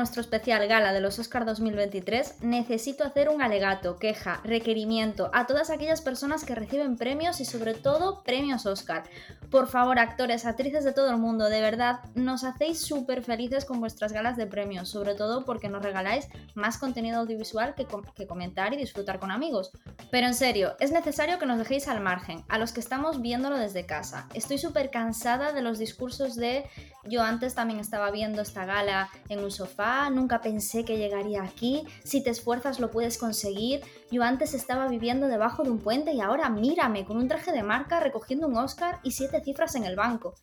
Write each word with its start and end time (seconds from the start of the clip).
nuestro 0.00 0.22
especial 0.22 0.66
gala 0.66 0.92
de 0.92 1.00
los 1.00 1.18
Oscar 1.18 1.44
2023, 1.44 2.42
necesito 2.42 3.04
hacer 3.04 3.28
un 3.28 3.42
alegato, 3.42 3.98
queja, 3.98 4.40
requerimiento 4.44 5.30
a 5.32 5.46
todas 5.46 5.70
aquellas 5.70 6.00
personas 6.00 6.44
que 6.44 6.54
reciben 6.54 6.96
premios 6.96 7.40
y 7.40 7.44
sobre 7.44 7.74
todo 7.74 8.22
premios 8.22 8.66
Oscar. 8.66 9.04
Por 9.50 9.66
favor, 9.66 9.98
actores, 9.98 10.46
actrices 10.46 10.84
de 10.84 10.92
todo 10.92 11.10
el 11.10 11.16
mundo, 11.16 11.46
de 11.46 11.60
verdad, 11.60 12.00
nos 12.14 12.44
hacéis 12.44 12.80
súper 12.80 13.24
felices 13.24 13.64
con 13.64 13.80
vuestras 13.80 14.12
galas 14.12 14.36
de 14.36 14.46
premios, 14.46 14.88
sobre 14.88 15.16
todo 15.16 15.44
porque 15.44 15.68
nos 15.68 15.82
regaláis 15.82 16.28
más 16.54 16.78
contenido 16.78 17.18
audiovisual 17.18 17.74
que, 17.74 18.26
comentar 18.28 18.72
y 18.72 18.76
disfrutar 18.76 19.18
con 19.18 19.32
amigos. 19.32 19.72
Pero 20.12 20.28
en 20.28 20.34
serio, 20.34 20.76
es 20.78 20.92
necesario 20.92 21.40
que 21.40 21.46
nos 21.46 21.58
dejéis 21.58 21.88
al 21.88 22.00
margen, 22.00 22.44
a 22.48 22.58
los 22.58 22.72
que 22.72 22.78
estamos 22.78 23.20
viéndolo 23.22 23.58
desde 23.58 23.86
casa. 23.86 24.28
Estoy 24.34 24.58
súper 24.58 24.90
cansada 24.90 25.52
de 25.52 25.62
los 25.62 25.80
discursos 25.80 26.36
de 26.36 26.64
yo 27.04 27.22
antes 27.22 27.54
también 27.54 27.80
estaba 27.80 28.10
viendo 28.10 28.42
esta 28.42 28.66
gala 28.66 29.08
en 29.28 29.40
un 29.40 29.50
sofá, 29.50 30.10
nunca 30.10 30.42
pensé 30.42 30.84
que 30.84 30.98
llegaría 30.98 31.42
aquí, 31.42 31.86
si 32.04 32.22
te 32.22 32.28
esfuerzas 32.28 32.78
lo 32.78 32.90
puedes 32.90 33.16
conseguir, 33.16 33.80
yo 34.10 34.22
antes 34.22 34.52
estaba 34.52 34.86
viviendo 34.86 35.26
debajo 35.26 35.62
de 35.62 35.70
un 35.70 35.78
puente 35.78 36.12
y 36.12 36.20
ahora 36.20 36.50
mírame 36.50 37.06
con 37.06 37.16
un 37.16 37.26
traje 37.26 37.52
de 37.52 37.62
marca 37.62 38.00
recogiendo 38.00 38.46
un 38.46 38.56
Oscar 38.56 39.00
y 39.02 39.12
siete 39.12 39.39
cifras 39.40 39.74
en 39.74 39.84
el 39.84 39.96
banco. 39.96 40.34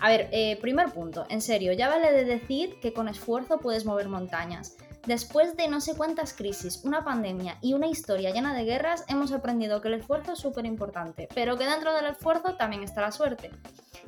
A 0.00 0.08
ver, 0.08 0.28
eh, 0.32 0.58
primer 0.60 0.92
punto, 0.92 1.24
en 1.28 1.40
serio, 1.40 1.72
ya 1.72 1.88
vale 1.88 2.12
de 2.12 2.24
decir 2.24 2.78
que 2.80 2.92
con 2.92 3.08
esfuerzo 3.08 3.58
puedes 3.58 3.84
mover 3.84 4.08
montañas. 4.08 4.76
Después 5.06 5.56
de 5.56 5.68
no 5.68 5.80
sé 5.80 5.94
cuántas 5.96 6.32
crisis, 6.32 6.82
una 6.84 7.04
pandemia 7.04 7.58
y 7.62 7.74
una 7.74 7.86
historia 7.86 8.32
llena 8.32 8.52
de 8.52 8.64
guerras, 8.64 9.04
hemos 9.06 9.30
aprendido 9.30 9.80
que 9.80 9.86
el 9.86 9.94
esfuerzo 9.94 10.32
es 10.32 10.40
súper 10.40 10.66
importante, 10.66 11.28
pero 11.32 11.56
que 11.56 11.64
dentro 11.64 11.94
del 11.94 12.06
esfuerzo 12.06 12.56
también 12.56 12.82
está 12.82 13.02
la 13.02 13.12
suerte. 13.12 13.52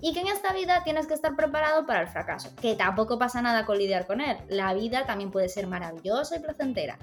Y 0.00 0.12
que 0.12 0.20
en 0.20 0.27
esta 0.27 0.52
vida 0.52 0.83
tienes 0.83 1.06
que 1.06 1.14
estar 1.14 1.36
preparado 1.36 1.86
para 1.86 2.02
el 2.02 2.08
fracaso, 2.08 2.50
que 2.61 2.74
tampoco 2.74 3.17
pasa 3.17 3.41
nada 3.41 3.64
con 3.64 3.78
lidiar 3.78 4.08
con 4.08 4.20
él. 4.20 4.36
La 4.48 4.74
vida 4.74 5.06
también 5.06 5.30
puede 5.30 5.48
ser 5.48 5.69
maravillosa 5.69 6.36
y 6.36 6.41
placentera. 6.41 6.98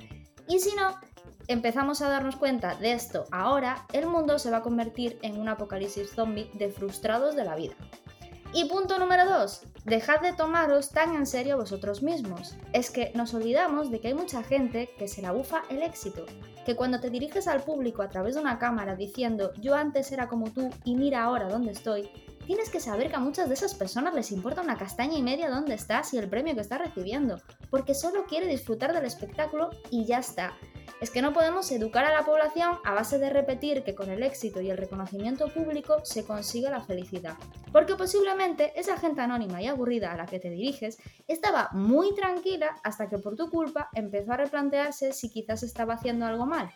Y 0.48 0.60
si 0.60 0.76
no, 0.76 1.00
empezamos 1.48 2.02
a 2.02 2.10
darnos 2.10 2.36
cuenta 2.36 2.76
de 2.76 2.94
esto 2.94 3.26
ahora, 3.32 3.86
el 3.94 4.08
mundo 4.08 4.40
se 4.40 4.52
va 4.52 4.58
a 4.58 4.64
convertir 4.64 5.20
en 5.22 5.40
un 5.40 5.48
apocalipsis 5.48 6.12
zombie 6.14 6.50
de 6.54 6.70
frustrados 6.70 7.36
de 7.36 7.46
la 7.46 7.56
vida. 7.56 7.76
Y 8.54 8.66
punto 8.66 8.98
número 9.00 9.26
2. 9.26 9.64
Dejad 9.84 10.22
de 10.22 10.32
tomaros 10.32 10.90
tan 10.90 11.14
en 11.14 11.26
serio 11.26 11.58
vosotros 11.58 12.02
mismos. 12.02 12.56
Es 12.72 12.90
que 12.90 13.12
nos 13.14 13.34
olvidamos 13.34 13.92
de 13.92 14.00
que 14.00 14.08
hay 14.08 14.14
mucha 14.14 14.44
gente 14.44 14.90
que 14.98 15.10
se 15.10 15.22
la 15.22 15.34
bufa 15.34 15.64
el 15.70 15.84
éxito. 15.84 16.26
Que 16.66 16.76
cuando 16.76 17.02
te 17.02 17.10
diriges 17.10 17.50
al 17.50 17.64
público 17.64 18.02
a 18.02 18.08
través 18.08 18.36
de 18.36 18.42
una 18.42 18.58
cámara 18.58 18.96
diciendo 18.96 19.52
yo 19.60 19.76
antes 19.76 20.12
era 20.14 20.30
como 20.30 20.52
tú 20.52 20.70
y 20.86 20.96
mira 20.96 21.24
ahora 21.24 21.50
dónde 21.50 21.74
estoy, 21.74 22.10
tienes 22.48 22.70
que 22.70 22.80
saber 22.80 23.10
que 23.10 23.18
a 23.18 23.20
muchas 23.20 23.50
de 23.50 23.56
esas 23.56 23.76
personas 23.76 24.14
les 24.14 24.32
importa 24.32 24.62
una 24.62 24.78
castaña 24.78 25.18
y 25.18 25.24
media 25.24 25.50
dónde 25.50 25.74
estás 25.74 26.14
y 26.14 26.18
el 26.18 26.30
premio 26.30 26.56
que 26.56 26.62
estás 26.62 26.80
recibiendo, 26.80 27.42
porque 27.70 27.94
solo 27.94 28.26
quiere 28.26 28.48
disfrutar 28.48 28.94
del 28.94 29.06
espectáculo 29.06 29.70
y 29.92 30.06
ya 30.06 30.20
está 30.20 30.54
es 31.02 31.10
que 31.10 31.22
no 31.22 31.34
podemos 31.34 31.70
educar 31.72 32.06
a 32.06 32.14
la 32.14 32.24
población 32.24 32.80
a 32.84 32.94
base 32.94 33.20
de 33.20 33.30
repetir 33.30 33.84
que 33.84 33.96
con 33.96 34.10
el 34.10 34.24
éxito 34.24 34.62
y 34.62 34.70
el 34.70 34.78
reconocimiento 34.78 35.48
público 35.50 35.98
se 36.04 36.26
consigue 36.26 36.70
la 36.70 36.82
felicidad. 36.82 37.36
Porque 37.72 37.96
posiblemente 37.96 38.72
esa 38.80 38.98
gente 38.98 39.22
anónima 39.22 39.62
y 39.62 39.68
aburrida 39.68 40.12
a 40.12 40.18
la 40.18 40.26
que 40.26 40.40
te 40.40 40.50
diriges 40.50 40.98
estaba 41.28 41.70
muy 41.74 42.16
tranquila 42.16 42.78
hasta 42.84 43.10
que 43.10 43.18
por 43.18 43.36
tu 43.36 43.50
culpa 43.50 43.90
empezó 43.94 44.34
a 44.34 44.38
replantearse 44.38 45.14
si 45.14 45.30
quizás 45.30 45.64
estaba 45.64 45.96
haciendo 45.96 46.26
algo 46.26 46.46
mal. 46.46 46.72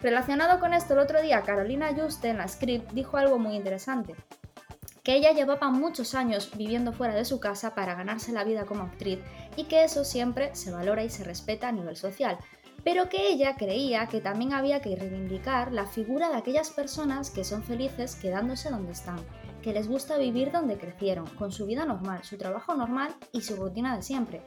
Relacionado 0.00 0.60
con 0.60 0.72
esto, 0.72 0.94
el 0.94 1.00
otro 1.00 1.20
día 1.20 1.42
Carolina 1.42 1.94
Juste 1.94 2.28
en 2.28 2.38
la 2.38 2.48
script 2.48 2.92
dijo 2.92 3.16
algo 3.16 3.38
muy 3.38 3.56
interesante 3.56 4.14
que 5.02 5.14
ella 5.14 5.32
llevaba 5.32 5.70
muchos 5.70 6.14
años 6.14 6.50
viviendo 6.56 6.92
fuera 6.92 7.14
de 7.14 7.24
su 7.24 7.40
casa 7.40 7.74
para 7.74 7.94
ganarse 7.94 8.32
la 8.32 8.44
vida 8.44 8.66
como 8.66 8.82
actriz 8.82 9.18
y 9.56 9.64
que 9.64 9.84
eso 9.84 10.04
siempre 10.04 10.54
se 10.54 10.70
valora 10.70 11.02
y 11.02 11.10
se 11.10 11.24
respeta 11.24 11.68
a 11.68 11.72
nivel 11.72 11.96
social, 11.96 12.38
pero 12.84 13.08
que 13.08 13.28
ella 13.28 13.56
creía 13.56 14.06
que 14.06 14.20
también 14.20 14.52
había 14.52 14.80
que 14.80 14.96
reivindicar 14.96 15.72
la 15.72 15.86
figura 15.86 16.28
de 16.30 16.36
aquellas 16.36 16.70
personas 16.70 17.30
que 17.30 17.44
son 17.44 17.62
felices 17.62 18.16
quedándose 18.16 18.70
donde 18.70 18.92
están, 18.92 19.18
que 19.62 19.72
les 19.72 19.88
gusta 19.88 20.16
vivir 20.18 20.52
donde 20.52 20.78
crecieron, 20.78 21.26
con 21.26 21.52
su 21.52 21.66
vida 21.66 21.84
normal, 21.84 22.24
su 22.24 22.38
trabajo 22.38 22.74
normal 22.74 23.14
y 23.32 23.42
su 23.42 23.56
rutina 23.56 23.96
de 23.96 24.02
siempre. 24.02 24.42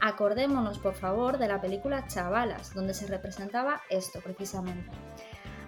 Acordémonos, 0.00 0.78
por 0.78 0.94
favor, 0.94 1.38
de 1.38 1.48
la 1.48 1.60
película 1.60 2.06
Chavalas, 2.06 2.74
donde 2.74 2.92
se 2.92 3.06
representaba 3.06 3.80
esto 3.88 4.20
precisamente. 4.20 4.90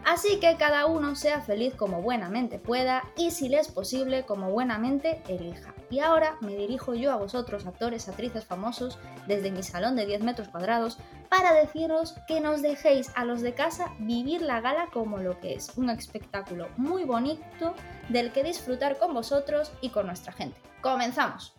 Así 0.04 0.40
que 0.40 0.56
cada 0.56 0.86
uno 0.86 1.14
sea 1.14 1.40
feliz 1.40 1.74
como 1.74 2.00
buenamente 2.02 2.58
pueda 2.58 3.04
y 3.16 3.30
si 3.30 3.48
le 3.48 3.58
es 3.58 3.68
posible 3.68 4.24
como 4.24 4.50
buenamente 4.50 5.22
elija. 5.28 5.74
Y 5.90 6.00
ahora 6.00 6.36
me 6.40 6.56
dirijo 6.56 6.94
yo 6.94 7.12
a 7.12 7.16
vosotros, 7.16 7.66
actores, 7.66 8.08
actrices 8.08 8.44
famosos, 8.44 8.98
desde 9.26 9.50
mi 9.50 9.62
salón 9.62 9.96
de 9.96 10.06
10 10.06 10.22
metros 10.22 10.48
cuadrados, 10.48 10.98
para 11.28 11.52
deciros 11.52 12.14
que 12.26 12.40
nos 12.40 12.62
dejéis 12.62 13.10
a 13.16 13.24
los 13.24 13.42
de 13.42 13.54
casa 13.54 13.92
vivir 13.98 14.42
la 14.42 14.60
gala 14.60 14.88
como 14.92 15.18
lo 15.18 15.40
que 15.40 15.54
es, 15.54 15.76
un 15.76 15.90
espectáculo 15.90 16.68
muy 16.76 17.04
bonito 17.04 17.74
del 18.08 18.32
que 18.32 18.44
disfrutar 18.44 18.98
con 18.98 19.14
vosotros 19.14 19.72
y 19.80 19.90
con 19.90 20.06
nuestra 20.06 20.32
gente. 20.32 20.60
¡Comenzamos! 20.80 21.57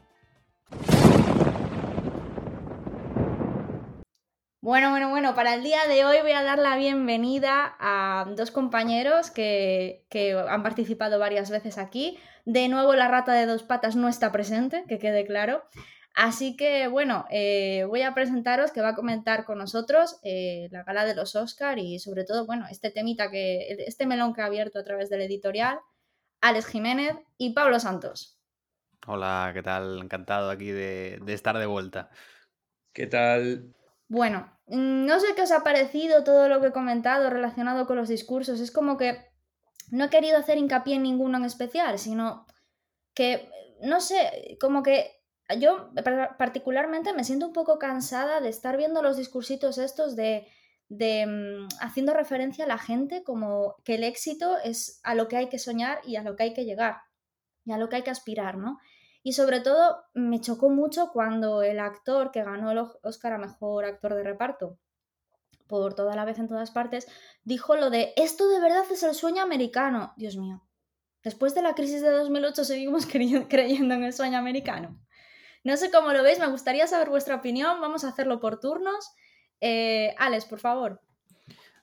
Bueno, 4.69 4.91
bueno, 4.91 5.09
bueno, 5.09 5.33
para 5.33 5.55
el 5.55 5.63
día 5.63 5.87
de 5.87 6.05
hoy 6.05 6.17
voy 6.21 6.33
a 6.33 6.43
dar 6.43 6.59
la 6.59 6.75
bienvenida 6.75 7.75
a 7.79 8.27
dos 8.37 8.51
compañeros 8.51 9.31
que, 9.31 10.05
han 10.47 10.61
participado 10.61 11.17
varias 11.17 11.49
veces 11.49 11.79
aquí. 11.79 12.19
De 12.45 12.69
nuevo, 12.69 12.93
la 12.93 13.07
rata 13.07 13.33
de 13.33 13.47
dos 13.47 13.63
patas 13.63 13.95
no 13.95 14.07
está 14.07 14.31
presente, 14.31 14.85
que 14.87 14.99
quede 14.99 15.25
claro. 15.25 15.63
Así 16.13 16.55
que, 16.55 16.87
bueno, 16.87 17.25
eh, 17.31 17.85
voy 17.87 18.03
a 18.03 18.13
presentaros 18.13 18.69
que 18.69 18.81
va 18.81 18.89
a 18.89 18.95
comentar 18.95 19.43
con 19.43 19.57
nosotros 19.57 20.19
eh, 20.21 20.67
la 20.69 20.83
gala 20.83 21.03
de 21.03 21.15
los 21.15 21.35
Oscar 21.35 21.79
y 21.79 21.97
sobre 21.97 22.23
todo, 22.23 22.45
bueno, 22.45 22.67
este 22.69 22.91
temita 22.91 23.31
que, 23.31 23.75
este 23.87 24.05
melón 24.05 24.35
que 24.35 24.43
ha 24.43 24.45
abierto 24.45 24.77
a 24.77 24.83
través 24.83 25.09
del 25.09 25.21
editorial, 25.21 25.79
Alex 26.41 26.67
Jiménez 26.67 27.15
y 27.39 27.53
Pablo 27.53 27.79
Santos. 27.79 28.39
Hola, 29.07 29.49
¿qué 29.51 29.63
tal? 29.63 29.97
Encantado 29.97 30.51
aquí 30.51 30.69
de, 30.69 31.17
de 31.23 31.33
estar 31.33 31.57
de 31.57 31.65
vuelta. 31.65 32.11
¿Qué 32.93 33.07
tal? 33.07 33.73
Bueno, 34.09 34.58
no 34.69 35.19
sé 35.19 35.27
qué 35.35 35.41
os 35.41 35.51
ha 35.51 35.63
parecido 35.63 36.23
todo 36.23 36.47
lo 36.47 36.61
que 36.61 36.67
he 36.67 36.71
comentado 36.71 37.29
relacionado 37.29 37.87
con 37.87 37.97
los 37.97 38.07
discursos. 38.07 38.59
Es 38.59 38.71
como 38.71 38.97
que 38.97 39.25
no 39.91 40.05
he 40.05 40.09
querido 40.09 40.37
hacer 40.37 40.57
hincapié 40.57 40.95
en 40.95 41.03
ninguno 41.03 41.37
en 41.37 41.45
especial, 41.45 41.97
sino 41.97 42.45
que, 43.15 43.49
no 43.81 43.99
sé, 43.99 44.57
como 44.61 44.83
que 44.83 45.19
yo 45.59 45.91
particularmente 46.37 47.13
me 47.13 47.23
siento 47.23 47.47
un 47.47 47.53
poco 47.53 47.79
cansada 47.79 48.39
de 48.39 48.49
estar 48.49 48.77
viendo 48.77 49.01
los 49.01 49.17
discursitos 49.17 49.79
estos 49.79 50.15
de, 50.15 50.47
de 50.89 51.25
mm, 51.25 51.67
haciendo 51.81 52.13
referencia 52.13 52.65
a 52.65 52.67
la 52.67 52.77
gente 52.77 53.23
como 53.23 53.75
que 53.83 53.95
el 53.95 54.03
éxito 54.03 54.57
es 54.63 54.99
a 55.03 55.15
lo 55.15 55.27
que 55.27 55.37
hay 55.37 55.49
que 55.49 55.57
soñar 55.57 55.99
y 56.05 56.17
a 56.17 56.23
lo 56.23 56.35
que 56.35 56.43
hay 56.43 56.53
que 56.53 56.65
llegar 56.65 56.97
y 57.65 57.71
a 57.71 57.77
lo 57.77 57.89
que 57.89 57.97
hay 57.97 58.03
que 58.03 58.11
aspirar, 58.11 58.57
¿no? 58.57 58.77
Y 59.21 59.33
sobre 59.33 59.59
todo 59.59 60.03
me 60.13 60.39
chocó 60.39 60.69
mucho 60.69 61.11
cuando 61.11 61.61
el 61.61 61.79
actor 61.79 62.31
que 62.31 62.43
ganó 62.43 62.71
el 62.71 62.79
Oscar 63.03 63.33
a 63.33 63.37
Mejor 63.37 63.85
Actor 63.85 64.15
de 64.15 64.23
Reparto 64.23 64.77
por 65.67 65.93
toda 65.93 66.15
la 66.15 66.25
vez 66.25 66.39
en 66.39 66.47
todas 66.47 66.71
partes, 66.71 67.07
dijo 67.43 67.75
lo 67.75 67.91
de 67.91 68.13
esto 68.15 68.49
de 68.49 68.59
verdad 68.59 68.83
es 68.89 69.03
el 69.03 69.13
sueño 69.13 69.43
americano. 69.43 70.13
Dios 70.17 70.35
mío, 70.35 70.63
después 71.23 71.53
de 71.53 71.61
la 71.61 71.75
crisis 71.75 72.01
de 72.01 72.09
2008 72.09 72.65
seguimos 72.65 73.05
creyendo 73.49 73.93
en 73.93 74.03
el 74.03 74.13
sueño 74.13 74.37
americano. 74.39 74.99
No 75.63 75.77
sé 75.77 75.91
cómo 75.91 76.13
lo 76.13 76.23
veis, 76.23 76.39
me 76.39 76.47
gustaría 76.47 76.87
saber 76.87 77.09
vuestra 77.09 77.35
opinión, 77.35 77.81
vamos 77.81 78.03
a 78.03 78.09
hacerlo 78.09 78.39
por 78.39 78.59
turnos. 78.59 79.11
Eh, 79.61 80.15
Alex, 80.17 80.45
por 80.45 80.59
favor. 80.59 81.01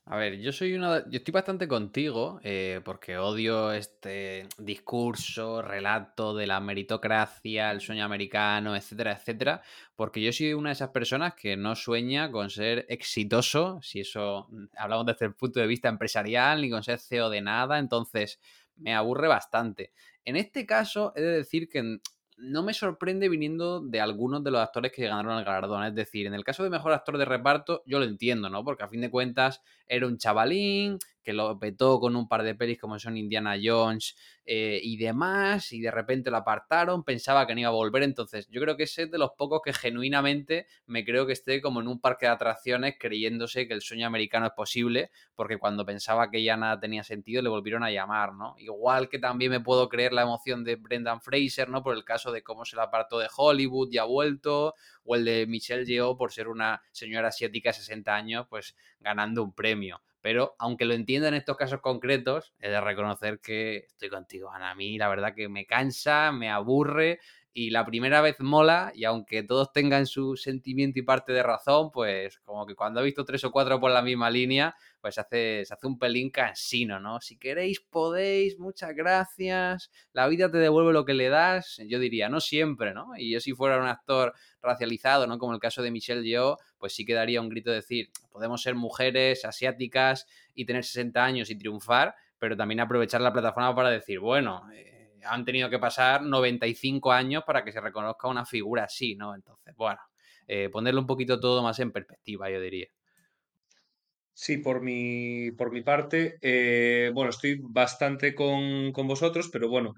A 0.09 0.17
ver, 0.17 0.39
yo 0.39 0.53
soy 0.53 0.75
una. 0.75 1.05
Yo 1.11 1.19
estoy 1.19 1.33
bastante 1.33 1.67
contigo, 1.67 2.39
eh, 2.45 2.81
porque 2.85 3.19
odio 3.19 3.73
este 3.73 4.47
discurso, 4.57 5.63
relato 5.63 6.33
de 6.37 6.47
la 6.47 6.61
meritocracia, 6.61 7.73
el 7.73 7.81
sueño 7.81 8.05
americano, 8.05 8.77
etcétera, 8.77 9.15
etcétera. 9.15 9.63
Porque 9.97 10.23
yo 10.23 10.33
soy 10.33 10.55
una 10.55 10.69
de 10.69 10.75
esas 10.75 10.91
personas 10.91 11.35
que 11.35 11.57
no 11.57 11.75
sueña 11.75 12.31
con 12.31 12.51
ser 12.51 12.87
exitoso, 12.89 13.81
si 13.83 13.99
eso 14.01 14.47
mm, 14.49 14.67
hablamos 14.79 15.07
desde 15.07 15.27
el 15.27 15.35
punto 15.35 15.59
de 15.59 15.67
vista 15.67 15.89
empresarial, 15.89 16.63
ni 16.63 16.71
con 16.71 16.85
ser 16.85 17.01
CEO 17.01 17.29
de 17.29 17.41
nada. 17.41 17.81
Entonces, 17.81 18.39
me 18.77 18.95
aburre 18.95 19.27
bastante. 19.27 19.93
En 20.25 20.37
este 20.37 20.67
caso, 20.67 21.13
he 21.17 21.21
de 21.21 21.33
decir 21.33 21.69
que 21.69 21.99
no 22.37 22.63
me 22.63 22.75
sorprende 22.75 23.29
viniendo 23.29 23.81
de 23.81 24.01
algunos 24.01 24.45
de 24.45 24.53
los 24.53 24.61
actores 24.61 24.93
que 24.93 25.09
ganaron 25.09 25.39
el 25.39 25.45
galardón. 25.45 25.83
Es 25.85 25.95
decir, 25.97 26.27
en 26.27 26.35
el 26.35 26.45
caso 26.45 26.63
de 26.63 26.71
mejor 26.71 26.93
actor 26.93 27.19
de 27.19 27.25
reparto, 27.25 27.83
yo 27.87 27.99
lo 27.99 28.05
entiendo, 28.05 28.49
¿no? 28.51 28.63
Porque 28.63 28.85
a 28.85 28.89
fin 28.89 29.01
de 29.01 29.11
cuentas 29.11 29.63
era 29.89 30.07
un 30.07 30.19
chavalín 30.19 30.99
que 31.27 31.33
lo 31.33 31.59
petó 31.59 31.99
con 31.99 32.15
un 32.15 32.29
par 32.29 32.45
de 32.45 32.55
pelis 32.55 32.79
como 32.79 33.01
son 33.01 33.17
Indiana 33.17 33.57
Jones 33.61 34.15
eh, 34.45 34.79
y 34.81 34.97
demás, 34.97 35.73
y 35.73 35.81
de 35.81 35.91
repente 35.91 36.31
lo 36.31 36.37
apartaron, 36.37 37.03
pensaba 37.03 37.49
que 37.49 37.55
no 37.55 37.63
iba 37.63 37.69
a 37.69 37.73
volver, 37.73 38.05
entonces 38.05 38.47
yo 38.49 38.61
creo 38.61 38.77
que 38.77 38.85
ese 38.85 39.03
es 39.03 39.11
de 39.11 39.19
los 39.19 39.33
pocos 39.33 39.61
que 39.65 39.73
genuinamente 39.73 40.69
me 40.87 41.05
creo 41.05 41.27
que 41.27 41.33
esté 41.33 41.61
como 41.61 41.81
en 41.81 41.89
un 41.89 42.01
parque 42.01 42.27
de 42.27 42.33
atracciones 42.33 42.95
creyéndose 42.97 43.67
que 43.67 43.75
el 43.75 43.83
sueño 43.83 44.07
americano 44.07 44.47
es 44.47 44.53
posible, 44.53 45.11
porque 45.35 45.59
cuando 45.59 45.85
pensaba 45.85 46.31
que 46.31 46.45
ya 46.45 46.57
nada 46.57 46.79
tenía 46.79 47.03
sentido 47.03 47.43
le 47.43 47.49
volvieron 47.49 47.83
a 47.83 47.91
llamar, 47.91 48.33
¿no? 48.33 48.55
Igual 48.59 49.09
que 49.09 49.19
también 49.19 49.51
me 49.51 49.59
puedo 49.59 49.89
creer 49.89 50.13
la 50.13 50.23
emoción 50.23 50.63
de 50.63 50.77
Brendan 50.77 51.21
Fraser, 51.21 51.69
¿no? 51.69 51.83
Por 51.83 51.97
el 51.97 52.05
caso 52.05 52.31
de 52.31 52.45
cómo 52.45 52.65
se 52.65 52.77
la 52.77 52.85
apartó 52.85 53.19
de 53.19 53.27
Hollywood 53.37 53.89
y 53.91 53.99
ha 53.99 54.05
vuelto, 54.05 54.77
o 55.07 55.17
el 55.17 55.25
de 55.25 55.47
Michelle 55.47 55.85
Yeoh 55.85 56.17
por 56.17 56.33
ser 56.33 56.49
una 56.49 56.83
señora 56.93 57.29
asiática 57.29 57.71
de 57.71 57.75
60 57.75 58.15
años, 58.15 58.47
pues 58.49 58.77
ganando 59.01 59.43
un 59.43 59.55
premio. 59.55 60.03
Pero 60.21 60.57
aunque 60.59 60.85
lo 60.85 60.95
entienda 60.95 61.29
en 61.29 61.35
estos 61.35 61.57
casos 61.57 61.81
concretos, 61.81 62.53
he 62.59 62.69
de 62.69 62.81
reconocer 62.81 63.39
que 63.41 63.87
estoy 63.87 64.09
contigo, 64.09 64.51
Ana. 64.51 64.71
A 64.71 64.75
mí 64.75 64.99
la 64.99 65.09
verdad 65.09 65.35
que 65.35 65.49
me 65.49 65.67
cansa, 65.67 66.33
me 66.33 66.51
aburre 66.51 67.21
y 67.59 67.71
la 67.71 67.87
primera 67.87 68.21
vez 68.21 68.39
mola 68.39 68.93
y 68.95 69.05
aunque 69.05 69.43
todos 69.43 69.73
tengan 69.73 70.05
su 70.05 70.37
sentimiento 70.37 70.99
y 70.99 71.03
parte 71.03 71.33
de 71.33 71.43
razón, 71.43 71.91
pues 71.91 72.39
como 72.41 72.67
que 72.67 72.75
cuando 72.75 73.01
he 73.01 73.05
visto 73.05 73.25
tres 73.25 73.45
o 73.45 73.51
cuatro 73.51 73.81
por 73.81 73.91
la 73.91 74.03
misma 74.03 74.29
línea, 74.29 74.75
pues 75.01 75.15
se 75.15 75.23
hace, 75.23 75.65
se 75.65 75.73
hace 75.73 75.87
un 75.87 75.99
pelín 75.99 76.29
cansino, 76.29 77.01
¿no? 77.01 77.19
Si 77.23 77.39
queréis, 77.39 77.81
podéis, 77.81 78.59
muchas 78.59 78.95
gracias, 78.95 79.91
la 80.13 80.29
vida 80.29 80.51
te 80.51 80.59
devuelve 80.59 80.93
lo 80.93 81.07
que 81.07 81.15
le 81.15 81.31
das, 81.31 81.81
yo 81.89 81.99
diría, 81.99 82.29
no 82.29 82.41
siempre, 82.41 82.93
¿no? 82.93 83.13
Y 83.17 83.33
yo 83.33 83.41
si 83.41 83.55
fuera 83.55 83.81
un 83.81 83.89
actor 83.89 84.35
racializado, 84.61 85.27
¿no? 85.27 85.39
Como 85.39 85.55
el 85.55 85.59
caso 85.59 85.83
de 85.83 85.91
Michelle 85.91 86.29
Yeoh, 86.29 86.59
pues 86.77 86.95
sí 86.95 87.07
que 87.07 87.15
daría 87.15 87.41
un 87.41 87.49
grito 87.49 87.71
de 87.71 87.77
decir, 87.77 88.11
podemos 88.31 88.61
ser 88.61 88.75
mujeres 88.75 89.47
asiáticas 89.47 90.27
y 90.55 90.67
tener 90.67 90.85
60 90.85 91.25
años 91.25 91.49
y 91.49 91.57
triunfar, 91.57 92.17
pero 92.39 92.55
también 92.55 92.81
aprovechar 92.81 93.23
la 93.23 93.33
plataforma 93.33 93.75
para 93.75 93.89
decir, 93.89 94.21
bueno... 94.21 94.69
Eh, 94.75 94.96
han 95.29 95.45
tenido 95.45 95.71
que 95.71 95.79
pasar 95.79 96.23
95 96.23 97.13
años 97.13 97.45
para 97.47 97.65
que 97.65 97.73
se 97.73 97.81
reconozca 97.81 98.29
una 98.29 98.45
figura 98.45 98.85
así, 98.85 99.15
¿no? 99.17 99.35
Entonces, 99.35 99.75
bueno, 99.77 99.99
eh, 100.47 100.69
ponerlo 100.71 101.01
un 101.01 101.07
poquito 101.07 101.41
todo 101.41 101.63
más 101.63 101.79
en 101.81 101.93
perspectiva, 101.93 102.51
yo 102.51 102.61
diría. 102.61 102.87
Sí, 104.35 104.59
por 104.59 104.83
mi, 104.83 105.51
por 105.53 105.73
mi 105.73 105.83
parte, 105.83 106.37
eh, 106.43 107.11
bueno, 107.15 107.31
estoy 107.31 107.59
bastante 107.63 108.35
con, 108.35 108.93
con, 108.93 109.07
vosotros, 109.09 109.49
pero 109.51 109.69
bueno, 109.71 109.95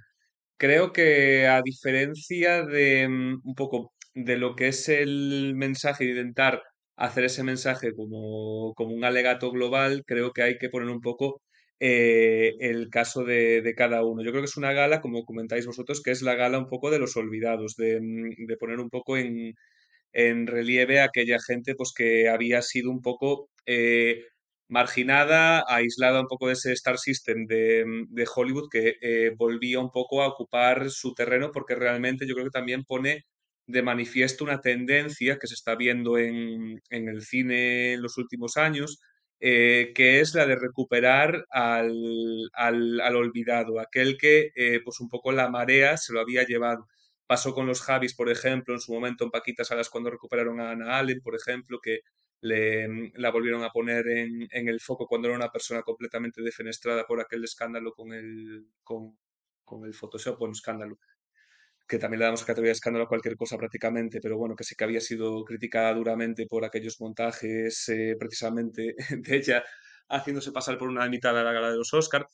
creo 0.57 0.93
que 0.93 1.49
a 1.49 1.63
diferencia 1.63 2.65
de 2.65 3.09
mm, 3.09 3.43
un 3.45 3.55
poco 3.57 3.95
de 4.15 4.37
lo 4.39 4.57
que 4.57 4.69
es 4.69 4.89
el 4.89 5.55
mensaje 5.57 6.05
intentar 6.05 6.63
hacer 6.97 7.25
ese 7.25 7.45
mensaje 7.45 7.95
como, 7.95 8.75
como 8.75 8.95
un 8.95 9.05
alegato 9.05 9.51
global, 9.53 10.05
creo 10.07 10.33
que 10.33 10.43
hay 10.43 10.59
que 10.59 10.69
poner 10.71 10.89
un 10.91 11.01
poco 11.01 11.43
eh, 11.81 12.57
el 12.61 12.91
caso 12.91 13.25
de, 13.25 13.75
cada 13.77 14.05
uno. 14.05 14.23
Yo 14.23 14.31
creo 14.31 14.43
que 14.43 14.47
es 14.49 14.57
una 14.57 14.73
gala, 14.73 15.01
como 15.01 15.25
comentáis 15.25 15.67
vosotros, 15.67 16.03
que 16.03 16.11
es 16.11 16.23
la 16.23 16.35
gala 16.35 16.59
un 16.59 16.67
poco 16.69 16.91
de 16.91 16.99
los 16.99 17.17
olvidados, 17.17 17.77
de, 17.77 18.01
mm, 18.01 18.59
poner 18.59 18.81
un 18.81 18.91
poco 18.91 19.17
en, 19.17 19.55
relieve 20.47 21.01
a 21.01 21.05
aquella 21.05 21.39
gente 21.41 21.75
pues, 21.77 21.93
que 21.95 22.29
había 22.29 22.63
sido 22.63 22.91
un 22.91 23.03
poco 23.03 23.51
eh, 23.67 24.25
marginada, 24.69 25.65
aislada 25.69 26.21
un 26.21 26.27
poco 26.29 26.49
de 26.49 26.55
ese 26.55 26.73
Star 26.73 26.99
System 26.99 27.47
de, 27.47 27.85
mm, 27.87 28.09
Hollywood, 28.35 28.69
que 28.71 28.97
eh, 29.01 29.33
volvía 29.37 29.81
un 29.81 29.91
poco 29.91 30.23
a 30.23 30.29
ocupar 30.29 30.91
su 30.91 31.15
terreno, 31.15 31.53
porque 31.53 31.75
realmente 31.75 32.27
yo 32.27 32.35
creo 32.35 32.47
que 32.47 32.51
también 32.51 32.85
pone 32.85 33.25
de 33.67 33.83
manifiesto 33.83 34.45
una 34.45 34.61
tendencia 34.61 35.39
que 35.39 35.47
se 35.47 35.55
está 35.55 35.77
viendo 35.77 36.19
en, 36.19 36.81
en 36.91 37.09
el 37.09 37.23
cine 37.23 37.95
en 37.95 38.03
los 38.03 38.19
últimos 38.19 38.57
años, 38.57 39.01
eh, 39.41 39.93
que 39.95 40.21
es 40.21 40.35
la 40.35 40.47
de 40.47 40.57
recuperar 40.57 41.47
al, 41.51 42.51
al, 42.55 43.17
olvidado, 43.17 43.81
aquel 43.81 44.19
que 44.19 44.51
eh, 44.57 44.81
pues 44.85 45.01
un 45.01 45.09
poco 45.09 45.33
la 45.33 45.49
marea 45.49 45.97
se 45.97 46.13
lo 46.13 46.21
había 46.21 46.45
llevado. 46.45 46.87
Pasó 47.27 47.55
con 47.55 47.67
los 47.67 47.83
Javis, 47.83 48.15
por 48.15 48.31
ejemplo, 48.31 48.75
en 48.75 48.81
su 48.81 48.93
momento 48.93 49.25
en 49.25 49.31
Paquitas 49.31 49.69
Salas 49.69 49.91
cuando 49.91 50.11
recuperaron 50.11 50.61
a 50.61 50.71
Ana 50.71 50.99
Allen, 50.99 51.21
por 51.21 51.37
ejemplo, 51.37 51.79
que 51.81 52.01
le, 52.41 53.11
la 53.15 53.31
volvieron 53.31 53.63
a 53.65 53.71
poner 53.71 54.09
en, 54.09 54.49
en, 54.51 54.69
el 54.69 54.81
foco 54.81 55.07
cuando 55.07 55.29
era 55.29 55.37
una 55.37 55.51
persona 55.53 55.83
completamente 55.83 56.43
defenestrada 56.43 57.05
por 57.07 57.21
aquel 57.21 57.45
escándalo 57.45 57.93
con 57.93 58.13
el, 58.13 58.67
con, 58.83 59.19
con 59.65 59.85
el 59.85 59.95
Photoshop, 59.95 60.39
bueno, 60.39 60.53
escándalo, 60.53 60.99
que 61.89 61.99
también 61.99 62.21
le 62.21 62.27
damos 62.27 62.45
categoría 62.45 62.71
de 62.71 62.75
escándalo 62.75 63.07
a 63.07 63.09
cualquier 63.09 63.37
cosa 63.37 63.57
prácticamente, 63.57 64.21
pero 64.21 64.37
bueno, 64.37 64.55
que 64.55 64.65
sí 64.65 64.75
que 64.77 64.85
había 64.85 65.01
sido 65.01 65.45
criticada 65.45 65.95
duramente 65.95 66.47
por 66.47 66.65
aquellos 66.65 67.01
montajes 67.01 67.89
eh, 67.89 68.15
precisamente 68.19 68.95
de 69.11 69.37
ella 69.37 69.65
haciéndose 70.09 70.53
pasar 70.53 70.79
por 70.79 70.89
una 70.89 71.09
mitad 71.09 71.35
de 71.35 71.43
la 71.43 71.53
gala 71.53 71.71
de 71.71 71.79
los 71.79 71.93
Oscar. 71.95 72.29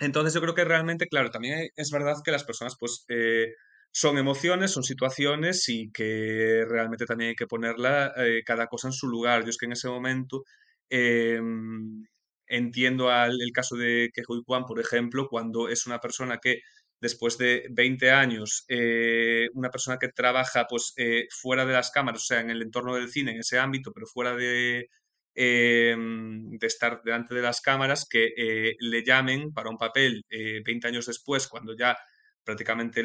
Entonces 0.00 0.34
yo 0.34 0.40
creo 0.40 0.54
que 0.54 0.64
realmente, 0.64 1.06
claro, 1.08 1.30
también 1.30 1.68
es 1.76 1.90
verdad 1.90 2.16
que 2.24 2.32
las 2.32 2.44
personas 2.44 2.76
pues 2.78 3.04
eh, 3.08 3.54
son 3.92 4.18
emociones, 4.18 4.72
son 4.72 4.84
situaciones 4.84 5.68
y 5.68 5.90
que 5.92 6.64
realmente 6.68 7.06
también 7.06 7.30
hay 7.30 7.36
que 7.36 7.46
ponerla 7.46 8.12
eh, 8.16 8.42
cada 8.44 8.66
cosa 8.66 8.88
en 8.88 8.92
su 8.92 9.08
lugar. 9.08 9.44
Yo 9.44 9.50
es 9.50 9.58
que 9.58 9.66
en 9.66 9.72
ese 9.72 9.88
momento 9.88 10.44
em, 10.88 12.04
entiendo 12.46 13.10
el 13.12 13.52
caso 13.54 13.76
de 13.76 14.10
Kehui 14.14 14.42
Kwan, 14.44 14.64
por 14.66 14.80
ejemplo, 14.80 15.28
cuando 15.28 15.68
es 15.68 15.86
una 15.86 16.00
persona 16.00 16.38
que 16.42 16.60
después 17.00 17.38
de 17.38 17.66
20 17.70 18.10
años, 18.10 18.64
eh, 18.68 19.48
una 19.54 19.70
persona 19.70 19.98
que 19.98 20.08
trabaja 20.08 20.66
pues, 20.68 20.92
eh, 20.96 21.26
fuera 21.30 21.64
de 21.64 21.72
las 21.72 21.90
cámaras, 21.90 22.22
o 22.22 22.24
sea, 22.26 22.40
en 22.40 22.50
el 22.50 22.62
entorno 22.62 22.94
del 22.94 23.10
cine, 23.10 23.32
en 23.32 23.40
ese 23.40 23.58
ámbito, 23.58 23.92
pero 23.92 24.06
fuera 24.06 24.36
de, 24.36 24.88
de 25.34 26.66
estar 26.66 27.02
delante 27.02 27.34
de 27.34 27.42
las 27.42 27.60
cámaras, 27.62 28.06
que 28.08 28.32
eh, 28.36 28.76
le 28.78 29.02
llamen 29.02 29.52
para 29.52 29.70
un 29.70 29.78
papel 29.78 30.24
20 30.28 30.88
años 30.88 31.06
después, 31.06 31.48
cuando 31.48 31.74
ya 31.74 31.96
prácticamente 32.44 33.02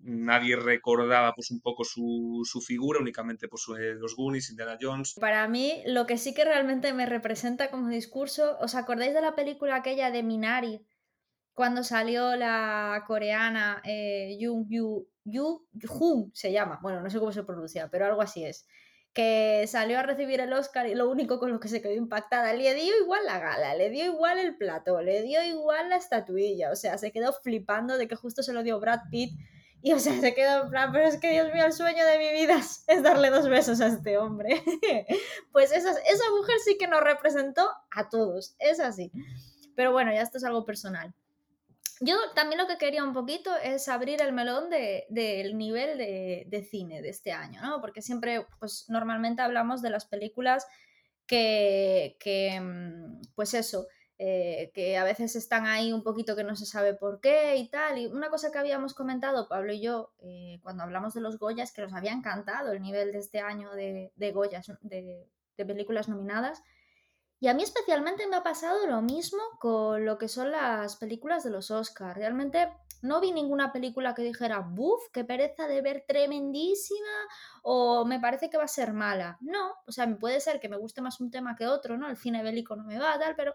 nadie 0.00 0.56
recordaba 0.56 1.32
pues 1.34 1.50
un 1.50 1.60
poco 1.62 1.84
su, 1.84 2.42
su 2.44 2.60
figura, 2.60 3.00
únicamente 3.00 3.48
pues 3.48 3.64
los 3.68 4.14
Goonies, 4.14 4.50
Indiana 4.50 4.76
Jones. 4.78 5.14
Para 5.18 5.48
mí, 5.48 5.82
lo 5.86 6.06
que 6.06 6.18
sí 6.18 6.34
que 6.34 6.44
realmente 6.44 6.92
me 6.92 7.06
representa 7.06 7.70
como 7.70 7.88
discurso, 7.88 8.58
¿os 8.60 8.74
acordáis 8.74 9.14
de 9.14 9.22
la 9.22 9.34
película 9.34 9.76
aquella 9.76 10.10
de 10.10 10.22
Minari? 10.22 10.82
Cuando 11.56 11.82
salió 11.82 12.36
la 12.36 13.02
coreana 13.06 13.80
eh, 13.82 14.36
Yu 14.38 14.66
Yu 15.24 15.66
Jung 15.88 16.30
se 16.34 16.52
llama, 16.52 16.78
bueno, 16.82 17.00
no 17.00 17.08
sé 17.08 17.18
cómo 17.18 17.32
se 17.32 17.44
pronuncia, 17.44 17.88
pero 17.88 18.04
algo 18.04 18.20
así 18.20 18.44
es, 18.44 18.66
que 19.14 19.64
salió 19.66 19.98
a 19.98 20.02
recibir 20.02 20.38
el 20.42 20.52
Oscar 20.52 20.86
y 20.86 20.94
lo 20.94 21.08
único 21.08 21.38
con 21.38 21.50
lo 21.50 21.58
que 21.58 21.68
se 21.68 21.80
quedó 21.80 21.94
impactada, 21.94 22.52
le 22.52 22.74
dio 22.74 22.94
igual 23.00 23.24
la 23.24 23.38
gala, 23.38 23.74
le 23.74 23.88
dio 23.88 24.04
igual 24.04 24.38
el 24.38 24.58
plato, 24.58 25.00
le 25.00 25.22
dio 25.22 25.42
igual 25.42 25.88
la 25.88 25.96
estatuilla, 25.96 26.70
o 26.70 26.76
sea, 26.76 26.98
se 26.98 27.10
quedó 27.10 27.32
flipando 27.32 27.96
de 27.96 28.06
que 28.06 28.16
justo 28.16 28.42
se 28.42 28.52
lo 28.52 28.62
dio 28.62 28.78
Brad 28.78 29.00
Pitt 29.10 29.32
y 29.80 29.94
o 29.94 29.98
sea, 29.98 30.20
se 30.20 30.34
quedó 30.34 30.64
en 30.64 30.68
plan, 30.68 30.92
pero 30.92 31.06
es 31.06 31.16
que 31.16 31.30
Dios 31.30 31.50
mío, 31.54 31.64
el 31.64 31.72
sueño 31.72 32.04
de 32.04 32.18
mi 32.18 32.32
vida 32.32 32.60
es 32.86 33.02
darle 33.02 33.30
dos 33.30 33.48
besos 33.48 33.80
a 33.80 33.86
este 33.86 34.18
hombre. 34.18 34.62
pues 35.52 35.72
esa, 35.72 35.90
esa 35.90 36.30
mujer 36.36 36.56
sí 36.62 36.76
que 36.76 36.86
nos 36.86 37.00
representó 37.00 37.66
a 37.90 38.10
todos, 38.10 38.56
es 38.58 38.78
así. 38.78 39.10
Pero 39.74 39.92
bueno, 39.92 40.12
ya 40.12 40.20
esto 40.20 40.36
es 40.36 40.44
algo 40.44 40.66
personal. 40.66 41.14
Yo 42.00 42.16
también 42.34 42.60
lo 42.60 42.66
que 42.66 42.76
quería 42.76 43.04
un 43.04 43.14
poquito 43.14 43.50
es 43.56 43.88
abrir 43.88 44.20
el 44.20 44.32
melón 44.32 44.68
del 44.68 45.56
nivel 45.56 45.96
de, 45.98 46.68
cine 46.70 47.00
de 47.00 47.08
este 47.08 47.32
año, 47.32 47.60
¿no? 47.62 47.80
Porque 47.80 48.02
siempre, 48.02 48.46
pues 48.58 48.84
normalmente 48.88 49.42
hablamos 49.42 49.80
de 49.80 49.90
las 49.90 50.04
películas 50.04 50.66
que, 51.26 52.16
mm, 52.60 53.32
pues 53.34 53.54
eso, 53.54 53.86
eh, 54.18 54.70
que 54.74 54.96
a 54.96 55.04
veces 55.04 55.36
están 55.36 55.66
ahí 55.66 55.92
un 55.92 56.02
poquito 56.02 56.36
que 56.36 56.44
no 56.44 56.56
se 56.56 56.66
sabe 56.66 56.94
por 56.94 57.20
qué 57.20 57.56
y 57.56 57.68
tal. 57.68 57.98
Y 57.98 58.06
una 58.06 58.28
cosa 58.28 58.52
que 58.52 58.58
habíamos 58.58 58.94
comentado, 58.94 59.48
Pablo 59.48 59.72
y 59.72 59.80
yo, 59.80 60.12
eh, 60.20 60.58
cuando 60.62 60.82
hablamos 60.82 61.14
de 61.14 61.20
los 61.22 61.38
Goyas, 61.38 61.72
que 61.72 61.82
nos 61.82 61.94
había 61.94 62.12
encantado 62.12 62.72
el 62.72 62.82
nivel 62.82 63.12
de 63.12 63.18
este 63.18 63.40
año 63.40 63.72
de, 63.72 64.12
de 64.16 64.32
Goyas, 64.32 64.70
de, 64.82 65.28
de 65.56 65.66
películas 65.66 66.08
nominadas. 66.08 66.62
Y 67.38 67.48
a 67.48 67.54
mí 67.54 67.62
especialmente 67.62 68.26
me 68.26 68.36
ha 68.36 68.42
pasado 68.42 68.86
lo 68.86 69.02
mismo 69.02 69.42
con 69.60 70.04
lo 70.04 70.16
que 70.16 70.28
son 70.28 70.50
las 70.50 70.96
películas 70.96 71.44
de 71.44 71.50
los 71.50 71.70
Oscars. 71.70 72.16
Realmente 72.16 72.72
no 73.02 73.20
vi 73.20 73.30
ninguna 73.32 73.72
película 73.72 74.14
que 74.14 74.22
dijera, 74.22 74.60
buf, 74.60 75.02
qué 75.12 75.24
pereza 75.24 75.68
de 75.68 75.82
ver 75.82 76.04
tremendísima 76.08 77.28
o 77.62 78.06
me 78.06 78.20
parece 78.20 78.48
que 78.48 78.56
va 78.56 78.64
a 78.64 78.68
ser 78.68 78.94
mala. 78.94 79.36
No, 79.40 79.74
o 79.86 79.92
sea, 79.92 80.06
puede 80.18 80.40
ser 80.40 80.60
que 80.60 80.70
me 80.70 80.78
guste 80.78 81.02
más 81.02 81.20
un 81.20 81.30
tema 81.30 81.56
que 81.56 81.66
otro, 81.66 81.98
¿no? 81.98 82.08
El 82.08 82.16
cine 82.16 82.42
bélico 82.42 82.74
no 82.74 82.84
me 82.84 82.98
va, 82.98 83.18
tal, 83.18 83.36
pero 83.36 83.54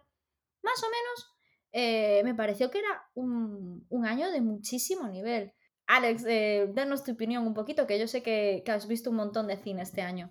más 0.61 0.83
o 0.83 0.87
menos 0.87 1.37
eh, 1.71 2.21
me 2.23 2.35
pareció 2.35 2.69
que 2.69 2.79
era 2.79 3.09
un, 3.15 3.87
año 4.05 4.29
de 4.29 4.41
muchísimo 4.41 5.07
nivel. 5.07 5.53
Alex, 5.87 6.23
eh, 6.27 6.73
tu 7.03 7.11
opinión 7.11 7.47
un 7.47 7.53
poquito, 7.55 7.87
que 7.87 7.99
yo 7.99 8.07
sé 8.07 8.21
que 8.21 8.63
has 8.67 8.87
visto 8.87 9.09
un 9.09 9.17
montón 9.17 9.47
de 9.47 9.57
cine 9.57 9.81
este 9.81 10.01
año. 10.01 10.29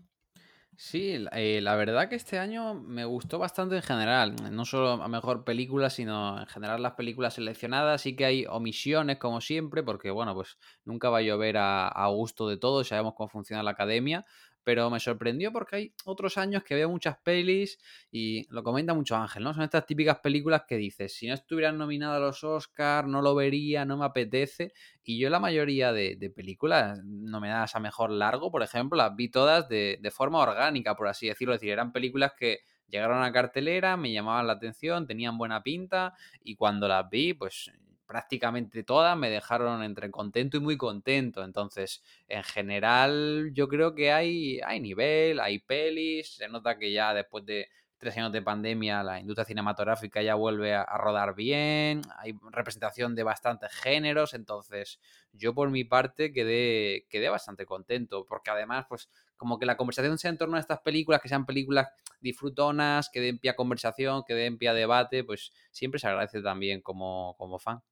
Sí, 0.83 1.15
eh, 1.33 1.61
la 1.61 1.77
verdad 1.77 2.09
que 2.09 2.15
este 2.17 2.39
año 2.39 2.73
me 2.73 3.05
gustó 3.05 3.39
bastante 3.39 3.77
en 3.77 3.83
general. 3.83 4.35
No 4.51 4.65
solo 4.65 4.93
a 4.93 5.09
mejor 5.09 5.45
película, 5.45 5.91
sino 5.91 6.41
en 6.41 6.47
general 6.47 6.83
las 6.83 6.93
películas 6.95 7.35
seleccionadas. 7.35 8.01
Sí 8.01 8.17
que 8.17 8.25
hay 8.25 8.47
omisiones, 8.49 9.19
como 9.19 9.43
siempre, 9.43 9.83
porque 9.83 10.11
bueno, 10.11 10.35
pues 10.35 10.57
nunca 10.87 11.11
va 11.11 11.19
a 11.19 11.21
llover 11.21 11.59
a, 11.59 11.87
a 11.87 12.09
gusto 12.09 12.49
de 12.49 12.57
todos, 12.57 12.89
sabemos 12.89 13.13
cómo 13.15 13.29
funciona 13.29 13.63
la 13.63 13.73
academia. 13.73 14.25
Pero 14.64 14.90
me 14.90 15.00
sorprendió 15.00 15.52
porque 15.52 15.76
hay 15.76 15.95
otros 16.05 16.38
años 16.38 16.62
que 16.62 16.75
veo 16.75 16.88
muchas 16.88 17.19
pelis 17.19 17.79
y 18.11 18.47
lo 18.50 18.62
comenta 18.62 18.95
mucho 18.95 19.17
Ángel, 19.17 19.43
¿no? 19.43 19.55
Son 19.55 19.62
estas 19.62 19.87
típicas 19.87 20.19
películas 20.21 20.64
que 20.69 20.76
dices, 20.76 21.14
si 21.14 21.26
no 21.26 21.35
estuvieran 21.35 21.79
nominadas 21.79 22.17
a 22.17 22.21
los 22.21 22.45
Oscars, 22.45 23.09
no 23.09 23.23
lo 23.23 23.35
vería, 23.35 23.85
no 23.85 23.97
me 23.97 24.05
apetece. 24.05 24.73
Y 25.02 25.19
yo 25.19 25.31
la 25.31 25.40
mayoría 25.40 25.93
de, 25.93 26.33
películas 26.35 27.00
nominadas 27.05 27.75
a 27.75 27.81
Mejor 27.81 28.11
Largo, 28.11 28.50
por 28.50 28.62
ejemplo, 28.62 28.97
las 28.97 29.17
vi 29.17 29.31
todas 29.31 29.69
de, 29.69 29.99
de 30.00 30.11
forma 30.11 30.38
orgánica, 30.38 30.95
por 30.95 31.09
así 31.09 31.26
decirlo. 31.26 31.55
Es 31.55 31.61
decir, 31.61 31.73
eran 31.73 31.93
películas 31.93 32.33
que 32.38 32.61
llegaron 32.88 33.23
a 33.23 33.33
cartelera, 33.33 33.97
me 33.97 34.12
llamaban 34.12 34.47
la 34.47 34.55
atención, 34.55 35.07
tenían 35.07 35.38
buena 35.38 35.62
pinta 35.62 36.14
y 36.43 36.57
cuando 36.57 36.88
las 36.88 37.09
vi, 37.09 37.35
pues 37.35 37.71
prácticamente 38.11 38.83
todas 38.83 39.17
me 39.17 39.31
dejaron 39.31 39.85
entre 39.85 40.11
contento 40.11 40.57
y 40.57 40.61
muy 40.61 40.76
contento. 40.76 41.45
Entonces, 41.45 42.02
en 42.26 42.43
general, 42.43 43.52
yo 43.55 43.69
creo 43.69 43.95
que 43.95 44.11
hay, 44.11 44.59
hay 44.67 44.81
nivel, 44.81 45.38
hay 45.38 45.61
pelis, 45.61 46.35
se 46.35 46.49
nota 46.49 46.76
que 46.76 46.90
ya 46.90 47.14
después 47.14 47.47
de 47.47 47.69
tres 47.99 48.17
años 48.17 48.33
de 48.33 48.43
pandemia 48.43 49.05
la 49.05 49.21
industria 49.21 49.45
cinematográfica 49.45 50.23
ya 50.23 50.35
vuelve 50.35 50.75
a, 50.75 50.85
rodar 50.97 51.37
bien, 51.37 52.02
hay 52.17 52.35
representación 52.50 53.14
de 53.14 53.23
bastantes 53.23 53.71
géneros, 53.73 54.35
entonces 54.35 54.99
yo 55.33 55.55
por 55.55 55.71
mi 55.71 55.85
parte 55.85 56.33
quedé, 56.33 57.07
quedé 57.11 57.29
bastante 57.29 57.64
contento, 57.64 58.26
porque 58.26 58.50
además, 58.50 58.87
pues 58.88 59.09
como 59.37 59.61
que 59.61 59.67
la 59.67 59.76
conversación 59.76 60.19
sea 60.19 60.31
en 60.31 60.38
torno 60.38 60.57
a 60.57 60.61
estas 60.61 60.81
películas, 60.81 61.21
que 61.21 61.29
sean 61.29 61.47
películas 61.47 61.88
disfrutonas, 62.21 63.09
que 63.09 63.21
den 63.21 63.38
pie 63.38 63.52
a 63.52 63.57
conversación, 63.57 64.25
que 64.26 64.35
den 64.35 64.59
pie 64.59 64.73
debate, 64.73 65.23
pues 65.23 65.52
siempre 65.71 66.00
se 66.00 66.09
agradece 66.09 66.43
también 66.43 66.81
como, 66.81 67.37
como 67.38 67.61
fan. 67.61 67.83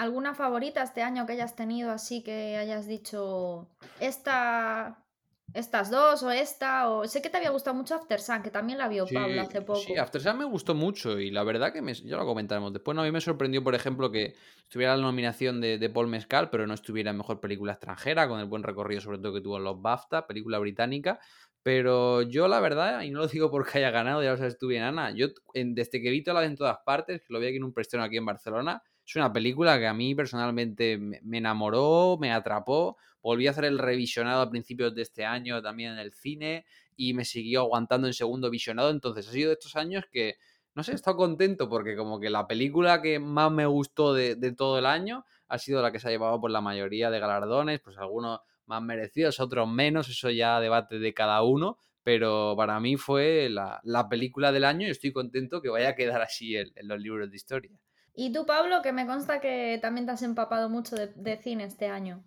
¿Alguna 0.00 0.34
favorita 0.34 0.82
este 0.82 1.02
año 1.02 1.26
que 1.26 1.34
hayas 1.34 1.54
tenido 1.54 1.90
así 1.90 2.22
que 2.22 2.56
hayas 2.56 2.86
dicho 2.86 3.68
esta, 4.00 5.04
estas 5.52 5.90
dos 5.90 6.22
o 6.22 6.30
esta? 6.30 6.88
O 6.88 7.06
sé 7.06 7.20
que 7.20 7.28
te 7.28 7.36
había 7.36 7.50
gustado 7.50 7.76
mucho 7.76 7.96
After 7.96 8.18
Sun, 8.18 8.40
que 8.42 8.50
también 8.50 8.78
la 8.78 8.88
vio 8.88 9.04
Pablo 9.06 9.42
hace 9.42 9.60
poco. 9.60 9.78
Sí, 9.78 9.98
After 9.98 10.18
Sun 10.18 10.38
me 10.38 10.46
gustó 10.46 10.74
mucho 10.74 11.20
y 11.20 11.30
la 11.30 11.44
verdad 11.44 11.70
que 11.70 11.82
me, 11.82 11.92
ya 11.92 12.16
lo 12.16 12.24
comentaremos 12.24 12.72
después. 12.72 12.94
No, 12.96 13.02
a 13.02 13.04
mí 13.04 13.12
me 13.12 13.20
sorprendió, 13.20 13.62
por 13.62 13.74
ejemplo, 13.74 14.10
que 14.10 14.34
estuviera 14.62 14.96
la 14.96 15.02
nominación 15.02 15.60
de, 15.60 15.76
de 15.76 15.90
Paul 15.90 16.06
Mescal, 16.06 16.48
pero 16.48 16.66
no 16.66 16.72
estuviera 16.72 17.10
en 17.10 17.18
mejor 17.18 17.38
película 17.38 17.72
extranjera, 17.72 18.26
con 18.26 18.40
el 18.40 18.46
buen 18.46 18.62
recorrido 18.62 19.02
sobre 19.02 19.18
todo 19.18 19.34
que 19.34 19.42
tuvo 19.42 19.58
en 19.58 19.64
los 19.64 19.82
BAFTA, 19.82 20.26
película 20.26 20.58
británica. 20.58 21.20
Pero 21.62 22.22
yo, 22.22 22.48
la 22.48 22.60
verdad, 22.60 23.02
y 23.02 23.10
no 23.10 23.18
lo 23.18 23.26
digo 23.26 23.50
porque 23.50 23.76
haya 23.76 23.90
ganado, 23.90 24.22
ya 24.22 24.30
lo 24.30 24.38
sabes 24.38 24.56
tú 24.56 24.68
bien, 24.68 24.82
Ana, 24.82 25.10
yo 25.10 25.26
desde 25.52 26.00
que 26.00 26.10
vi 26.10 26.22
todas 26.24 26.46
en 26.46 26.56
todas 26.56 26.78
partes, 26.86 27.20
que 27.20 27.34
lo 27.34 27.38
vi 27.38 27.48
aquí 27.48 27.56
en 27.56 27.64
un 27.64 27.74
preestreno 27.74 28.02
aquí 28.02 28.16
en 28.16 28.24
Barcelona, 28.24 28.82
es 29.10 29.16
una 29.16 29.32
película 29.32 29.76
que 29.80 29.88
a 29.88 29.92
mí 29.92 30.14
personalmente 30.14 30.96
me 30.96 31.38
enamoró, 31.38 32.16
me 32.20 32.30
atrapó. 32.32 32.96
Volví 33.20 33.48
a 33.48 33.50
hacer 33.50 33.64
el 33.64 33.80
revisionado 33.80 34.40
a 34.40 34.48
principios 34.48 34.94
de 34.94 35.02
este 35.02 35.24
año 35.24 35.60
también 35.60 35.94
en 35.94 35.98
el 35.98 36.12
cine 36.12 36.64
y 36.94 37.12
me 37.12 37.24
siguió 37.24 37.62
aguantando 37.62 38.06
en 38.06 38.14
segundo 38.14 38.50
visionado. 38.50 38.90
Entonces 38.90 39.26
ha 39.26 39.32
sido 39.32 39.48
de 39.48 39.54
estos 39.54 39.74
años 39.74 40.04
que, 40.12 40.36
no 40.76 40.84
sé, 40.84 40.92
he 40.92 40.94
estado 40.94 41.16
contento 41.16 41.68
porque 41.68 41.96
como 41.96 42.20
que 42.20 42.30
la 42.30 42.46
película 42.46 43.02
que 43.02 43.18
más 43.18 43.50
me 43.50 43.66
gustó 43.66 44.14
de, 44.14 44.36
todo 44.52 44.78
el 44.78 44.86
año 44.86 45.24
ha 45.48 45.58
sido 45.58 45.82
la 45.82 45.90
que 45.90 45.98
se 45.98 46.06
ha 46.06 46.12
llevado 46.12 46.40
por 46.40 46.52
la 46.52 46.60
mayoría 46.60 47.10
de 47.10 47.18
galardones, 47.18 47.80
pues 47.80 47.98
algunos 47.98 48.38
más 48.66 48.80
merecidos, 48.80 49.40
otros 49.40 49.68
menos, 49.68 50.08
eso 50.08 50.30
ya 50.30 50.60
debate 50.60 51.00
de 51.00 51.12
cada 51.12 51.42
uno, 51.42 51.78
pero 52.04 52.54
para 52.56 52.78
mí 52.78 52.96
fue 52.96 53.48
la, 53.50 54.08
película 54.08 54.52
del 54.52 54.62
año 54.62 54.86
y 54.86 54.90
estoy 54.90 55.12
contento 55.12 55.60
que 55.60 55.68
vaya 55.68 55.88
a 55.88 55.96
quedar 55.96 56.22
así 56.22 56.56
en 56.56 56.70
los 56.86 57.00
libros 57.00 57.28
de 57.28 57.36
historia. 57.36 57.72
Y 58.14 58.32
tú, 58.32 58.46
Pablo, 58.46 58.82
que 58.82 58.92
me 58.92 59.06
consta 59.06 59.40
que 59.40 59.78
también 59.80 60.06
te 60.06 60.12
has 60.12 60.22
empapado 60.22 60.68
mucho 60.68 60.96
de, 60.96 61.36
cine 61.38 61.64
este 61.64 61.86
año. 61.86 62.24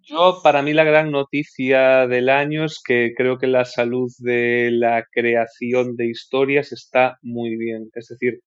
Yo, 0.00 0.40
para 0.42 0.62
mí, 0.62 0.72
la 0.72 0.84
gran 0.84 1.10
noticia 1.10 2.06
del 2.06 2.28
año 2.28 2.64
es 2.64 2.80
que 2.84 3.12
creo 3.16 3.38
que 3.38 3.48
la 3.48 3.64
salud 3.64 4.10
de 4.18 4.70
la 4.72 5.04
creación 5.10 5.96
de 5.96 6.06
historias 6.06 6.72
está 6.72 7.18
muy 7.22 7.56
bien. 7.56 7.90
Es 7.94 8.08
decir, 8.08 8.40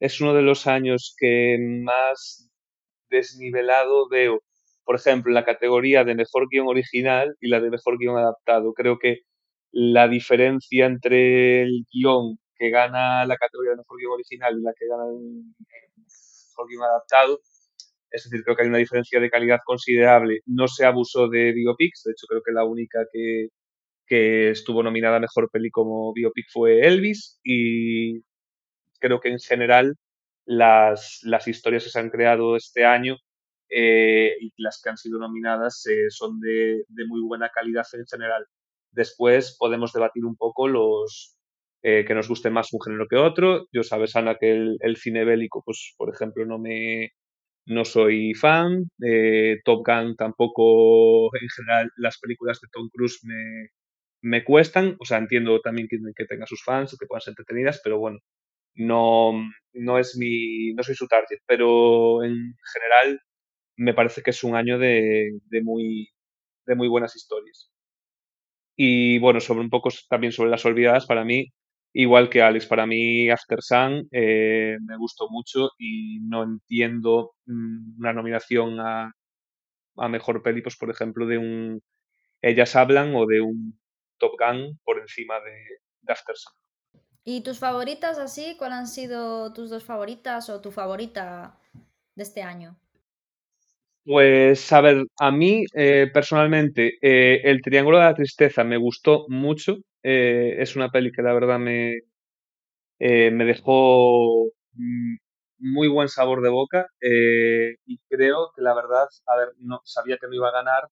es 0.00 0.20
uno 0.20 0.34
de 0.34 0.42
los 0.42 0.66
años 0.66 1.14
que 1.18 1.58
más 1.84 2.50
desnivelado 3.10 4.08
veo, 4.08 4.40
por 4.84 4.96
ejemplo, 4.96 5.32
la 5.32 5.44
categoría 5.44 6.04
de 6.04 6.14
mejor 6.14 6.48
guion 6.50 6.66
original 6.66 7.36
y 7.40 7.48
la 7.48 7.60
de 7.60 7.70
mejor 7.70 7.98
guion 7.98 8.18
adaptado. 8.18 8.72
Creo 8.74 8.98
que 8.98 9.20
la 9.70 10.08
diferencia 10.08 10.86
entre 10.86 11.62
el 11.62 11.84
guion 11.92 12.38
que 12.56 12.70
gana 12.70 13.24
la 13.26 13.36
categoría 13.36 13.72
de 13.72 13.78
mejor 13.78 13.98
guion 13.98 14.12
original 14.12 14.58
y 14.58 14.62
la 14.62 14.72
que 14.74 14.86
gana 14.86 15.04
el, 15.08 15.54
guion 16.68 16.84
adaptado. 16.84 17.40
Es 18.10 18.24
decir, 18.24 18.44
creo 18.44 18.56
que 18.56 18.62
hay 18.62 18.68
una 18.68 18.78
diferencia 18.78 19.20
de 19.20 19.30
calidad 19.30 19.60
considerable. 19.64 20.40
No 20.46 20.68
se 20.68 20.84
abusó 20.84 21.28
de 21.28 21.52
biopics, 21.52 22.02
de 22.04 22.12
hecho 22.12 22.26
creo 22.28 22.42
que 22.44 22.52
la 22.52 22.64
única 22.64 23.06
que, 23.12 23.48
que 24.06 24.50
estuvo 24.50 24.82
nominada 24.82 25.16
a 25.16 25.20
Mejor 25.20 25.50
Peli 25.50 25.70
como 25.70 26.12
biopic 26.12 26.46
fue 26.52 26.86
Elvis 26.86 27.40
y 27.42 28.20
creo 29.00 29.20
que 29.20 29.30
en 29.30 29.38
general 29.40 29.96
las, 30.46 31.20
las 31.22 31.48
historias 31.48 31.84
que 31.84 31.90
se 31.90 31.98
han 31.98 32.10
creado 32.10 32.56
este 32.56 32.84
año 32.84 33.16
eh, 33.70 34.36
y 34.40 34.52
las 34.58 34.80
que 34.82 34.90
han 34.90 34.98
sido 34.98 35.18
nominadas 35.18 35.86
eh, 35.86 36.10
son 36.10 36.40
de, 36.40 36.84
de, 36.88 37.06
muy 37.06 37.22
buena 37.22 37.48
calidad 37.48 37.86
en 37.94 38.06
general. 38.06 38.46
Después 38.90 39.56
podemos 39.58 39.92
debatir 39.94 40.26
un 40.26 40.36
poco 40.36 40.68
los, 40.68 41.38
eh, 41.82 42.04
que 42.06 42.14
nos 42.14 42.28
guste 42.28 42.50
más 42.50 42.72
un 42.72 42.80
género 42.80 43.06
que 43.08 43.16
otro. 43.16 43.66
Yo 43.72 43.82
sabes, 43.82 44.16
Ana, 44.16 44.36
que 44.38 44.52
el, 44.52 44.96
cine 44.96 45.24
bélico, 45.24 45.62
pues, 45.64 45.94
por 45.98 46.14
ejemplo, 46.14 46.46
no 46.46 46.58
me 46.58 47.10
no 47.66 47.84
soy 47.84 48.34
fan. 48.34 48.90
Eh, 49.04 49.58
Top 49.64 49.86
Gun 49.86 50.16
tampoco, 50.16 51.34
en 51.36 51.48
general, 51.48 51.90
las 51.96 52.18
películas 52.20 52.60
de 52.60 52.68
Tom 52.72 52.88
Cruise 52.92 53.20
me, 53.24 53.68
me 54.22 54.44
cuestan. 54.44 54.96
O 55.00 55.04
sea, 55.04 55.18
entiendo 55.18 55.60
también 55.60 55.88
que, 55.88 55.98
que 56.16 56.26
tenga 56.26 56.46
sus 56.46 56.62
fans, 56.64 56.96
que 56.98 57.06
puedan 57.06 57.22
ser 57.22 57.32
entretenidas, 57.32 57.80
pero 57.84 57.98
bueno, 57.98 58.18
no, 58.76 59.32
no 59.74 59.98
es 59.98 60.16
mi, 60.18 60.74
no 60.74 60.82
soy 60.82 60.94
su 60.96 61.08
target. 61.08 61.40
Pero 61.46 62.24
en 62.24 62.54
general 62.74 63.20
me 63.76 63.94
parece 63.94 64.22
que 64.22 64.30
es 64.30 64.44
un 64.44 64.56
año 64.56 64.78
de, 64.78 65.30
de 65.46 65.62
muy, 65.62 66.08
de 66.66 66.74
muy 66.76 66.88
buenas 66.88 67.16
historias. 67.16 67.70
Y 68.76 69.18
bueno, 69.18 69.40
sobre 69.40 69.60
un 69.60 69.70
poco 69.70 69.90
también 70.08 70.32
sobre 70.32 70.50
las 70.50 70.64
olvidadas, 70.64 71.06
para 71.06 71.24
mí, 71.24 71.52
Igual 71.94 72.30
que 72.30 72.42
Alex, 72.42 72.66
para 72.66 72.86
mí 72.86 73.28
After 73.30 73.60
Sun 73.62 74.08
eh, 74.12 74.76
me 74.86 74.96
gustó 74.96 75.28
mucho 75.28 75.70
y 75.78 76.20
no 76.22 76.42
entiendo 76.42 77.34
mm, 77.46 77.98
una 78.00 78.12
nominación 78.12 78.80
a, 78.80 79.12
a 79.96 80.08
mejor 80.08 80.42
peli, 80.42 80.62
pues 80.62 80.76
por 80.76 80.90
ejemplo, 80.90 81.26
de 81.26 81.38
un 81.38 81.82
Ellas 82.40 82.76
Hablan 82.76 83.14
o 83.14 83.26
de 83.26 83.40
un 83.40 83.78
Top 84.18 84.32
Gun 84.38 84.78
por 84.84 84.98
encima 85.00 85.34
de, 85.40 85.52
de 86.00 86.12
After 86.12 86.36
Sun. 86.36 86.52
¿Y 87.24 87.42
tus 87.42 87.58
favoritas 87.58 88.18
así? 88.18 88.56
¿Cuáles 88.58 88.78
han 88.78 88.88
sido 88.88 89.52
tus 89.52 89.70
dos 89.70 89.84
favoritas 89.84 90.50
o 90.50 90.60
tu 90.60 90.72
favorita 90.72 91.58
de 92.16 92.22
este 92.22 92.42
año? 92.42 92.76
Pues 94.04 94.72
a 94.72 94.80
ver, 94.80 95.04
a 95.20 95.30
mí 95.30 95.64
eh, 95.74 96.10
personalmente 96.12 96.98
eh, 97.00 97.40
El 97.44 97.62
Triángulo 97.62 97.98
de 97.98 98.04
la 98.04 98.14
Tristeza 98.14 98.64
me 98.64 98.76
gustó 98.76 99.26
mucho. 99.28 99.76
Eh, 100.02 100.56
es 100.58 100.76
una 100.76 100.90
peli 100.90 101.12
que 101.12 101.22
la 101.22 101.32
verdad 101.32 101.58
me, 101.58 102.00
me 102.98 103.44
dejó 103.44 104.46
mm, 104.74 105.16
muy 105.58 105.88
buen 105.88 106.08
sabor 106.08 106.42
de 106.42 106.50
boca 106.50 106.86
y 107.00 107.98
creo 108.08 108.52
que 108.54 108.62
la 108.62 108.74
verdad, 108.74 109.06
a 109.26 109.36
ver, 109.36 109.48
no 109.58 109.80
sabía 109.84 110.18
que 110.18 110.26
no 110.26 110.34
iba 110.34 110.48
a 110.48 110.52
ganar, 110.52 110.88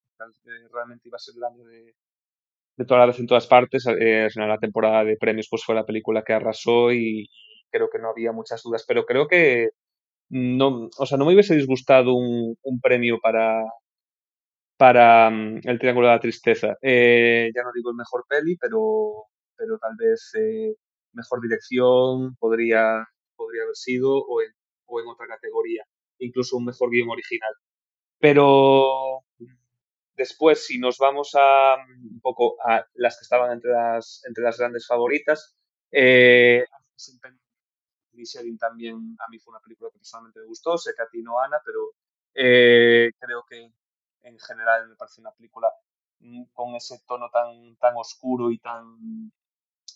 realmente 0.73 1.09
iba 1.09 1.17
a 1.17 1.19
ser 1.19 1.35
el 1.37 1.45
año 1.45 1.64
de, 1.64 1.95
de 2.76 2.85
toda 2.87 3.00
la 3.00 3.07
vez 3.07 3.19
en 3.21 3.26
todas 3.26 3.47
partes. 3.47 3.85
la 3.87 4.59
temporada 4.59 5.05
de 5.05 5.17
premios 5.17 5.49
pues 5.50 5.64
fue 5.64 5.75
la 5.75 5.87
película 5.87 6.23
que 6.23 6.33
arrasó 6.35 6.93
y 6.93 7.29
creo 7.71 7.88
que 7.90 7.99
no 7.99 8.11
había 8.11 8.33
muchas 8.33 8.62
dudas, 8.62 8.85
pero 8.88 9.07
creo 9.07 9.29
que 9.29 9.71
no, 10.31 10.90
o 10.99 11.07
sea, 11.07 11.19
no 11.19 11.26
me 11.26 11.35
hubiese 11.35 11.57
disgustado 11.57 12.14
un 12.14 12.81
premio 12.83 13.19
para, 13.21 13.64
para 14.81 15.29
mm, 15.29 15.61
El 15.65 15.79
Triángulo 15.79 16.07
de 16.07 16.15
la 16.15 16.21
Tristeza. 16.21 16.79
Eh, 16.81 17.51
ya 17.55 17.63
no 17.63 17.71
digo 17.75 17.91
el 17.91 17.97
mejor 17.97 18.25
peli, 18.27 18.57
pero, 18.57 19.27
pero 19.55 19.79
tal 19.79 19.95
vez 19.99 20.33
eh, 20.39 20.75
mejor 21.13 21.43
dirección 21.43 22.35
podría, 22.37 23.07
podría 23.37 23.65
haber 23.65 23.77
sido 23.77 24.17
o 24.17 24.41
en, 24.41 24.49
o 24.87 25.01
en 25.03 25.07
otra 25.09 25.27
categoría, 25.27 25.85
incluso 26.19 26.57
un 26.57 26.65
mejor 26.65 26.89
guion 26.89 27.11
original. 27.11 27.53
Pero 28.19 29.21
después, 30.17 30.65
si 30.65 30.79
nos 30.79 30.97
vamos 30.97 31.33
a 31.35 31.77
mm, 31.77 32.15
un 32.15 32.21
poco 32.23 32.57
a 32.67 32.83
las 32.95 33.19
que 33.19 33.25
estaban 33.25 33.53
entre 33.53 33.73
las, 33.73 34.23
entre 34.27 34.45
las 34.45 34.57
grandes 34.57 34.87
favoritas, 34.87 35.59
eh, 35.93 36.65
también 38.59 38.97
a 39.19 39.31
mí 39.31 39.39
fue 39.39 39.53
una 39.53 39.61
película 39.61 39.91
que 39.91 39.99
personalmente 39.99 40.41
me 40.41 40.47
gustó, 40.47 40.79
sé 40.79 40.93
que 40.97 41.03
a 41.03 41.09
ti 41.09 41.23
no, 41.23 41.39
Ana, 41.39 41.59
pero 41.65 41.81
eh, 42.35 43.11
creo 43.19 43.45
que 43.47 43.73
en 44.23 44.39
general 44.39 44.89
me 44.89 44.97
parece 44.97 45.21
una 45.21 45.33
película 45.33 45.69
mm, 46.21 46.45
con 46.53 46.75
ese 46.75 47.00
tono 47.07 47.29
tan, 47.31 47.77
tan 47.77 47.95
oscuro 47.97 48.50
y 48.50 48.59
tan... 48.59 49.33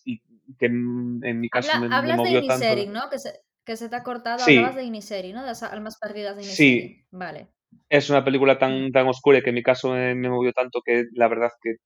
y 0.04 0.20
que 0.58 0.66
en 0.66 1.40
mi 1.40 1.48
caso 1.48 1.78
me, 1.80 1.94
hablas 1.94 2.16
movió 2.16 2.40
de 2.40 2.46
tanto. 2.46 2.92
¿no? 2.92 3.10
Que 3.10 3.18
se, 3.18 3.40
que 3.64 3.76
se 3.76 3.88
te 3.88 3.96
ha 3.96 4.02
cortado, 4.02 4.42
hablabas 4.42 4.76
de 4.76 4.84
Iniseri, 4.84 5.32
¿no? 5.32 5.40
De 5.40 5.48
las 5.48 5.62
almas 5.62 5.98
perdidas 5.98 6.36
de 6.36 6.42
Iniseri. 6.42 6.80
Sí. 6.80 7.06
Vale. 7.10 7.48
Es 7.88 8.10
una 8.10 8.24
película 8.24 8.58
tan, 8.58 8.88
mm. 8.88 8.92
tan 8.92 9.08
oscura 9.08 9.38
y 9.38 9.42
que 9.42 9.50
en 9.50 9.56
mi 9.56 9.62
caso 9.62 9.92
me, 9.92 10.14
me 10.14 10.28
movió 10.28 10.52
tanto 10.52 10.80
que 10.84 11.06
la 11.12 11.28
verdad 11.28 11.50
que 11.60 11.76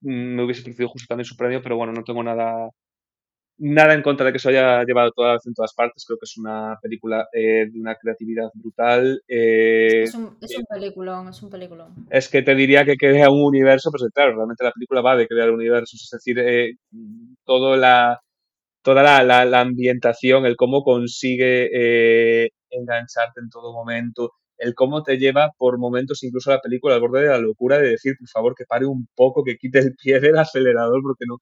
mm, 0.00 0.36
me 0.36 0.44
hubiese 0.44 0.62
parecido 0.62 0.88
justo 0.88 1.06
también 1.08 1.24
su 1.24 1.36
premio, 1.36 1.62
pero 1.62 1.76
bueno, 1.76 1.92
no 1.92 2.04
tengo 2.04 2.22
nada, 2.22 2.70
nada 3.58 3.94
en 3.94 4.02
contra 4.02 4.26
de 4.26 4.32
que 4.32 4.38
se 4.38 4.48
haya 4.48 4.82
llevado 4.84 5.12
toda 5.12 5.34
vez 5.34 5.46
en 5.46 5.54
todas 5.54 5.74
partes. 5.74 6.04
Creo 6.06 6.18
que 6.18 6.24
es 6.24 6.36
una 6.36 6.76
película 6.80 7.28
eh, 7.32 7.66
de 7.70 7.80
una 7.80 7.94
creatividad 7.96 8.50
brutal. 8.54 9.22
Eh, 9.28 10.02
es, 10.04 10.14
un, 10.14 10.36
es 10.40 10.56
un 10.56 10.64
peliculón, 10.64 11.28
es 11.28 11.42
un 11.42 11.50
peliculón. 11.50 12.06
Es 12.10 12.28
que 12.28 12.42
te 12.42 12.54
diría 12.54 12.84
que 12.84 12.96
crea 12.96 13.30
un 13.30 13.44
universo, 13.44 13.90
pues 13.90 14.10
claro, 14.12 14.34
realmente 14.36 14.64
la 14.64 14.72
película 14.72 15.00
va 15.00 15.16
de 15.16 15.26
crear 15.26 15.50
universos, 15.50 16.02
es 16.02 16.10
decir, 16.10 16.38
eh, 16.38 16.72
todo 17.44 17.76
la, 17.76 18.20
toda 18.82 19.02
la, 19.02 19.44
la, 19.44 19.60
ambientación, 19.60 20.46
el 20.46 20.56
cómo 20.56 20.82
consigue 20.82 21.68
eh, 21.72 22.50
engancharte 22.70 23.40
en 23.40 23.48
todo 23.48 23.72
momento, 23.72 24.32
el 24.58 24.74
cómo 24.74 25.02
te 25.02 25.18
lleva 25.18 25.50
por 25.56 25.78
momentos 25.78 26.22
incluso 26.22 26.50
la 26.50 26.60
película 26.60 26.94
al 26.94 27.00
borde 27.00 27.22
de 27.22 27.28
la 27.28 27.38
locura 27.38 27.78
de 27.78 27.90
decir, 27.90 28.14
por 28.18 28.28
favor, 28.28 28.54
que 28.56 28.64
pare 28.64 28.86
un 28.86 29.08
poco, 29.14 29.44
que 29.44 29.56
quite 29.56 29.78
el 29.80 29.94
pie 29.94 30.20
del 30.20 30.38
acelerador 30.38 31.00
porque 31.02 31.24
no, 31.26 31.38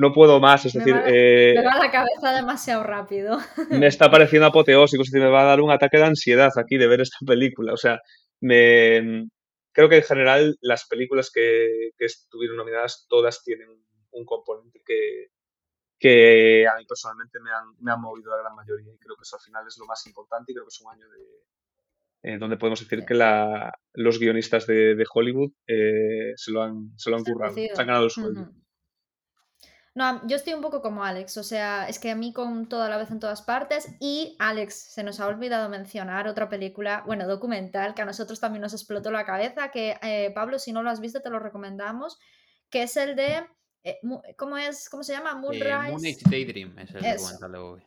no 0.00 0.12
puedo 0.12 0.40
más. 0.40 0.64
Es 0.64 0.72
decir, 0.72 0.96
eh, 1.06 1.52
me 1.56 1.64
va 1.64 1.76
la 1.76 1.90
cabeza 1.90 2.32
demasiado 2.34 2.82
rápido. 2.82 3.38
Me 3.70 3.86
está 3.86 4.10
pareciendo 4.10 4.46
apoteósico, 4.46 5.02
es 5.02 5.10
decir, 5.10 5.22
me 5.22 5.30
va 5.30 5.42
a 5.42 5.46
dar 5.46 5.60
un 5.60 5.70
ataque 5.70 5.98
de 5.98 6.04
ansiedad 6.04 6.50
aquí 6.56 6.78
de 6.78 6.86
ver 6.86 7.02
esta 7.02 7.18
película. 7.26 7.74
O 7.74 7.76
sea, 7.76 8.00
me 8.40 9.28
creo 9.72 9.88
que 9.88 9.98
en 9.98 10.02
general 10.02 10.56
las 10.62 10.86
películas 10.88 11.30
que, 11.30 11.90
que 11.96 12.06
estuvieron 12.06 12.56
nominadas 12.56 13.06
todas 13.08 13.42
tienen 13.44 13.68
un 14.10 14.24
componente 14.24 14.82
que, 14.84 15.28
que 15.98 16.66
a 16.66 16.76
mí 16.76 16.86
personalmente 16.86 17.38
me 17.38 17.50
han, 17.50 17.76
me 17.78 17.92
han 17.92 18.00
movido 18.00 18.30
la 18.30 18.42
gran 18.42 18.56
mayoría 18.56 18.92
y 18.92 18.98
creo 18.98 19.16
que 19.16 19.22
eso 19.22 19.36
al 19.36 19.42
final 19.42 19.64
es 19.68 19.76
lo 19.78 19.86
más 19.86 20.04
importante 20.06 20.50
y 20.50 20.54
creo 20.54 20.64
que 20.64 20.74
es 20.74 20.80
un 20.80 20.90
año 20.90 21.08
de, 21.10 22.32
eh, 22.32 22.38
donde 22.38 22.56
podemos 22.56 22.80
decir 22.80 23.04
que 23.06 23.14
la, 23.14 23.72
los 23.92 24.18
guionistas 24.18 24.66
de, 24.66 24.94
de 24.94 25.06
Hollywood 25.12 25.52
eh, 25.66 26.32
se, 26.36 26.52
lo 26.52 26.62
han, 26.62 26.92
se 26.96 27.10
lo 27.10 27.16
han 27.16 27.24
currado, 27.24 27.54
se 27.54 27.70
han 27.70 27.86
ganado 27.86 28.04
el 28.04 28.10
sueldo. 28.10 28.50
No, 29.92 30.26
yo 30.28 30.36
estoy 30.36 30.52
un 30.52 30.60
poco 30.60 30.82
como 30.82 31.04
Alex, 31.04 31.36
o 31.36 31.42
sea, 31.42 31.88
es 31.88 31.98
que 31.98 32.12
a 32.12 32.14
mí 32.14 32.32
con 32.32 32.68
toda 32.68 32.88
la 32.88 32.96
vez 32.96 33.10
en 33.10 33.18
todas 33.18 33.42
partes 33.42 33.88
y 33.98 34.36
Alex, 34.38 34.74
se 34.74 35.02
nos 35.02 35.18
ha 35.18 35.26
olvidado 35.26 35.68
mencionar 35.68 36.28
otra 36.28 36.48
película, 36.48 37.02
bueno, 37.06 37.26
documental, 37.26 37.94
que 37.94 38.02
a 38.02 38.04
nosotros 38.04 38.38
también 38.38 38.62
nos 38.62 38.72
explotó 38.72 39.10
la 39.10 39.26
cabeza, 39.26 39.72
que 39.72 39.96
eh, 40.02 40.30
Pablo, 40.32 40.60
si 40.60 40.72
no 40.72 40.84
lo 40.84 40.90
has 40.90 41.00
visto, 41.00 41.20
te 41.20 41.30
lo 41.30 41.40
recomendamos, 41.40 42.20
que 42.70 42.84
es 42.84 42.96
el 42.96 43.16
de, 43.16 43.44
eh, 43.82 43.98
¿cómo 44.36 44.58
es? 44.58 44.88
¿Cómo 44.88 45.02
se 45.02 45.12
llama? 45.12 45.34
Moonrise. 45.34 46.20
Daydream 46.30 46.78
es 46.78 46.94
el 46.94 47.02
documental 47.02 47.52
de 47.52 47.58
Bowie. 47.58 47.86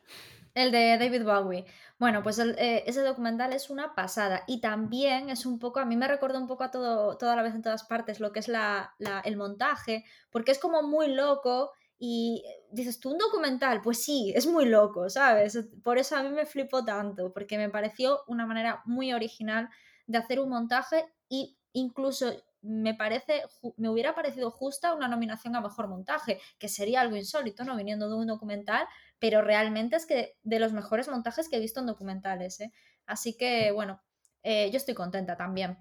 El 0.52 0.70
de 0.70 0.98
David 0.98 1.24
Bowie. 1.24 1.64
Bueno, 1.98 2.22
pues 2.22 2.38
eh, 2.38 2.84
ese 2.86 3.00
documental 3.00 3.52
es 3.52 3.70
una 3.70 3.94
pasada 3.94 4.44
y 4.46 4.60
también 4.60 5.30
es 5.30 5.46
un 5.46 5.58
poco, 5.58 5.80
a 5.80 5.84
mí 5.84 5.96
me 5.96 6.06
recuerda 6.06 6.38
un 6.38 6.46
poco 6.46 6.64
a 6.64 6.70
todo, 6.70 7.16
toda 7.16 7.34
la 7.34 7.42
vez 7.42 7.54
en 7.54 7.62
todas 7.62 7.84
partes 7.84 8.20
lo 8.20 8.30
que 8.30 8.40
es 8.40 8.48
la, 8.48 8.94
el 9.24 9.36
montaje, 9.36 10.04
porque 10.30 10.52
es 10.52 10.58
como 10.58 10.82
muy 10.82 11.14
loco 11.14 11.72
y 12.06 12.44
dices, 12.70 13.00
¿tú 13.00 13.12
un 13.12 13.16
documental? 13.16 13.80
Pues 13.80 14.04
sí, 14.04 14.30
es 14.36 14.46
muy 14.46 14.66
loco, 14.66 15.08
¿sabes? 15.08 15.58
Por 15.82 15.96
eso 15.96 16.14
a 16.16 16.22
mí 16.22 16.28
me 16.28 16.44
flipó 16.44 16.84
tanto, 16.84 17.32
porque 17.32 17.56
me 17.56 17.70
pareció 17.70 18.20
una 18.26 18.44
manera 18.44 18.82
muy 18.84 19.14
original 19.14 19.70
de 20.06 20.18
hacer 20.18 20.38
un 20.38 20.50
montaje 20.50 21.06
y 21.30 21.56
incluso 21.72 22.30
me 22.60 22.92
parece, 22.92 23.44
me 23.78 23.88
hubiera 23.88 24.14
parecido 24.14 24.50
justa 24.50 24.92
una 24.92 25.08
nominación 25.08 25.56
a 25.56 25.62
mejor 25.62 25.88
montaje, 25.88 26.38
que 26.58 26.68
sería 26.68 27.00
algo 27.00 27.16
insólito, 27.16 27.64
¿no? 27.64 27.74
Viniendo 27.74 28.06
de 28.10 28.16
un 28.16 28.26
documental, 28.26 28.86
pero 29.18 29.40
realmente 29.40 29.96
es 29.96 30.04
que 30.04 30.36
de 30.42 30.58
los 30.58 30.74
mejores 30.74 31.08
montajes 31.08 31.48
que 31.48 31.56
he 31.56 31.60
visto 31.60 31.80
en 31.80 31.86
documentales, 31.86 32.60
¿eh? 32.60 32.70
Así 33.06 33.34
que, 33.34 33.72
bueno, 33.72 34.02
eh, 34.42 34.70
yo 34.70 34.76
estoy 34.76 34.92
contenta 34.92 35.38
también. 35.38 35.78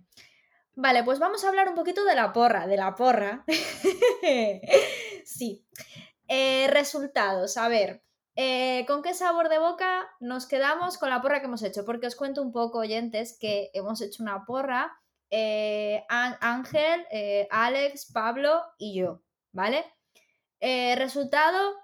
Vale, 0.75 1.03
pues 1.03 1.20
vamos 1.20 1.44
a 1.44 1.50
hablar 1.50 1.68
un 1.68 1.75
poquito 1.75 2.06
de 2.06 2.15
la 2.15 2.32
porra, 2.32 2.65
de 2.65 2.77
la 2.77 2.96
porra. 2.96 3.44
sí. 5.25 5.65
Eh, 6.27 6.68
resultados, 6.72 7.58
a 7.58 7.68
ver. 7.68 8.03
Eh, 8.36 8.86
¿Con 8.88 9.03
qué 9.03 9.13
sabor 9.13 9.50
de 9.50 9.60
boca 9.60 10.10
nos 10.20 10.48
quedamos 10.48 10.98
con 10.98 11.10
la 11.10 11.22
porra 11.22 11.39
que 11.39 11.46
hemos 11.46 11.63
hecho? 11.63 11.86
Porque 11.86 12.08
os 12.08 12.15
cuento 12.15 12.42
un 12.42 12.51
poco, 12.51 12.80
oyentes, 12.80 13.38
que 13.39 13.70
hemos 13.74 14.01
hecho 14.01 14.24
una 14.24 14.46
porra. 14.46 15.00
Eh, 15.30 16.03
Ángel, 16.10 17.06
Alex, 17.50 18.12
Pablo 18.12 18.63
y 18.77 18.96
yo, 19.00 19.22
¿vale? 19.51 19.86
resultado, 20.96 21.75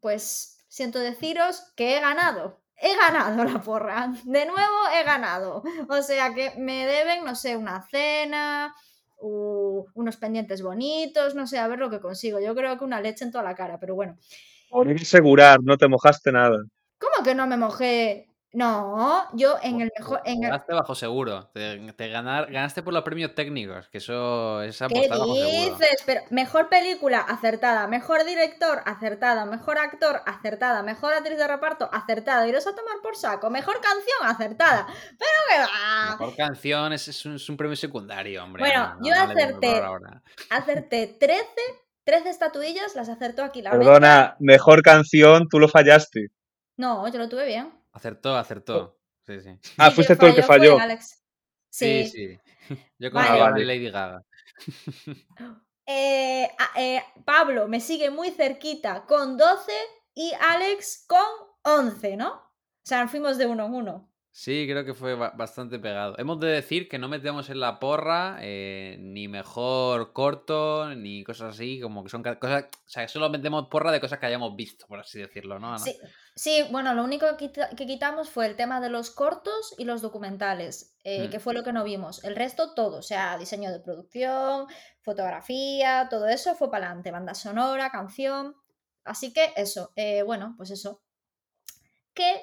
pues 0.00 0.58
siento 0.68 0.98
deciros 0.98 1.72
que 1.76 1.96
he 1.96 2.00
ganado 2.00 2.60
he 2.80 2.96
ganado 2.96 3.44
la 3.44 3.60
porra. 3.60 4.12
De 4.24 4.46
nuevo 4.46 4.76
he 4.94 5.04
ganado. 5.04 5.62
O 5.88 6.02
sea 6.02 6.34
que 6.34 6.54
me 6.56 6.86
deben, 6.86 7.24
no 7.24 7.34
sé, 7.34 7.56
una 7.56 7.82
cena, 7.82 8.74
unos 9.20 10.16
pendientes 10.16 10.62
bonitos, 10.62 11.34
no 11.34 11.46
sé, 11.46 11.58
a 11.58 11.68
ver 11.68 11.78
lo 11.78 11.90
que 11.90 12.00
consigo. 12.00 12.40
Yo 12.40 12.54
creo 12.54 12.78
que 12.78 12.84
una 12.84 13.00
leche 13.00 13.24
en 13.24 13.32
toda 13.32 13.44
la 13.44 13.54
cara, 13.54 13.78
pero 13.78 13.94
bueno. 13.94 14.16
Por 14.68 14.88
asegurar, 14.88 15.60
no 15.62 15.76
te 15.76 15.88
mojaste 15.88 16.32
nada. 16.32 16.62
¿Cómo 16.98 17.24
que 17.24 17.34
no 17.34 17.46
me 17.46 17.56
mojé? 17.56 18.29
No, 18.52 19.28
yo 19.34 19.58
en 19.62 19.80
el 19.80 19.92
mejor. 19.96 20.22
En 20.24 20.40
Ganaste 20.40 20.74
bajo 20.74 20.96
seguro. 20.96 21.50
Te, 21.54 22.08
ganar, 22.08 22.50
ganaste 22.50 22.82
por 22.82 22.92
los 22.92 23.04
premios 23.04 23.34
técnicos, 23.36 23.88
que 23.88 23.98
eso 23.98 24.60
es 24.62 24.76
¿Qué 24.88 24.94
dices? 24.98 26.02
Pero 26.04 26.22
mejor 26.30 26.68
película, 26.68 27.20
acertada. 27.20 27.86
Mejor 27.86 28.24
director, 28.24 28.82
acertada. 28.86 29.44
Mejor 29.44 29.78
actor, 29.78 30.22
acertada. 30.26 30.82
Mejor 30.82 31.14
actriz 31.14 31.38
de 31.38 31.46
reparto, 31.46 31.88
acertada. 31.92 32.48
Iros 32.48 32.66
a 32.66 32.74
tomar 32.74 32.96
por 33.02 33.14
saco. 33.14 33.50
Mejor 33.50 33.80
canción, 33.80 34.18
acertada. 34.24 34.86
Pero 34.86 35.30
que 35.48 35.58
va. 35.60 36.10
Mejor 36.10 36.36
canción 36.36 36.92
es, 36.92 37.26
un, 37.26 37.56
premio 37.56 37.76
secundario, 37.76 38.42
hombre. 38.42 38.64
Bueno, 38.64 38.96
yo 39.00 39.14
acerté. 39.14 39.80
Acerté 40.50 41.06
13, 41.20 41.44
13 42.02 42.28
estatuillas, 42.28 42.96
las 42.96 43.08
acertó 43.08 43.44
aquí 43.44 43.62
la 43.62 43.70
Perdona, 43.70 44.36
mejor 44.40 44.82
canción, 44.82 45.48
tú 45.48 45.60
lo 45.60 45.68
fallaste. 45.68 46.30
No, 46.76 47.06
yo 47.08 47.18
lo 47.18 47.28
tuve 47.28 47.46
bien. 47.46 47.79
Acertó, 47.92 48.36
acertó. 48.36 48.98
Sí, 49.26 49.40
sí. 49.40 49.58
Ah, 49.78 49.90
fuiste 49.90 50.16
tú 50.16 50.26
el 50.26 50.34
que 50.34 50.42
falló. 50.42 50.78
Sí. 51.68 52.06
sí, 52.06 52.38
Yo 52.98 53.10
con 53.10 53.22
vale. 53.22 53.64
Lady 53.64 53.90
Gaga. 53.90 54.24
Eh, 55.92 56.48
eh, 56.76 57.02
Pablo 57.24 57.66
me 57.66 57.80
sigue 57.80 58.10
muy 58.10 58.30
cerquita 58.30 59.06
con 59.06 59.36
12 59.36 59.72
y 60.14 60.30
Alex 60.40 61.04
con 61.08 61.18
11, 61.64 62.16
¿no? 62.16 62.30
O 62.32 62.84
sea, 62.84 63.08
fuimos 63.08 63.38
de 63.38 63.46
uno 63.46 63.66
en 63.66 63.74
uno. 63.74 64.10
Sí, 64.32 64.66
creo 64.70 64.84
que 64.84 64.94
fue 64.94 65.16
bastante 65.16 65.80
pegado. 65.80 66.16
Hemos 66.18 66.38
de 66.38 66.46
decir 66.46 66.88
que 66.88 66.98
no 66.98 67.08
metemos 67.08 67.50
en 67.50 67.58
la 67.58 67.80
porra 67.80 68.38
eh, 68.40 68.96
ni 69.00 69.26
mejor 69.26 70.12
corto, 70.12 70.94
ni 70.94 71.24
cosas 71.24 71.56
así, 71.56 71.80
como 71.80 72.04
que 72.04 72.10
son 72.10 72.22
cosas. 72.22 72.66
O 72.86 72.88
sea, 72.88 73.08
solo 73.08 73.28
metemos 73.28 73.66
porra 73.68 73.90
de 73.90 74.00
cosas 74.00 74.20
que 74.20 74.26
hayamos 74.26 74.54
visto, 74.54 74.86
por 74.86 75.00
así 75.00 75.18
decirlo, 75.18 75.58
¿no? 75.58 75.76
Sí, 75.78 75.98
sí 76.40 76.66
bueno, 76.70 76.94
lo 76.94 77.04
único 77.04 77.26
que, 77.36 77.52
quitamos 77.76 78.30
fue 78.30 78.46
el 78.46 78.56
tema 78.56 78.80
de 78.80 78.88
los 78.88 79.10
cortos 79.10 79.74
y 79.76 79.84
los 79.84 80.00
documentales, 80.00 80.96
eh, 81.04 81.28
mm. 81.28 81.30
que 81.30 81.38
fue 81.38 81.52
lo 81.52 81.62
que 81.62 81.74
no 81.74 81.84
vimos. 81.84 82.24
El 82.24 82.34
resto, 82.34 82.72
todo, 82.72 82.96
o 82.96 83.02
sea, 83.02 83.36
diseño 83.36 83.70
de 83.70 83.78
producción, 83.78 84.66
fotografía, 85.02 86.06
todo 86.08 86.28
eso 86.28 86.54
fue 86.54 86.70
para 86.70 86.86
adelante, 86.86 87.10
banda 87.10 87.34
sonora, 87.34 87.90
canción. 87.90 88.56
Así 89.04 89.34
que 89.34 89.52
eso, 89.54 89.92
eh, 89.96 90.22
bueno, 90.22 90.54
pues 90.56 90.70
eso. 90.70 91.02
Que 92.14 92.40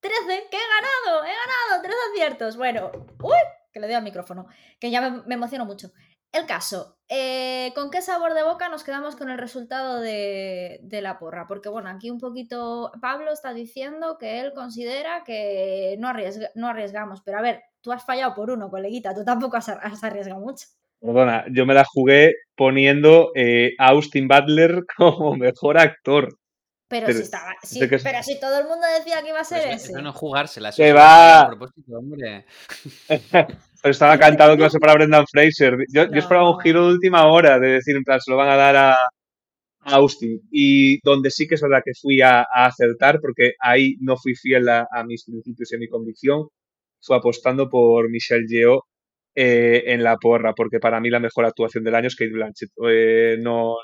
13, 0.00 0.48
que 0.50 0.56
he 0.58 1.06
ganado, 1.06 1.24
he 1.24 1.34
ganado, 1.34 1.82
13 1.82 1.96
aciertos. 2.12 2.56
Bueno, 2.58 2.92
uy, 3.22 3.32
que 3.72 3.80
le 3.80 3.86
doy 3.86 3.96
al 3.96 4.02
micrófono, 4.02 4.46
que 4.78 4.90
ya 4.90 5.00
me, 5.00 5.34
emociono 5.34 5.64
mucho. 5.64 5.90
El 6.32 6.46
caso, 6.46 6.96
eh, 7.10 7.72
¿con 7.74 7.90
qué 7.90 8.00
sabor 8.00 8.32
de 8.32 8.42
boca 8.42 8.70
nos 8.70 8.84
quedamos 8.84 9.16
con 9.16 9.28
el 9.28 9.36
resultado 9.36 10.00
de, 10.00 10.80
la 11.02 11.18
porra? 11.18 11.46
Porque 11.46 11.68
bueno, 11.68 11.90
aquí 11.90 12.10
un 12.10 12.18
poquito 12.18 12.90
Pablo 13.02 13.32
está 13.32 13.52
diciendo 13.52 14.16
que 14.18 14.40
él 14.40 14.54
considera 14.54 15.24
que 15.24 15.96
no, 15.98 16.10
no 16.54 16.68
arriesgamos, 16.68 17.20
pero 17.20 17.38
a 17.38 17.42
ver, 17.42 17.60
tú 17.82 17.92
has 17.92 18.06
fallado 18.06 18.34
por 18.34 18.50
uno, 18.50 18.70
coleguita, 18.70 19.14
tú 19.14 19.26
tampoco 19.26 19.58
has, 19.58 19.68
arriesgado 20.02 20.40
mucho. 20.40 20.68
Perdona, 21.00 21.44
yo 21.50 21.66
me 21.66 21.74
la 21.74 21.84
jugué 21.84 22.32
poniendo 22.56 23.32
eh, 23.34 23.72
a 23.78 23.88
Austin 23.88 24.26
Butler 24.26 24.86
como 24.96 25.36
mejor 25.36 25.76
actor. 25.76 26.38
Pero, 26.88 27.12
si 27.12 27.22
estaba. 27.22 27.54
pero 28.02 28.22
si 28.22 28.38
todo 28.38 28.58
el 28.58 28.68
mundo 28.68 28.86
decía 28.98 29.22
que 29.22 29.30
iba 29.30 29.40
a 29.40 29.44
ser 29.44 29.66
ese. 29.68 29.92
Eso 29.92 30.02
no 30.02 30.12
jugársela. 30.12 30.70
Eso 30.70 30.76
se 30.76 30.92
va. 30.92 31.40
A 31.40 31.48
propósito, 31.48 31.98
hombre. 31.98 32.44
pero 33.82 33.90
estaba 33.92 34.18
cantado 34.18 34.52
que 34.54 34.60
iba 34.60 34.68
a 34.68 34.70
ser 34.70 34.80
para 34.80 34.94
Brendan 34.94 35.26
Fraser. 35.30 35.76
Yo, 35.92 36.04
yo, 36.04 36.18
esperaba 36.18 36.50
un 36.50 36.60
giro 36.60 36.86
de 36.86 36.94
última 36.94 37.26
hora 37.26 37.58
de 37.58 37.68
decir, 37.72 37.96
en 37.96 38.04
plan, 38.04 38.20
se 38.20 38.30
lo 38.30 38.36
van 38.36 38.48
a 38.48 38.56
dar 38.56 38.76
a, 38.76 38.96
Austin. 39.84 40.40
Y 40.52 41.00
donde 41.02 41.30
sí 41.30 41.48
que 41.48 41.56
es 41.56 41.60
verdad 41.62 41.82
que 41.84 41.92
fui 42.00 42.20
a, 42.22 42.42
acertar, 42.42 43.20
porque 43.20 43.54
ahí 43.60 43.96
no 44.00 44.16
fui 44.16 44.34
fiel 44.36 44.68
a, 44.68 44.86
mis 45.06 45.24
principios 45.24 45.72
y 45.72 45.76
a 45.76 45.78
mi 45.78 45.88
convicción, 45.88 46.48
fue 47.00 47.16
apostando 47.16 47.68
por 47.68 48.08
Michelle 48.10 48.46
Yeoh 48.48 48.84
eh, 49.34 49.82
en 49.86 50.04
la 50.04 50.16
porra, 50.16 50.54
porque 50.54 50.78
para 50.78 51.00
mí 51.00 51.10
la 51.10 51.20
mejor 51.20 51.46
actuación 51.46 51.84
del 51.84 51.96
año 51.96 52.08
es 52.08 52.16
Kate 52.16 52.30
Blanchett. 52.32 52.70
Eh, 52.88 53.36
no, 53.40 53.76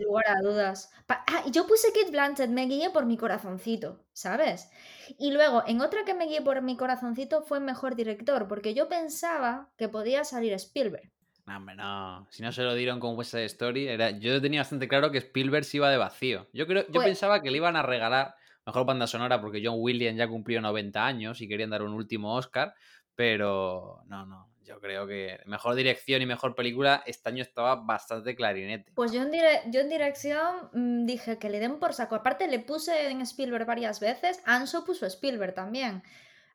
sin 0.00 0.06
lugar 0.06 0.24
a 0.28 0.40
dudas. 0.40 0.90
Ah, 1.08 1.44
yo 1.50 1.66
puse 1.66 1.92
Kate 1.92 2.10
Blanchett, 2.10 2.50
me 2.50 2.66
guié 2.66 2.90
por 2.90 3.06
mi 3.06 3.16
corazoncito, 3.16 4.04
¿sabes? 4.12 4.70
Y 5.18 5.32
luego, 5.32 5.62
en 5.66 5.80
otra 5.80 6.04
que 6.04 6.14
me 6.14 6.26
guié 6.26 6.42
por 6.42 6.62
mi 6.62 6.76
corazoncito 6.76 7.42
fue 7.42 7.60
Mejor 7.60 7.96
Director, 7.96 8.48
porque 8.48 8.74
yo 8.74 8.88
pensaba 8.88 9.70
que 9.76 9.88
podía 9.88 10.24
salir 10.24 10.52
Spielberg. 10.54 11.10
No, 11.46 11.56
hombre, 11.56 11.74
no. 11.74 12.26
Si 12.30 12.42
no 12.42 12.52
se 12.52 12.62
lo 12.62 12.74
dieron 12.74 13.00
con 13.00 13.16
West 13.16 13.32
Side 13.32 13.44
Story, 13.46 13.88
era... 13.88 14.10
yo 14.10 14.40
tenía 14.40 14.60
bastante 14.60 14.88
claro 14.88 15.10
que 15.10 15.18
Spielberg 15.18 15.64
se 15.64 15.78
iba 15.78 15.90
de 15.90 15.96
vacío. 15.96 16.48
Yo 16.52 16.66
creo, 16.66 16.84
yo 16.86 16.92
Pues- 16.92 17.06
pensaba 17.06 17.42
que 17.42 17.50
le 17.50 17.56
iban 17.56 17.76
a 17.76 17.82
regalar 17.82 18.34
mejor 18.64 18.86
banda 18.86 19.06
sonora 19.06 19.40
porque 19.40 19.62
John 19.64 19.76
Williams 19.78 20.18
ya 20.18 20.28
cumplió 20.28 20.60
90 20.60 21.04
años 21.04 21.40
y 21.40 21.48
querían 21.48 21.70
dar 21.70 21.82
un 21.82 21.92
último 21.92 22.36
Oscar, 22.36 22.74
pero 23.20 24.00
no, 24.06 24.24
no. 24.24 24.48
Yo 24.64 24.80
creo 24.80 25.06
que 25.06 25.38
mejor 25.44 25.74
dirección 25.74 26.22
y 26.22 26.26
mejor 26.26 26.54
película 26.54 27.02
este 27.04 27.28
año 27.28 27.42
estaba 27.42 27.74
bastante 27.76 28.34
clarinete. 28.34 28.92
Pues 28.94 29.12
yo 29.12 29.20
en, 29.20 29.30
dire- 29.30 29.60
yo 29.70 29.80
en 29.80 29.90
dirección 29.90 30.70
mm, 30.72 31.04
dije 31.04 31.38
que 31.38 31.50
le 31.50 31.60
den 31.60 31.78
por 31.78 31.92
saco. 31.92 32.14
Aparte 32.14 32.48
le 32.48 32.60
puse 32.60 33.10
en 33.10 33.20
Spielberg 33.20 33.66
varias 33.66 34.00
veces. 34.00 34.40
Anso 34.46 34.86
puso 34.86 35.04
Spielberg 35.04 35.52
también. 35.52 36.02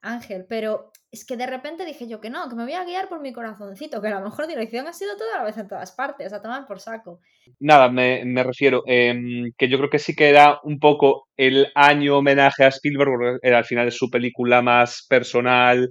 Ángel, 0.02 0.46
pero 0.50 0.92
es 1.12 1.24
que 1.26 1.36
de 1.38 1.46
repente 1.48 1.84
dije 1.86 2.08
yo 2.08 2.20
que 2.22 2.30
no, 2.32 2.48
que 2.50 2.56
me 2.56 2.64
voy 2.64 2.74
a 2.74 2.84
guiar 2.84 3.10
por 3.10 3.22
mi 3.22 3.32
corazoncito, 3.34 4.02
que 4.02 4.10
la 4.10 4.20
mejor 4.20 4.46
dirección 4.48 4.88
ha 4.88 4.94
sido 4.94 5.18
toda 5.18 5.38
la 5.38 5.44
vez 5.44 5.58
en 5.58 5.68
todas 5.68 5.92
partes, 5.94 6.32
a 6.32 6.42
tomar 6.44 6.68
por 6.68 6.80
saco. 6.80 7.20
Nada, 7.60 7.90
me, 7.90 8.24
me 8.24 8.44
refiero, 8.44 8.84
em, 8.86 9.52
que 9.58 9.68
yo 9.68 9.78
creo 9.80 9.90
que 9.90 9.98
sí 10.00 10.16
que 10.16 10.30
era 10.30 10.60
un 10.64 10.78
poco 10.80 11.28
el 11.38 11.72
año 11.74 12.18
homenaje 12.20 12.64
a 12.64 12.68
Spielberg, 12.68 13.10
porque 13.10 13.48
era 13.48 13.58
al 13.58 13.66
final 13.66 13.88
es 13.88 13.96
su 13.98 14.10
película 14.12 14.62
más 14.62 15.06
personal, 15.10 15.90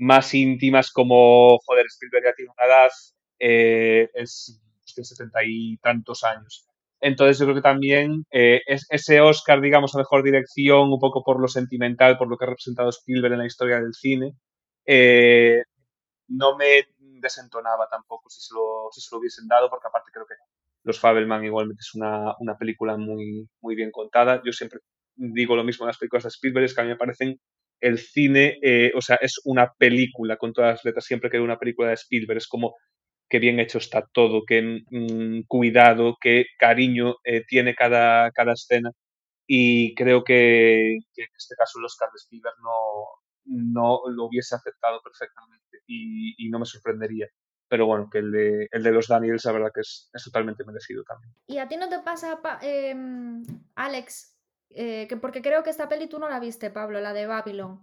más 0.00 0.34
íntima, 0.34 0.80
es 0.80 0.90
como, 0.90 1.58
joder, 1.66 1.86
Spielberg 1.86 2.24
ya 2.24 2.34
tiene 2.34 2.52
una 2.56 2.66
edad, 2.66 2.90
eh, 3.38 4.08
es 4.14 4.60
tiene 4.92 5.04
setenta 5.04 5.40
y 5.44 5.76
tantos 5.78 6.24
años. 6.24 6.66
Entonces 7.00 7.38
yo 7.38 7.46
creo 7.46 7.56
que 7.56 7.62
también 7.62 8.26
eh, 8.30 8.60
es, 8.66 8.86
ese 8.90 9.20
Oscar, 9.20 9.60
digamos, 9.60 9.94
a 9.94 9.98
mejor 9.98 10.22
dirección, 10.22 10.92
un 10.92 10.98
poco 10.98 11.22
por 11.22 11.40
lo 11.40 11.48
sentimental, 11.48 12.18
por 12.18 12.28
lo 12.28 12.36
que 12.36 12.44
ha 12.44 12.48
representado 12.48 12.88
Spielberg 12.90 13.34
en 13.34 13.38
la 13.40 13.46
historia 13.46 13.80
del 13.80 13.94
cine, 13.94 14.34
eh, 14.86 15.62
no 16.28 16.56
me 16.56 16.88
desentonaba 16.98 17.86
tampoco 17.90 18.28
si 18.28 18.40
se, 18.40 18.54
lo, 18.54 18.88
si 18.92 19.00
se 19.00 19.08
lo 19.12 19.18
hubiesen 19.20 19.46
dado, 19.48 19.68
porque 19.70 19.88
aparte 19.88 20.10
creo 20.12 20.26
que 20.26 20.34
Los 20.84 20.98
Fabelman 20.98 21.44
igualmente 21.44 21.80
es 21.80 21.94
una, 21.94 22.34
una 22.38 22.56
película 22.56 22.96
muy, 22.96 23.48
muy 23.60 23.74
bien 23.74 23.90
contada. 23.90 24.42
Yo 24.44 24.52
siempre 24.52 24.80
digo 25.14 25.56
lo 25.56 25.64
mismo 25.64 25.84
en 25.84 25.88
las 25.88 25.98
películas 25.98 26.24
de 26.24 26.30
Spielberg, 26.30 26.64
es 26.64 26.74
que 26.74 26.80
a 26.80 26.84
mí 26.84 26.90
me 26.90 26.96
parecen 26.96 27.38
el 27.80 27.98
cine, 27.98 28.58
eh, 28.62 28.92
o 28.94 29.00
sea, 29.00 29.16
es 29.16 29.40
una 29.44 29.72
película 29.72 30.36
con 30.36 30.52
todas 30.52 30.76
las 30.76 30.84
letras, 30.84 31.04
siempre 31.04 31.30
que 31.30 31.38
veo 31.38 31.44
una 31.44 31.58
película 31.58 31.88
de 31.88 31.94
Spielberg, 31.94 32.38
es 32.38 32.48
como 32.48 32.76
qué 33.30 33.38
bien 33.38 33.60
hecho 33.60 33.78
está 33.78 34.06
todo, 34.12 34.42
qué 34.44 34.82
mm, 34.90 35.42
cuidado, 35.46 36.16
qué 36.20 36.46
cariño 36.58 37.16
eh, 37.24 37.44
tiene 37.46 37.74
cada, 37.74 38.30
cada 38.32 38.52
escena. 38.52 38.90
Y 39.46 39.94
creo 39.94 40.22
que, 40.22 40.94
en 40.94 41.28
este 41.36 41.54
caso 41.56 41.78
el 41.78 41.84
Oscar 41.84 42.08
de 42.12 42.18
Spielberg 42.18 42.56
no, 42.62 43.06
no 43.46 44.00
lo 44.08 44.24
hubiese 44.24 44.54
aceptado 44.54 45.00
perfectamente 45.02 45.78
y, 45.86 46.48
no 46.50 46.58
me 46.58 46.66
sorprendería. 46.66 47.28
Pero 47.68 47.86
bueno, 47.86 48.08
que 48.10 48.18
el 48.18 48.32
de, 48.32 48.68
el 48.72 48.82
de 48.82 48.90
los 48.90 49.06
Daniels, 49.06 49.44
la 49.44 49.52
verdad 49.52 49.70
que 49.72 49.80
es, 49.80 50.10
es 50.12 50.24
totalmente 50.24 50.64
merecido 50.64 51.04
también. 51.04 51.32
¿Y 51.46 51.58
a 51.58 51.68
ti 51.68 51.76
no 51.76 51.88
te 51.88 52.00
pasa, 52.00 52.42
pa- 52.42 52.58
em, 52.62 53.42
Alex? 53.76 54.39
Eh, 54.70 55.06
que 55.08 55.16
porque 55.16 55.42
creo 55.42 55.62
que 55.62 55.70
esta 55.70 55.88
peli 55.88 56.06
tú 56.06 56.18
no 56.18 56.28
la 56.28 56.40
viste, 56.40 56.70
Pablo, 56.70 57.00
la 57.00 57.12
de 57.12 57.26
Babylon. 57.26 57.82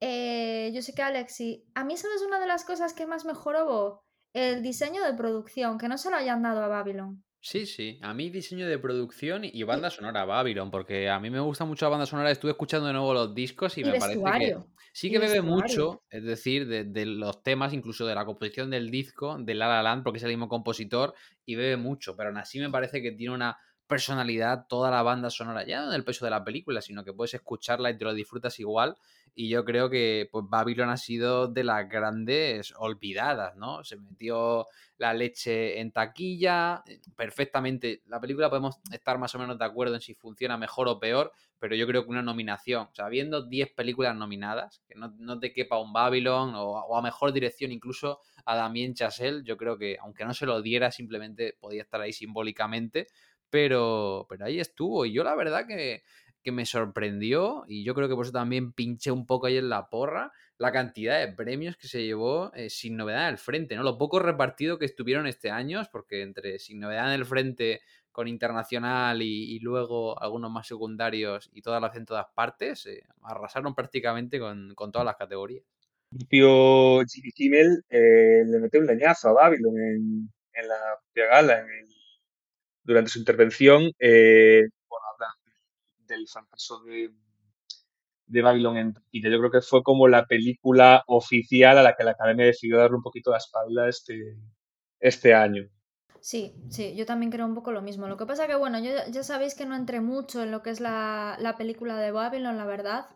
Eh, 0.00 0.70
yo 0.72 0.82
sé 0.82 0.94
que 0.94 1.02
Alex 1.02 1.34
sí. 1.34 1.64
A 1.74 1.84
mí, 1.84 1.96
¿sabes 1.96 2.22
una 2.22 2.38
de 2.38 2.46
las 2.46 2.64
cosas 2.64 2.94
que 2.94 3.06
más 3.06 3.24
mejoró? 3.24 4.04
El 4.32 4.62
diseño 4.62 5.02
de 5.02 5.14
producción, 5.14 5.78
que 5.78 5.88
no 5.88 5.98
se 5.98 6.10
lo 6.10 6.16
hayan 6.16 6.42
dado 6.42 6.62
a 6.62 6.68
Babylon. 6.68 7.24
Sí, 7.40 7.66
sí. 7.66 7.98
A 8.02 8.14
mí 8.14 8.30
diseño 8.30 8.66
de 8.68 8.78
producción 8.78 9.42
y 9.44 9.62
banda 9.62 9.90
sonora 9.90 10.24
Babylon, 10.24 10.70
porque 10.70 11.08
a 11.08 11.18
mí 11.20 11.30
me 11.30 11.40
gusta 11.40 11.64
mucho 11.64 11.86
la 11.86 11.90
banda 11.90 12.06
sonora. 12.06 12.30
Estuve 12.30 12.52
escuchando 12.52 12.86
de 12.86 12.92
nuevo 12.92 13.14
los 13.14 13.34
discos 13.34 13.78
y, 13.78 13.82
Y 13.82 13.84
me 13.84 13.98
parece 13.98 14.20
que 14.20 14.56
sí 14.92 15.10
que 15.10 15.18
bebe 15.18 15.40
mucho, 15.40 16.02
es 16.10 16.24
decir, 16.24 16.66
de, 16.66 16.84
de 16.84 17.06
los 17.06 17.42
temas, 17.42 17.72
incluso 17.72 18.06
de 18.06 18.14
la 18.14 18.24
composición 18.24 18.70
del 18.70 18.90
disco, 18.90 19.38
de 19.38 19.54
La 19.54 19.68
La 19.68 19.82
Land, 19.82 20.02
porque 20.02 20.18
es 20.18 20.24
el 20.24 20.30
mismo 20.30 20.48
compositor 20.48 21.14
y 21.44 21.54
bebe 21.54 21.76
mucho, 21.76 22.16
pero 22.16 22.30
aún 22.30 22.38
así 22.38 22.58
me 22.58 22.70
parece 22.70 23.00
que 23.00 23.12
tiene 23.12 23.34
una 23.34 23.56
personalidad 23.88 24.66
toda 24.68 24.90
la 24.90 25.02
banda 25.02 25.30
sonora, 25.30 25.66
ya 25.66 25.80
no 25.80 25.88
en 25.88 25.94
el 25.94 26.04
peso 26.04 26.24
de 26.24 26.30
la 26.30 26.44
película, 26.44 26.82
sino 26.82 27.04
que 27.04 27.12
puedes 27.12 27.34
escucharla 27.34 27.90
y 27.90 27.98
te 27.98 28.04
lo 28.04 28.14
disfrutas 28.14 28.60
igual. 28.60 28.96
Y 29.34 29.48
yo 29.48 29.64
creo 29.64 29.88
que 29.88 30.28
pues, 30.30 30.44
Babylon 30.48 30.90
ha 30.90 30.96
sido 30.96 31.48
de 31.48 31.64
las 31.64 31.88
grandes 31.88 32.74
olvidadas, 32.76 33.56
¿no? 33.56 33.82
Se 33.84 33.96
metió 33.96 34.66
la 34.98 35.14
leche 35.14 35.80
en 35.80 35.92
taquilla, 35.92 36.82
eh, 36.86 37.00
perfectamente. 37.16 38.02
La 38.06 38.20
película 38.20 38.50
podemos 38.50 38.78
estar 38.92 39.18
más 39.18 39.34
o 39.34 39.38
menos 39.38 39.58
de 39.58 39.64
acuerdo 39.64 39.94
en 39.94 40.00
si 40.00 40.14
funciona 40.14 40.56
mejor 40.56 40.88
o 40.88 40.98
peor, 40.98 41.32
pero 41.58 41.74
yo 41.74 41.86
creo 41.86 42.04
que 42.04 42.10
una 42.10 42.22
nominación, 42.22 42.88
o 42.90 42.94
sea, 42.94 43.08
viendo 43.08 43.46
10 43.46 43.72
películas 43.72 44.14
nominadas, 44.14 44.82
que 44.88 44.94
no, 44.96 45.14
no 45.18 45.38
te 45.38 45.52
quepa 45.52 45.78
un 45.78 45.92
Babylon 45.92 46.54
o, 46.54 46.70
o, 46.70 46.96
a 46.96 47.02
mejor 47.02 47.32
dirección 47.32 47.72
incluso 47.72 48.20
a 48.44 48.56
Damien 48.56 48.94
Chazelle, 48.94 49.42
yo 49.44 49.56
creo 49.56 49.78
que 49.78 49.96
aunque 50.00 50.24
no 50.24 50.34
se 50.34 50.46
lo 50.46 50.60
diera, 50.62 50.90
simplemente 50.90 51.56
podía 51.60 51.82
estar 51.82 52.00
ahí 52.00 52.12
simbólicamente, 52.12 53.08
pero, 53.50 54.26
pero 54.28 54.44
ahí 54.44 54.60
estuvo. 54.60 55.06
Y 55.06 55.12
yo 55.12 55.24
la 55.24 55.34
verdad 55.34 55.66
que, 55.66 56.02
que 56.42 56.52
me 56.52 56.66
sorprendió, 56.66 57.64
y 57.68 57.84
yo 57.84 57.94
creo 57.94 58.08
que 58.08 58.14
por 58.14 58.24
eso 58.24 58.32
también 58.32 58.72
pinché 58.72 59.10
un 59.10 59.26
poco 59.26 59.46
ahí 59.46 59.56
en 59.58 59.68
la 59.68 59.88
porra, 59.90 60.32
la 60.58 60.72
cantidad 60.72 61.20
de 61.20 61.32
premios 61.32 61.76
que 61.76 61.88
se 61.88 62.04
llevó 62.04 62.52
eh, 62.54 62.68
sin 62.68 62.96
novedad 62.96 63.28
en 63.28 63.34
el 63.34 63.38
frente, 63.38 63.76
¿no? 63.76 63.82
Lo 63.82 63.96
poco 63.96 64.18
repartido 64.18 64.78
que 64.78 64.86
estuvieron 64.86 65.26
este 65.26 65.50
año, 65.50 65.80
porque 65.92 66.22
entre 66.22 66.58
sin 66.58 66.80
novedad 66.80 67.06
en 67.06 67.20
el 67.20 67.26
frente 67.26 67.80
con 68.10 68.26
internacional 68.26 69.22
y, 69.22 69.60
luego 69.60 70.20
algunos 70.20 70.50
más 70.50 70.66
secundarios 70.66 71.50
y 71.52 71.62
todas 71.62 71.80
las 71.80 71.94
en 71.94 72.04
todas 72.04 72.26
partes, 72.34 72.86
eh, 72.86 73.04
arrasaron 73.22 73.76
prácticamente 73.76 74.40
con, 74.40 74.74
con, 74.74 74.90
todas 74.90 75.04
las 75.04 75.16
categorías. 75.16 75.62
Tío 76.28 77.00
Jimmy 77.04 77.30
Kimmel 77.32 77.84
eh, 77.88 78.42
le 78.44 78.58
metió 78.58 78.80
un 78.80 78.86
leñazo 78.86 79.28
a 79.28 79.34
Babylon 79.34 79.78
en, 79.78 80.32
en 80.52 80.68
la 80.68 80.98
gala, 81.14 81.60
en 81.60 81.66
el, 81.68 81.87
durante 82.88 83.10
su 83.10 83.18
intervención. 83.18 83.92
Eh, 83.98 84.64
del 86.08 86.26
fracaso 86.26 86.82
de, 86.84 87.12
de 88.26 88.42
Babylon 88.42 88.76
en. 88.78 88.94
Yo 89.12 89.38
creo 89.38 89.50
que 89.50 89.60
fue 89.60 89.82
como 89.82 90.08
la 90.08 90.26
película 90.26 91.04
oficial 91.06 91.78
a 91.78 91.82
la 91.82 91.94
que 91.94 92.04
la 92.04 92.12
Academia 92.12 92.46
decidió 92.46 92.78
darle 92.78 92.96
un 92.96 93.02
poquito 93.02 93.30
la 93.30 93.36
espalda 93.36 93.88
este, 93.88 94.36
este 94.98 95.34
año. 95.34 95.68
Sí, 96.20 96.54
sí, 96.68 96.96
yo 96.96 97.06
también 97.06 97.30
creo 97.30 97.46
un 97.46 97.54
poco 97.54 97.70
lo 97.70 97.82
mismo. 97.82 98.08
Lo 98.08 98.16
que 98.16 98.26
pasa 98.26 98.48
que, 98.48 98.56
bueno, 98.56 98.80
yo 98.80 98.90
ya 99.10 99.22
sabéis 99.22 99.54
que 99.54 99.66
no 99.66 99.76
entré 99.76 100.00
mucho 100.00 100.42
en 100.42 100.50
lo 100.50 100.62
que 100.62 100.70
es 100.70 100.80
la, 100.80 101.36
la 101.38 101.56
película 101.56 101.96
de 101.98 102.10
Babylon, 102.10 102.56
la 102.56 102.66
verdad. 102.66 103.06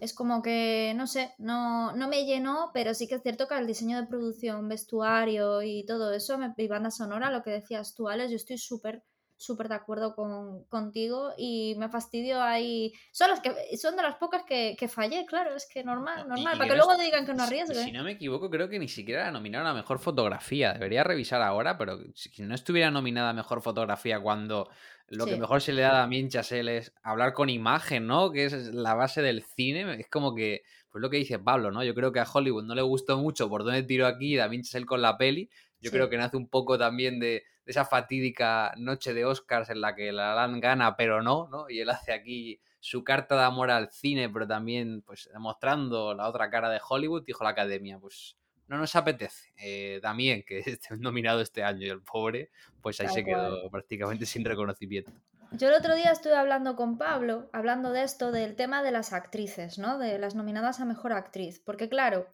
Es 0.00 0.12
como 0.12 0.42
que, 0.42 0.92
no 0.96 1.06
sé, 1.06 1.34
no, 1.38 1.94
no 1.96 2.08
me 2.08 2.26
llenó, 2.26 2.70
pero 2.74 2.94
sí 2.94 3.08
que 3.08 3.16
es 3.16 3.22
cierto 3.22 3.48
que 3.48 3.56
el 3.56 3.66
diseño 3.66 4.00
de 4.00 4.06
producción, 4.06 4.68
vestuario 4.68 5.62
y 5.62 5.84
todo 5.86 6.12
eso, 6.12 6.36
me, 6.36 6.52
y 6.56 6.68
banda 6.68 6.90
sonora, 6.90 7.30
lo 7.30 7.42
que 7.42 7.50
decías 7.50 7.94
tú, 7.94 8.08
Alex, 8.08 8.30
yo 8.30 8.36
estoy 8.36 8.58
súper 8.58 9.02
súper 9.36 9.68
de 9.68 9.74
acuerdo 9.74 10.14
con, 10.14 10.64
contigo 10.64 11.32
y 11.36 11.74
me 11.78 11.88
fastidio 11.88 12.40
ahí. 12.42 12.92
Son, 13.10 13.30
las 13.30 13.40
que, 13.40 13.76
son 13.76 13.96
de 13.96 14.02
las 14.02 14.16
pocas 14.16 14.42
que, 14.44 14.76
que 14.78 14.88
fallé, 14.88 15.26
claro, 15.26 15.54
es 15.54 15.66
que 15.66 15.84
normal, 15.84 16.28
normal, 16.28 16.38
y, 16.38 16.56
y 16.56 16.58
para 16.58 16.70
que 16.70 16.76
luego 16.76 16.96
digan 16.96 17.26
que 17.26 17.34
no 17.34 17.42
arriesgue. 17.42 17.84
Si 17.84 17.92
no 17.92 18.04
me 18.04 18.12
equivoco, 18.12 18.50
creo 18.50 18.68
que 18.68 18.78
ni 18.78 18.88
siquiera 18.88 19.24
la 19.24 19.32
nominaron 19.32 19.66
a 19.66 19.74
mejor 19.74 19.98
fotografía. 19.98 20.72
Debería 20.72 21.04
revisar 21.04 21.42
ahora, 21.42 21.76
pero 21.76 21.98
si 22.14 22.42
no 22.42 22.54
estuviera 22.54 22.90
nominada 22.90 23.30
a 23.30 23.34
mejor 23.34 23.60
fotografía 23.60 24.20
cuando 24.20 24.68
lo 25.08 25.24
sí. 25.24 25.30
que 25.30 25.36
mejor 25.36 25.60
se 25.60 25.72
le 25.72 25.82
da 25.82 25.90
a 25.90 25.98
Damien 26.00 26.28
Chazelle 26.28 26.78
es 26.78 26.92
hablar 27.02 27.34
con 27.34 27.50
imagen, 27.50 28.06
¿no? 28.06 28.32
Que 28.32 28.46
es 28.46 28.74
la 28.74 28.94
base 28.94 29.20
del 29.20 29.42
cine. 29.42 30.00
Es 30.00 30.08
como 30.08 30.34
que, 30.34 30.62
pues 30.90 31.02
lo 31.02 31.10
que 31.10 31.18
dice 31.18 31.38
Pablo, 31.38 31.70
¿no? 31.70 31.84
Yo 31.84 31.94
creo 31.94 32.12
que 32.12 32.20
a 32.20 32.26
Hollywood 32.30 32.64
no 32.64 32.74
le 32.74 32.82
gustó 32.82 33.18
mucho 33.18 33.48
por 33.48 33.64
dónde 33.64 33.82
tiró 33.82 34.06
aquí 34.06 34.36
Damien 34.36 34.62
Chazelle 34.62 34.86
con 34.86 35.02
la 35.02 35.18
peli. 35.18 35.50
Yo 35.80 35.90
sí. 35.90 35.96
creo 35.96 36.08
que 36.08 36.16
nace 36.16 36.36
un 36.36 36.48
poco 36.48 36.78
también 36.78 37.20
de, 37.20 37.42
de, 37.64 37.72
esa 37.72 37.84
fatídica 37.84 38.72
noche 38.76 39.14
de 39.14 39.24
Oscars 39.24 39.70
en 39.70 39.80
la 39.80 39.94
que 39.94 40.12
la 40.12 40.34
Lan 40.34 40.60
gana, 40.60 40.96
pero 40.96 41.22
no, 41.22 41.48
¿no? 41.48 41.68
Y 41.68 41.80
él 41.80 41.90
hace 41.90 42.12
aquí 42.12 42.60
su 42.80 43.02
carta 43.02 43.36
de 43.36 43.44
amor 43.44 43.70
al 43.70 43.90
cine, 43.90 44.28
pero 44.28 44.46
también, 44.46 45.02
pues, 45.02 45.28
demostrando 45.32 46.14
la 46.14 46.28
otra 46.28 46.50
cara 46.50 46.68
de 46.68 46.80
Hollywood, 46.86 47.24
dijo 47.24 47.42
la 47.42 47.50
academia, 47.50 47.98
pues, 47.98 48.36
no 48.68 48.78
nos 48.78 48.94
apetece. 48.96 49.52
Eh, 49.56 50.00
también 50.02 50.42
que 50.46 50.58
esté 50.66 50.96
nominado 50.96 51.40
este 51.40 51.62
año 51.62 51.86
y 51.86 51.90
el 51.90 52.02
pobre, 52.02 52.50
pues 52.80 53.00
ahí 53.00 53.06
Tal 53.06 53.14
se 53.14 53.24
quedó 53.24 53.60
cual. 53.60 53.70
prácticamente 53.70 54.26
sin 54.26 54.44
reconocimiento. 54.44 55.12
Yo 55.52 55.68
el 55.68 55.74
otro 55.74 55.94
día 55.94 56.10
estuve 56.10 56.34
hablando 56.34 56.74
con 56.74 56.98
Pablo, 56.98 57.48
hablando 57.52 57.92
de 57.92 58.02
esto, 58.02 58.32
del 58.32 58.56
tema 58.56 58.82
de 58.82 58.90
las 58.90 59.12
actrices, 59.12 59.78
¿no? 59.78 59.98
De 59.98 60.18
las 60.18 60.34
nominadas 60.34 60.80
a 60.80 60.84
Mejor 60.84 61.12
Actriz. 61.12 61.60
Porque 61.64 61.88
claro, 61.88 62.26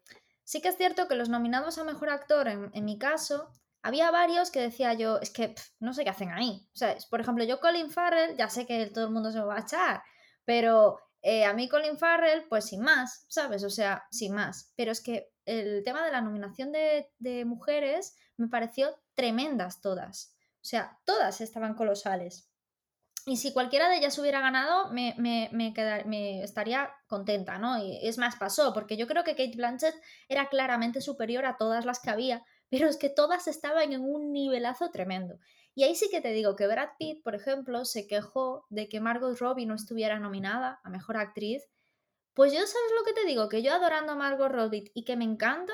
sí 0.45 0.63
que 0.63 0.69
es 0.69 0.77
cierto 0.77 1.07
que 1.07 1.17
los 1.17 1.29
nominados 1.29 1.77
a 1.77 1.85
Mejor 1.85 2.09
Actor, 2.09 2.49
en, 2.49 2.71
en 2.73 2.85
mi 2.85 2.99
caso, 2.99 3.51
había 3.83 4.11
varios 4.11 4.51
que 4.51 4.61
decía 4.61 4.95
yo, 4.95 5.19
es 5.21 5.31
que 5.31 5.51
pff, 5.51 5.71
no 5.81 5.93
sé 5.93 6.05
qué 6.05 6.11
hacen 6.11 6.31
ahí. 6.31 6.69
O 6.75 6.77
sea, 6.77 6.97
por 7.09 7.21
ejemplo, 7.21 7.45
yo 7.45 7.61
Colin 7.61 7.91
Farrell, 7.91 8.37
ya 8.37 8.49
sé 8.49 8.67
que 8.67 8.87
todo 8.87 9.07
el 9.07 9.13
mundo 9.13 9.31
se 9.31 9.39
me 9.39 9.45
va 9.45 9.57
a 9.57 9.61
echar, 9.61 10.03
pero 10.45 10.99
eh, 11.23 11.45
a 11.45 11.53
mí 11.53 11.69
Colin 11.69 11.99
Farrell, 11.99 12.47
pues 12.49 12.67
sin 12.67 12.83
más, 12.83 13.25
¿sabes? 13.29 13.65
O 13.65 13.71
sea, 13.71 14.05
sin 14.11 14.35
más. 14.35 14.73
Pero 14.77 14.93
es 14.93 15.03
que 15.03 15.31
el 15.45 15.83
tema 15.85 16.05
de 16.05 16.13
la 16.13 16.21
nominación 16.21 16.73
de, 16.73 17.11
de 17.19 17.45
mujeres 17.45 18.17
me 18.37 18.49
pareció 18.49 18.95
tremendas 19.15 19.81
todas. 19.81 20.35
O 20.57 20.65
sea, 20.65 20.99
todas 21.05 21.41
estaban 21.41 21.75
colosales. 21.75 22.51
Y 23.27 23.37
si 23.37 23.53
cualquiera 23.53 23.89
de 23.89 23.99
ellas 23.99 24.19
hubiera 24.19 24.41
ganado, 24.41 24.91
me, 24.91 25.15
me, 25.19 25.51
me, 25.53 25.75
quedar, 25.75 26.07
me, 26.07 26.43
estaría 26.43 26.91
contenta, 27.07 27.59
¿no? 27.59 27.79
Y 27.79 27.99
es 28.03 28.17
más, 28.17 28.37
pasó, 28.37 28.73
porque 28.73 28.97
yo 28.97 29.07
creo 29.07 29.25
que 29.25 29.37
Kate 29.37 29.57
Blanchett 29.57 29.95
era 30.29 30.49
claramente 30.49 31.01
superior 31.01 31.45
a 31.45 31.57
todas 31.59 31.85
las 31.85 32.01
que 32.01 32.11
había, 32.11 32.45
pero 32.71 32.89
es 32.89 32.97
que 32.97 33.11
todas 33.11 33.49
estaban 33.49 33.93
en 33.93 34.03
un 34.03 34.33
nivelazo 34.33 34.91
tremendo. 34.91 35.39
Y 35.75 35.85
ahí 35.85 35.95
sí 35.95 36.09
que 36.11 36.21
te 36.21 36.33
digo 36.33 36.57
que 36.57 36.67
Brad 36.67 36.91
Pitt, 36.99 37.23
por 37.23 37.35
ejemplo, 37.35 37.85
se 37.85 38.07
quejó 38.07 38.67
de 38.71 38.89
que 38.89 39.01
Margot 39.01 39.37
Robbie 39.39 39.67
no 39.67 39.75
estuviera 39.75 40.19
nominada 40.19 40.81
a 40.83 40.91
Mejor 40.91 41.17
Actriz. 41.17 41.69
Pues 42.33 42.53
yo, 42.53 42.59
¿sabes 42.61 42.93
lo 42.99 43.05
que 43.05 43.13
te 43.13 43.27
digo? 43.27 43.49
Que 43.49 43.63
yo 43.63 43.75
adorando 43.75 44.13
a 44.13 44.17
Margot 44.17 44.51
Robbie 44.51 44.91
y 44.95 45.05
que 45.05 45.17
me 45.17 45.25
encanta, 45.25 45.73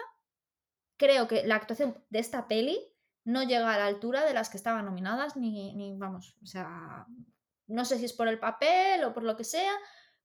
creo 0.96 1.28
que 1.28 1.46
la 1.46 1.56
actuación 1.56 2.02
de 2.10 2.18
esta 2.18 2.48
peli 2.48 2.78
no 3.24 3.42
llega 3.42 3.74
a 3.74 3.78
la 3.78 3.86
altura 3.86 4.24
de 4.24 4.32
las 4.32 4.48
que 4.48 4.56
estaban 4.56 4.84
nominadas, 4.84 5.36
ni, 5.36 5.74
ni 5.74 5.96
vamos, 5.98 6.36
o 6.42 6.46
sea, 6.46 7.06
no 7.66 7.84
sé 7.84 7.98
si 7.98 8.04
es 8.04 8.12
por 8.12 8.28
el 8.28 8.38
papel 8.38 9.02
o 9.04 9.12
por 9.12 9.24
lo 9.24 9.36
que 9.36 9.44
sea, 9.44 9.72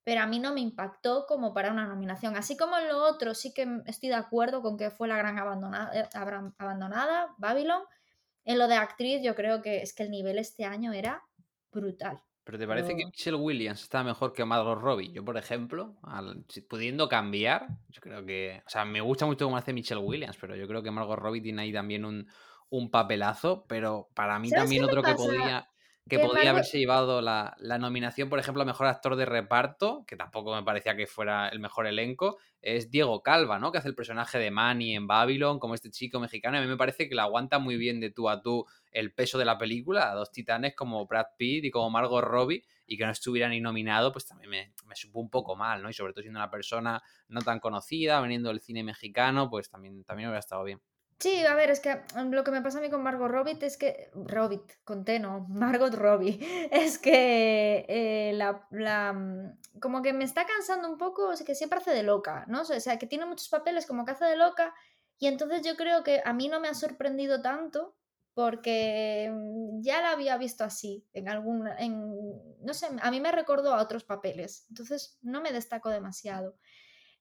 pero 0.04 0.22
a 0.22 0.28
mí 0.28 0.40
no 0.40 0.54
me 0.54 0.62
impactó 0.62 1.26
como 1.28 1.54
para 1.54 1.72
una 1.72 1.86
nominación. 1.86 2.36
Así 2.36 2.58
como 2.58 2.78
en 2.78 2.88
lo 2.88 3.04
otro, 3.04 3.34
sí 3.36 3.54
que 3.54 3.68
estoy 3.86 4.10
de 4.10 4.16
acuerdo 4.16 4.62
con 4.62 4.78
que 4.78 4.90
fue 4.90 5.08
la 5.08 5.18
gran 5.18 5.38
abandonada, 5.38 5.92
eh, 5.94 6.10
abandonada 6.58 7.36
Babylon. 7.38 7.84
En 8.44 8.58
lo 8.58 8.68
de 8.68 8.76
actriz, 8.76 9.22
yo 9.24 9.36
creo 9.36 9.62
que 9.62 9.82
es 9.82 9.94
que 9.94 10.04
el 10.04 10.10
nivel 10.10 10.40
este 10.40 10.66
año 10.66 10.94
era 10.94 11.24
brutal. 11.72 12.20
¿Pero 12.44 12.58
te 12.58 12.68
parece 12.68 12.96
que 12.96 13.06
Michelle 13.06 13.38
Williams 13.38 13.84
está 13.84 14.04
mejor 14.04 14.34
que 14.34 14.44
Margot 14.44 14.80
Robbie? 14.80 15.12
Yo, 15.12 15.24
por 15.24 15.38
ejemplo, 15.38 15.96
pudiendo 16.68 17.08
cambiar, 17.08 17.68
yo 17.90 18.02
creo 18.02 18.26
que. 18.26 18.64
O 18.66 18.70
sea, 18.70 18.84
me 18.84 19.00
gusta 19.00 19.28
mucho 19.28 19.46
cómo 19.46 19.58
hace 19.58 19.74
Michelle 19.74 20.02
Williams, 20.02 20.38
pero 20.42 20.56
yo 20.56 20.68
creo 20.68 20.82
que 20.82 20.90
Margot 20.90 21.20
Robbie 21.20 21.42
tiene 21.42 21.62
ahí 21.62 21.72
también 21.72 22.04
un, 22.04 22.28
un 22.70 22.90
papelazo. 22.90 23.66
Pero 23.68 24.10
para 24.16 24.40
mí 24.40 24.50
también 24.50 24.84
otro 24.84 25.04
que 25.04 25.14
podía 25.14 25.70
que 26.10 26.20
podría 26.20 26.50
haberse 26.50 26.80
llevado 26.80 27.22
la, 27.22 27.56
nominación, 27.80 28.30
por 28.30 28.40
ejemplo, 28.40 28.64
a 28.64 28.66
mejor 28.66 28.88
actor 28.88 29.16
de 29.16 29.26
reparto, 29.26 30.04
que 30.08 30.16
tampoco 30.16 30.54
me 30.56 30.64
parecía 30.64 30.96
que 30.96 31.08
fuera 31.08 31.48
el 31.50 31.60
mejor 31.60 31.88
elenco, 31.88 32.38
es 32.62 32.90
Diego 32.92 33.22
Calva, 33.22 33.60
¿no? 33.60 33.72
Que 33.72 33.78
hace 33.78 33.88
el 33.88 33.96
personaje 33.96 34.38
de 34.38 34.52
Manny 34.52 34.96
en 34.96 35.08
Babylon, 35.08 35.60
como 35.60 35.74
este 35.74 35.92
chico 35.92 36.20
mexicano. 36.20 36.58
A 36.58 36.62
mí 36.62 36.68
me 36.68 36.78
parece 36.78 37.08
que 37.08 37.16
le 37.16 37.22
aguanta 37.22 37.60
muy 37.60 37.78
bien 37.78 38.00
de 38.00 38.10
tú 38.10 38.30
a 38.30 38.42
tú 38.42 38.66
el 38.92 39.14
peso 39.14 39.38
de 39.38 39.46
la 39.46 39.58
película, 39.58 40.12
a 40.12 40.16
dos 40.16 40.32
titanes 40.32 40.76
como 40.76 41.06
Brad 41.06 41.28
Pitt 41.38 41.66
y 41.66 41.72
como 41.72 41.90
Margot 41.90 42.24
Robbie, 42.24 42.64
y 42.86 42.98
que 42.98 43.06
no 43.06 43.12
estuviera 43.12 43.48
ni 43.48 43.62
nominado, 43.62 44.12
pues 44.12 44.26
también 44.26 44.50
me, 44.50 44.74
me 44.86 44.96
supo 44.96 45.20
un 45.20 45.30
poco 45.30 45.56
mal, 45.56 45.82
¿no? 45.82 45.90
Y 45.90 45.94
sobre 45.94 46.14
todo 46.14 46.24
siendo 46.24 46.40
una 46.40 46.52
persona 46.52 47.02
no 47.30 47.42
tan 47.42 47.60
conocida, 47.60 48.20
veniendo 48.20 48.50
del 48.50 48.60
cine 48.60 48.84
mexicano, 48.84 49.50
pues 49.50 49.70
también, 49.70 50.04
también 50.04 50.30
hubiera 50.30 50.40
estado 50.40 50.64
bien. 50.64 50.82
Sí, 51.22 51.46
a 51.46 51.54
ver, 51.54 51.70
es 51.70 51.80
que 51.80 52.02
mm, 52.16 52.32
lo 52.34 52.44
que 52.44 52.50
me 52.50 52.64
pasa 52.64 52.80
a 52.80 52.82
mí 52.82 52.90
con 52.90 53.04
Margot 53.04 53.30
Robbie 53.30 53.60
es 53.62 53.78
que. 53.78 54.10
Robbie, 54.16 54.64
con 54.84 55.06
T, 55.06 55.20
no, 55.20 55.42
Margot 55.50 55.94
Robbie. 55.94 56.40
Es 56.72 56.98
que 56.98 57.86
eh, 57.88 58.34
la, 58.34 58.68
la, 58.72 59.14
mm, 59.14 59.80
Como 59.80 60.02
que 60.02 60.14
me 60.14 60.24
está 60.24 60.46
cansando 60.48 60.90
un 60.90 60.98
poco, 60.98 61.30
o 61.30 61.36
sea, 61.36 61.46
que 61.46 61.54
siempre 61.54 61.78
hace 61.80 61.92
de 61.92 62.02
loca, 62.04 62.46
¿no? 62.48 62.62
O 62.62 62.66
sea, 62.66 62.98
que 62.98 63.06
tiene 63.06 63.26
muchos 63.28 63.50
papeles 63.50 63.86
como 63.86 64.04
que 64.04 64.12
hace 64.12 64.26
de 64.26 64.36
loca. 64.36 64.74
Y 65.20 65.28
entonces 65.28 65.62
yo 65.64 65.76
creo 65.78 66.04
que 66.04 66.22
a 66.26 66.34
mí 66.34 66.48
no 66.48 66.60
me 66.60 66.68
ha 66.70 66.74
sorprendido 66.74 67.42
tanto 67.44 67.96
porque 68.34 69.30
mm, 69.32 69.82
ya 69.84 70.02
la 70.02 70.12
había 70.14 70.38
visto 70.38 70.64
así 70.64 71.06
en 71.14 71.30
algún. 71.30 71.68
En, 71.78 72.16
no 72.66 72.74
sé, 72.74 72.88
a 73.00 73.12
mí 73.12 73.22
me 73.22 73.32
recordó 73.32 73.76
a 73.76 73.82
otros 73.84 74.04
papeles. 74.06 74.66
Entonces 74.70 75.20
no 75.22 75.40
me 75.42 75.52
destaco 75.52 75.90
demasiado. 75.90 76.56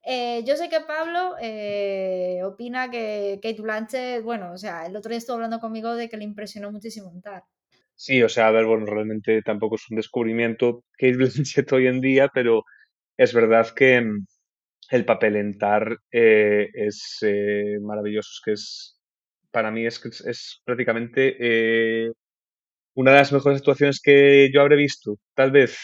Eh, 0.02 0.42
yo 0.44 0.56
sé 0.56 0.68
que 0.68 0.80
Pablo 0.80 1.36
eh, 1.40 2.40
opina 2.44 2.90
que 2.90 3.38
Kate 3.42 3.60
Blanchett, 3.60 4.22
bueno, 4.22 4.52
o 4.52 4.58
sea, 4.58 4.86
el 4.86 4.96
otro 4.96 5.10
día 5.10 5.18
estuvo 5.18 5.34
hablando 5.36 5.60
conmigo 5.60 5.94
de 5.94 6.08
que 6.08 6.16
le 6.16 6.24
impresionó 6.24 6.72
muchísimo 6.72 7.10
en 7.12 7.20
Tar. 7.20 7.44
Sí, 7.94 8.22
o 8.22 8.28
sea, 8.28 8.48
a 8.48 8.50
ver, 8.50 8.64
bueno, 8.64 8.86
realmente 8.86 9.42
tampoco 9.42 9.74
es 9.74 9.82
un 9.90 9.96
descubrimiento 9.96 10.84
Kate 10.92 11.16
Blanchett 11.16 11.72
hoy 11.72 11.86
en 11.86 12.00
día, 12.00 12.28
pero 12.32 12.64
es 13.16 13.34
verdad 13.34 13.68
que 13.74 14.00
mm, 14.00 14.26
el 14.90 15.04
papel 15.04 15.36
en 15.36 15.58
Tar 15.58 15.98
eh, 16.10 16.68
es 16.72 17.18
maravilloso, 17.82 18.30
es 18.32 18.40
que 18.44 18.52
es, 18.52 19.00
para 19.50 19.70
mí 19.70 19.86
es, 19.86 20.02
es 20.24 20.62
prácticamente 20.64 22.12
una 22.94 23.12
de 23.12 23.16
las 23.18 23.32
mejores 23.32 23.58
actuaciones 23.58 24.00
que 24.00 24.50
yo 24.52 24.62
habré 24.62 24.76
visto. 24.76 25.18
Tal 25.34 25.50
vez 25.50 25.76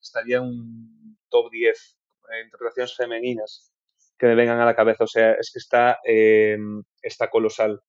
estaría 0.00 0.40
un 0.40 1.18
top 1.28 1.50
10 1.50 1.76
eh, 1.78 2.05
interpretaciones 2.44 2.96
femeninas 2.96 3.72
que 4.18 4.26
me 4.26 4.34
vengan 4.34 4.60
a 4.60 4.64
la 4.64 4.76
cabeza. 4.76 5.04
O 5.04 5.08
sea, 5.08 5.32
es 5.32 5.50
que 5.52 5.58
está, 5.58 5.98
eh, 6.04 6.56
está 7.02 7.30
colosal. 7.30 7.80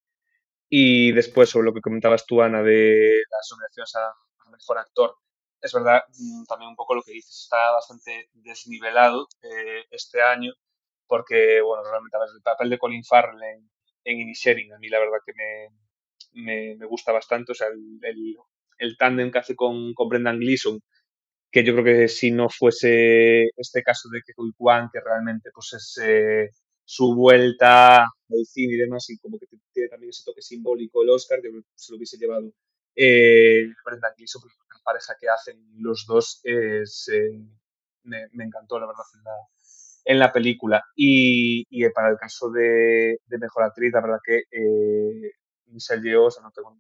Y 0.70 1.12
después, 1.14 1.50
sobre 1.50 1.66
lo 1.66 1.74
que 1.74 1.82
comentabas 1.82 2.26
tú, 2.26 2.42
Ana, 2.42 2.62
de 2.62 3.24
las 3.30 3.48
nominaciones 3.52 3.96
a, 3.96 4.14
Mejor 4.52 4.78
Actor, 4.78 5.16
es 5.62 5.74
verdad, 5.74 6.02
mm, 6.18 6.46
también 6.46 6.70
un 6.70 6.76
poco 6.76 6.96
lo 6.96 7.02
que 7.04 7.12
dices, 7.12 7.44
está 7.44 7.72
bastante 7.72 8.30
desnivelado 8.34 9.28
eh, 9.42 9.84
este 9.92 10.22
año, 10.22 10.54
porque, 11.06 11.62
bueno, 11.62 11.84
realmente 11.84 12.18
el 12.36 12.42
papel 12.42 12.70
de 12.70 12.78
Colin 12.80 13.04
Farrell 13.04 13.42
en, 13.44 13.70
en 14.06 14.20
Inisherin, 14.22 14.74
a 14.74 14.80
mí 14.80 14.88
la 14.90 15.00
verdad 15.00 15.20
que 15.26 15.34
me, 16.34 16.76
me, 16.78 16.86
gusta 16.86 17.12
bastante, 17.12 17.52
o 17.52 17.56
sea, 17.56 17.68
el, 17.68 18.00
el, 18.04 18.36
el 18.78 18.98
tándem 18.98 19.32
que 19.32 19.40
hace 19.40 19.56
con, 19.56 19.94
con 19.94 20.10
Brendan 20.10 20.40
Gleeson, 20.40 20.80
que 21.58 21.66
yo 21.66 21.74
creo 21.74 21.86
que 21.86 22.08
si 22.08 22.30
no 22.32 22.50
fuese 22.50 23.46
este 23.58 23.82
caso 23.82 24.10
de 24.10 24.22
que 24.26 24.34
Kwan, 24.56 24.90
que 24.94 25.00
realmente 25.02 25.50
pues 25.52 25.74
es 25.74 26.00
eh, 26.04 26.50
su 26.86 27.16
vuelta 27.16 28.04
al 28.04 28.46
cine 28.46 28.76
y 28.76 28.78
demás, 28.78 29.10
y 29.10 29.18
como 29.18 29.40
que 29.40 29.48
tiene 29.74 29.90
también 29.90 30.12
ese 30.12 30.24
toque 30.24 30.42
simbólico 30.42 31.02
el 31.02 31.10
Oscar, 31.10 31.40
yo 31.44 31.50
se 31.74 31.92
lo 31.92 31.98
hubiese 31.98 32.18
llevado 32.18 32.54
eh, 32.96 33.68
Brendan 33.84 34.14
Gleeson, 34.16 34.42
porque 34.42 34.56
la 34.70 34.82
pareja 34.84 35.16
que 35.20 35.30
hacen 35.30 35.58
los 35.80 36.06
dos 36.06 36.42
eh, 36.44 36.84
me, 38.04 38.44
encantó, 38.44 38.80
la 38.80 38.86
verdad, 38.86 39.04
en 40.06 40.20
la, 40.20 40.32
película. 40.32 40.84
Y, 40.96 41.66
para 41.90 42.10
el 42.10 42.18
caso 42.18 42.52
de, 42.52 43.20
de 43.26 43.38
Mejor 43.40 43.64
Actriz, 43.64 43.92
la 43.94 44.02
verdad 44.02 44.20
que 44.24 44.44
eh, 44.52 45.32
Michelle 45.66 46.04
Yeoh, 46.04 46.26
o 46.26 46.32
sea, 46.32 46.44
no 46.44 46.52
tengo 46.52 46.77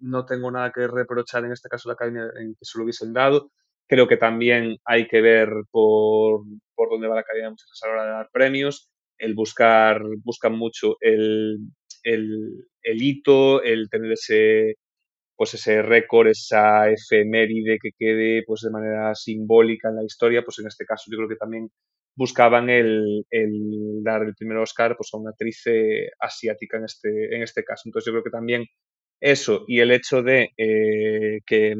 no 0.00 0.26
tengo 0.26 0.50
nada 0.50 0.72
que 0.72 0.86
reprochar 0.86 1.44
en 1.44 1.52
este 1.52 1.68
caso 1.68 1.88
la 1.88 1.94
academia 1.94 2.24
en 2.40 2.54
que 2.54 2.64
se 2.64 2.78
lo 2.78 2.84
hubiesen 2.84 3.12
dado. 3.12 3.50
Creo 3.88 4.08
que 4.08 4.16
también 4.16 4.76
hay 4.84 5.08
que 5.08 5.20
ver 5.20 5.48
por, 5.70 6.42
por 6.74 6.90
dónde 6.90 7.08
va 7.08 7.16
la 7.16 7.20
academia 7.22 7.50
muchas 7.50 7.68
a 7.82 7.86
la 7.86 7.92
hora 7.92 8.04
de 8.04 8.10
dar 8.10 8.28
premios. 8.32 8.90
El 9.18 9.34
buscar, 9.34 10.02
buscan 10.24 10.56
mucho 10.56 10.96
el, 11.00 11.58
el, 12.04 12.66
el 12.82 13.02
hito, 13.02 13.62
el 13.62 13.88
tener 13.90 14.12
ese, 14.12 14.76
pues 15.36 15.54
ese 15.54 15.82
récord, 15.82 16.28
esa 16.28 16.90
efeméride 16.90 17.78
que 17.82 17.90
quede 17.98 18.42
pues 18.46 18.62
de 18.62 18.70
manera 18.70 19.14
simbólica 19.14 19.88
en 19.88 19.96
la 19.96 20.04
historia, 20.04 20.42
pues 20.42 20.58
en 20.60 20.68
este 20.68 20.84
caso 20.84 21.10
yo 21.10 21.16
creo 21.16 21.28
que 21.28 21.36
también 21.36 21.68
buscaban 22.16 22.68
el, 22.70 23.24
el 23.30 24.02
dar 24.02 24.22
el 24.22 24.34
primer 24.34 24.58
Oscar 24.58 24.96
pues 24.96 25.10
a 25.12 25.18
una 25.18 25.30
actriz 25.30 25.62
eh, 25.66 26.10
asiática 26.20 26.78
en 26.78 26.84
este, 26.84 27.34
en 27.34 27.42
este 27.42 27.64
caso. 27.64 27.82
Entonces 27.86 28.06
yo 28.06 28.12
creo 28.12 28.24
que 28.24 28.30
también 28.30 28.66
eso 29.20 29.64
y 29.68 29.80
el 29.80 29.92
hecho 29.92 30.22
de 30.22 30.50
eh, 30.56 31.40
que, 31.46 31.74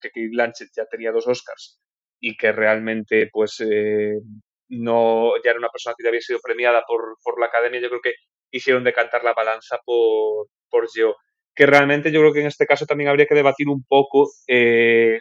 que 0.00 0.08
Kate 0.08 0.28
Blanchett 0.30 0.70
ya 0.74 0.86
tenía 0.86 1.12
dos 1.12 1.26
Oscars 1.26 1.80
y 2.20 2.36
que 2.36 2.52
realmente 2.52 3.28
pues 3.32 3.60
eh, 3.60 4.20
no 4.68 5.32
ya 5.44 5.50
era 5.50 5.58
una 5.58 5.68
persona 5.68 5.94
que 5.96 6.04
ya 6.04 6.08
había 6.10 6.20
sido 6.20 6.38
premiada 6.42 6.84
por, 6.86 7.16
por 7.22 7.40
la 7.40 7.46
academia, 7.46 7.80
yo 7.80 7.88
creo 7.88 8.00
que 8.00 8.14
hicieron 8.52 8.84
decantar 8.84 9.24
la 9.24 9.34
balanza 9.34 9.78
por, 9.84 10.48
por 10.70 10.88
Geo. 10.90 11.16
Que 11.54 11.66
realmente 11.66 12.12
yo 12.12 12.20
creo 12.20 12.32
que 12.32 12.40
en 12.40 12.46
este 12.46 12.66
caso 12.66 12.86
también 12.86 13.08
habría 13.08 13.26
que 13.26 13.34
debatir 13.34 13.68
un 13.68 13.82
poco 13.84 14.30
eh, 14.46 15.18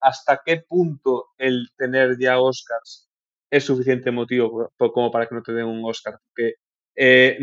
hasta 0.00 0.40
qué 0.44 0.62
punto 0.66 1.28
el 1.38 1.68
tener 1.76 2.16
ya 2.18 2.40
Oscars 2.40 3.10
es 3.50 3.64
suficiente 3.64 4.10
motivo 4.10 4.72
como 4.78 5.10
para 5.10 5.26
que 5.26 5.34
no 5.34 5.42
te 5.42 5.52
den 5.52 5.66
un 5.66 5.84
Oscar. 5.84 6.14
Porque 6.26 6.54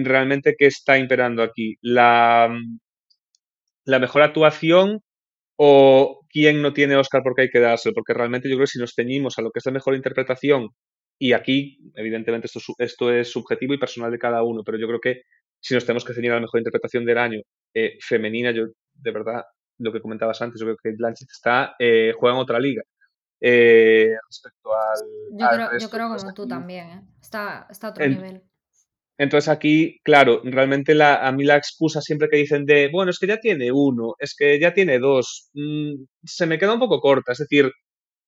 realmente, 0.03 0.55
¿qué 0.57 0.67
está 0.67 0.97
imperando 0.97 1.43
aquí? 1.43 1.75
La, 1.81 2.49
la 3.91 3.99
mejor 3.99 4.21
actuación 4.23 5.01
o 5.57 6.21
quién 6.29 6.61
no 6.61 6.73
tiene 6.73 6.95
Oscar 6.95 7.21
porque 7.23 7.43
hay 7.43 7.49
que 7.49 7.59
darse, 7.59 7.91
porque 7.91 8.13
realmente 8.13 8.49
yo 8.49 8.55
creo 8.55 8.65
que 8.65 8.71
si 8.71 8.79
nos 8.79 8.93
ceñimos 8.95 9.37
a 9.37 9.41
lo 9.41 9.51
que 9.51 9.59
es 9.59 9.65
la 9.65 9.73
mejor 9.73 9.95
interpretación, 9.95 10.69
y 11.19 11.33
aquí, 11.33 11.77
evidentemente, 11.95 12.47
esto, 12.47 12.59
esto 12.79 13.13
es 13.13 13.31
subjetivo 13.31 13.73
y 13.75 13.77
personal 13.77 14.11
de 14.11 14.17
cada 14.17 14.41
uno, 14.43 14.63
pero 14.63 14.79
yo 14.79 14.87
creo 14.87 14.99
que 14.99 15.21
si 15.59 15.75
nos 15.75 15.85
tenemos 15.85 16.03
que 16.03 16.13
ceñir 16.13 16.31
a 16.31 16.35
la 16.35 16.41
mejor 16.41 16.59
interpretación 16.59 17.05
del 17.05 17.19
año 17.19 17.41
eh, 17.75 17.97
femenina, 18.01 18.51
yo 18.51 18.65
de 18.93 19.11
verdad, 19.11 19.43
lo 19.77 19.91
que 19.91 20.01
comentabas 20.01 20.41
antes, 20.41 20.59
yo 20.59 20.65
creo 20.65 20.77
que 20.81 20.97
Blanchett 20.97 21.29
está, 21.29 21.75
eh, 21.77 22.13
juega 22.17 22.35
en 22.35 22.41
otra 22.41 22.59
liga. 22.59 22.81
Eh, 23.39 24.15
respecto 24.27 24.69
al. 24.73 24.99
Yo 25.31 25.47
creo, 25.49 25.79
yo 25.79 25.89
creo 25.89 26.09
pues 26.09 26.23
como 26.23 26.33
tú 26.33 26.47
también, 26.47 26.89
¿eh? 26.89 27.01
está, 27.21 27.67
está 27.69 27.87
a 27.87 27.89
otro 27.91 28.07
nivel. 28.07 28.43
Entonces 29.21 29.49
aquí, 29.49 29.99
claro, 30.03 30.41
realmente 30.43 30.95
la, 30.95 31.27
a 31.27 31.31
mí 31.31 31.43
la 31.43 31.55
excusa 31.55 32.01
siempre 32.01 32.27
que 32.27 32.37
dicen 32.37 32.65
de, 32.65 32.89
bueno, 32.91 33.11
es 33.11 33.19
que 33.19 33.27
ya 33.27 33.37
tiene 33.39 33.71
uno, 33.71 34.15
es 34.17 34.35
que 34.35 34.59
ya 34.59 34.73
tiene 34.73 34.97
dos, 34.97 35.51
mm, 35.53 35.93
se 36.23 36.47
me 36.47 36.57
queda 36.57 36.73
un 36.73 36.79
poco 36.79 36.99
corta. 36.99 37.33
Es 37.33 37.37
decir, 37.37 37.71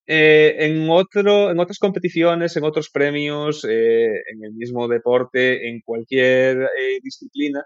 eh, 0.05 0.55
en, 0.59 0.87
otro, 0.91 1.49
en 1.51 1.59
otras 1.59 1.79
competiciones, 1.79 2.55
en 2.57 2.63
otros 2.65 2.91
premios, 2.91 3.65
eh, 3.65 4.05
en 4.33 4.43
el 4.43 4.53
mismo 4.53 4.87
deporte, 4.87 5.67
en 5.69 5.81
cualquier 5.81 6.69
eh, 6.77 6.99
disciplina, 7.01 7.65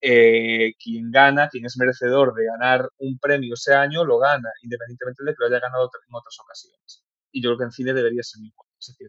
quien 0.00 1.10
gana, 1.10 1.48
quien 1.50 1.66
es 1.66 1.76
merecedor 1.78 2.34
de 2.34 2.44
ganar 2.46 2.88
un 2.98 3.18
premio 3.18 3.54
ese 3.54 3.74
año, 3.74 4.04
lo 4.04 4.18
gana, 4.18 4.50
independientemente 4.62 5.24
de 5.24 5.32
que 5.32 5.36
lo 5.40 5.46
haya 5.46 5.60
ganado 5.60 5.84
en 6.08 6.14
otras 6.14 6.36
ocasiones. 6.42 7.04
Y 7.32 7.42
yo 7.42 7.50
creo 7.50 7.58
que 7.58 7.64
en 7.64 7.72
cine 7.72 7.92
debería 7.94 8.22
ser 8.22 8.42
igual. 8.42 8.68
Es 8.78 8.86
decir, 8.88 9.08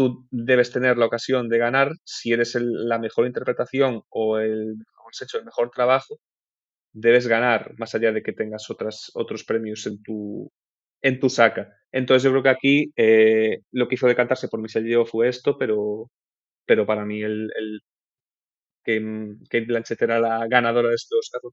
tú 0.00 0.26
debes 0.30 0.72
tener 0.72 0.96
la 0.96 1.04
ocasión 1.06 1.50
de 1.50 1.58
ganar 1.58 1.92
si 2.04 2.32
eres 2.32 2.54
la 2.58 2.98
mejor 2.98 3.26
interpretación 3.26 4.02
o 4.08 4.38
el, 4.38 4.76
has 5.10 5.20
hecho 5.22 5.38
el 5.38 5.44
mejor 5.44 5.70
trabajo, 5.70 6.16
debes 6.92 7.26
ganar 7.28 7.74
más 7.78 7.94
allá 7.94 8.12
de 8.12 8.22
que 8.22 8.32
tengas 8.32 8.70
otras, 8.70 9.10
otros 9.14 9.44
premios 9.44 9.86
en 9.86 10.02
tu, 10.02 10.50
en 11.02 11.20
tu 11.20 11.28
saca. 11.28 11.68
Entonces 11.92 12.24
yo 12.24 12.30
creo 12.30 12.42
que 12.42 12.48
aquí 12.48 12.92
eh, 12.96 13.60
lo 13.72 13.88
que 13.88 13.96
hizo 13.96 14.06
decantarse 14.08 14.48
por 14.48 14.62
Michelle 14.62 15.04
fue 15.04 15.28
esto, 15.28 15.58
pero, 15.58 16.10
pero 16.66 16.86
para 16.86 17.04
mí 17.04 17.22
el, 17.22 17.50
el 17.58 17.80
que 18.84 19.00
Kate 19.50 19.66
Blanchett 19.66 20.02
era 20.02 20.18
la 20.18 20.46
ganadora 20.48 20.88
de 20.88 20.94
estos 20.94 21.28
casos 21.30 21.52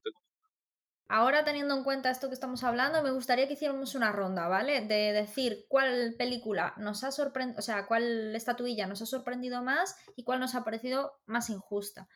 Ahora, 1.10 1.42
teniendo 1.42 1.74
en 1.74 1.84
cuenta 1.84 2.10
esto 2.10 2.28
que 2.28 2.34
estamos 2.34 2.62
hablando, 2.64 3.02
me 3.02 3.10
gustaría 3.10 3.46
que 3.46 3.54
hiciéramos 3.54 3.94
una 3.94 4.12
ronda, 4.12 4.46
¿vale? 4.46 4.82
De 4.82 5.12
decir 5.14 5.64
cuál 5.66 6.14
película 6.18 6.74
nos 6.76 7.02
ha 7.02 7.10
sorprendido, 7.12 7.58
o 7.58 7.62
sea, 7.62 7.86
cuál 7.86 8.36
estatuilla 8.36 8.86
nos 8.86 9.00
ha 9.00 9.06
sorprendido 9.06 9.62
más 9.62 9.96
y 10.16 10.24
cuál 10.24 10.38
nos 10.38 10.54
ha 10.54 10.64
parecido 10.64 11.18
más 11.24 11.48
injusta. 11.48 12.08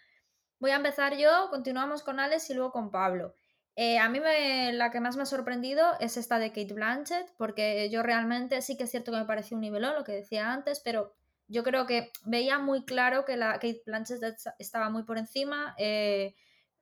Voy 0.58 0.72
a 0.72 0.76
empezar 0.76 1.16
yo, 1.16 1.48
continuamos 1.50 2.02
con 2.02 2.20
Alex 2.20 2.50
y 2.50 2.54
luego 2.54 2.70
con 2.70 2.90
Pablo. 2.90 3.34
Eh, 3.76 3.98
a 3.98 4.10
mí 4.10 4.20
me, 4.20 4.74
la 4.74 4.90
que 4.90 5.00
más 5.00 5.16
me 5.16 5.22
ha 5.22 5.26
sorprendido 5.26 5.98
es 5.98 6.18
esta 6.18 6.38
de 6.38 6.50
Kate 6.50 6.74
Blanchett, 6.74 7.32
porque 7.38 7.88
yo 7.88 8.02
realmente 8.02 8.60
sí 8.60 8.76
que 8.76 8.84
es 8.84 8.90
cierto 8.90 9.10
que 9.10 9.18
me 9.18 9.24
pareció 9.24 9.56
un 9.56 9.62
nivelón, 9.62 9.94
lo 9.94 10.04
que 10.04 10.12
decía 10.12 10.52
antes, 10.52 10.80
pero 10.84 11.14
yo 11.48 11.62
creo 11.62 11.86
que 11.86 12.12
veía 12.26 12.58
muy 12.58 12.84
claro 12.84 13.24
que 13.24 13.38
la 13.38 13.54
Kate 13.54 13.82
Blanchett 13.86 14.22
estaba 14.58 14.90
muy 14.90 15.04
por 15.04 15.16
encima. 15.16 15.74
Eh, 15.78 16.34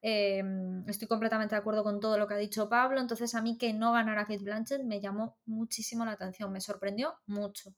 Em, 0.02 0.88
estoy 0.88 1.06
completamente 1.08 1.54
de 1.54 1.58
acuerdo 1.60 1.84
con 1.84 2.00
todo 2.00 2.16
lo 2.16 2.26
que 2.26 2.34
ha 2.34 2.38
dicho 2.38 2.68
Pablo, 2.68 3.00
entonces 3.00 3.34
a 3.34 3.42
mí 3.42 3.58
que 3.58 3.72
no 3.74 3.92
ganara 3.92 4.24
Kate 4.24 4.42
Blanchett 4.42 4.82
me 4.82 5.00
llamó 5.00 5.38
muchísimo 5.44 6.04
la 6.04 6.12
atención, 6.12 6.52
me 6.52 6.60
sorprendió 6.60 7.14
mucho. 7.26 7.74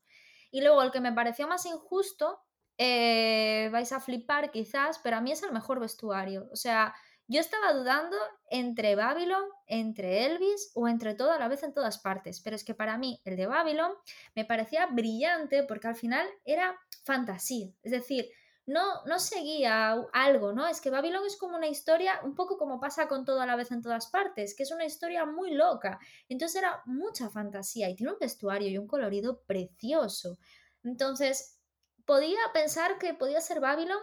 Y 0.51 0.61
luego 0.61 0.81
el 0.83 0.91
que 0.91 1.01
me 1.01 1.11
pareció 1.11 1.47
más 1.47 1.65
injusto, 1.65 2.39
eh, 2.77 3.69
vais 3.71 3.91
a 3.91 3.99
flipar 3.99 4.51
quizás, 4.51 4.99
pero 5.03 5.17
a 5.17 5.21
mí 5.21 5.31
es 5.31 5.43
el 5.43 5.51
mejor 5.51 5.79
vestuario. 5.79 6.47
O 6.51 6.55
sea, 6.55 6.93
yo 7.27 7.39
estaba 7.39 7.73
dudando 7.73 8.17
entre 8.49 8.95
Babylon, 8.95 9.43
entre 9.67 10.25
Elvis 10.25 10.71
o 10.75 10.87
entre 10.87 11.15
todo 11.15 11.31
a 11.31 11.39
la 11.39 11.47
vez 11.47 11.63
en 11.63 11.73
todas 11.73 11.97
partes, 11.99 12.41
pero 12.41 12.55
es 12.55 12.63
que 12.63 12.75
para 12.75 12.97
mí 12.97 13.21
el 13.25 13.37
de 13.37 13.47
Babylon 13.47 13.91
me 14.35 14.45
parecía 14.45 14.87
brillante 14.87 15.63
porque 15.63 15.87
al 15.87 15.95
final 15.95 16.27
era 16.45 16.77
fantasía, 17.03 17.71
es 17.81 17.91
decir, 17.91 18.29
no, 18.65 19.03
no 19.05 19.19
seguía 19.19 19.91
algo, 20.13 20.53
¿no? 20.53 20.67
Es 20.67 20.79
que 20.79 20.89
Babylon 20.89 21.25
es 21.25 21.37
como 21.37 21.57
una 21.57 21.67
historia, 21.67 22.21
un 22.23 22.33
poco 22.33 22.57
como 22.57 22.79
pasa 22.79 23.07
con 23.07 23.25
todo 23.25 23.41
a 23.41 23.45
la 23.45 23.55
vez 23.55 23.71
en 23.71 23.81
todas 23.81 24.07
partes, 24.07 24.55
que 24.55 24.63
es 24.63 24.71
una 24.71 24.85
historia 24.85 25.25
muy 25.25 25.53
loca. 25.53 25.99
Entonces 26.29 26.61
era 26.61 26.81
mucha 26.85 27.29
fantasía 27.29 27.89
y 27.89 27.95
tiene 27.95 28.13
un 28.13 28.19
vestuario 28.19 28.69
y 28.69 28.77
un 28.77 28.87
colorido 28.87 29.41
precioso. 29.45 30.37
Entonces, 30.83 31.59
podía 32.05 32.39
pensar 32.53 32.97
que 32.99 33.13
podía 33.13 33.41
ser 33.41 33.59
Babylon, 33.59 33.99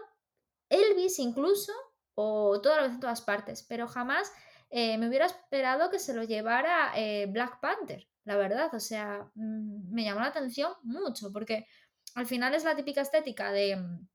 Elvis 0.68 1.18
incluso, 1.18 1.72
o 2.14 2.60
toda 2.60 2.76
la 2.76 2.82
vez 2.82 2.92
en 2.92 3.00
todas 3.00 3.22
partes, 3.22 3.64
pero 3.68 3.88
jamás 3.88 4.30
eh, 4.70 4.98
me 4.98 5.08
hubiera 5.08 5.26
esperado 5.26 5.90
que 5.90 5.98
se 5.98 6.14
lo 6.14 6.22
llevara 6.22 6.92
eh, 6.96 7.26
Black 7.26 7.60
Panther, 7.60 8.06
la 8.24 8.36
verdad. 8.36 8.74
O 8.74 8.80
sea, 8.80 9.30
mm, 9.34 9.92
me 9.92 10.04
llamó 10.04 10.20
la 10.20 10.26
atención 10.26 10.72
mucho, 10.82 11.32
porque 11.32 11.66
al 12.14 12.26
final 12.26 12.54
es 12.54 12.64
la 12.64 12.76
típica 12.76 13.00
estética 13.00 13.52
de 13.52 13.76
mm, 13.76 14.08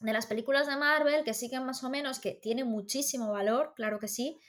de 0.00 0.12
las 0.12 0.26
películas 0.26 0.66
de 0.66 0.76
Marvel 0.76 1.24
que 1.24 1.34
siguen 1.34 1.64
más 1.64 1.84
o 1.84 1.90
menos, 1.90 2.18
que 2.18 2.32
tiene 2.32 2.64
muchísimo 2.64 3.30
valor, 3.30 3.74
claro 3.76 3.98
que 3.98 4.08
sí, 4.08 4.40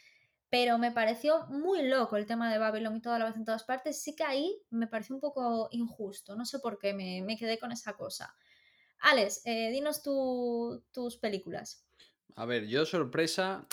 pero 0.50 0.78
me 0.78 0.92
pareció 0.92 1.46
muy 1.48 1.84
loco 1.84 2.18
el 2.18 2.26
tema 2.26 2.52
de 2.52 2.58
Babylon 2.58 2.98
y 2.98 3.02
toda 3.02 3.20
la 3.20 3.26
vez 3.26 3.36
en 3.36 3.46
todas 3.46 3.64
partes. 3.64 4.02
Sí 4.02 4.16
que 4.16 4.24
ahí 4.24 4.62
me 4.70 4.88
pareció 4.88 5.16
un 5.16 5.22
poco 5.22 5.70
injusto, 5.72 6.36
no 6.36 6.46
sé 6.46 6.60
por 6.60 6.78
qué 6.78 6.94
me, 6.94 7.38
quedé 7.38 7.58
con 7.58 7.72
esa 7.72 7.94
cosa. 7.94 8.36
Alex, 9.00 9.42
eh, 9.46 9.72
dinos 9.72 10.04
tus 10.04 11.18
películas. 11.18 11.86
A 12.36 12.46
ver, 12.46 12.68
yo 12.68 12.86
sorpresa, 12.86 13.68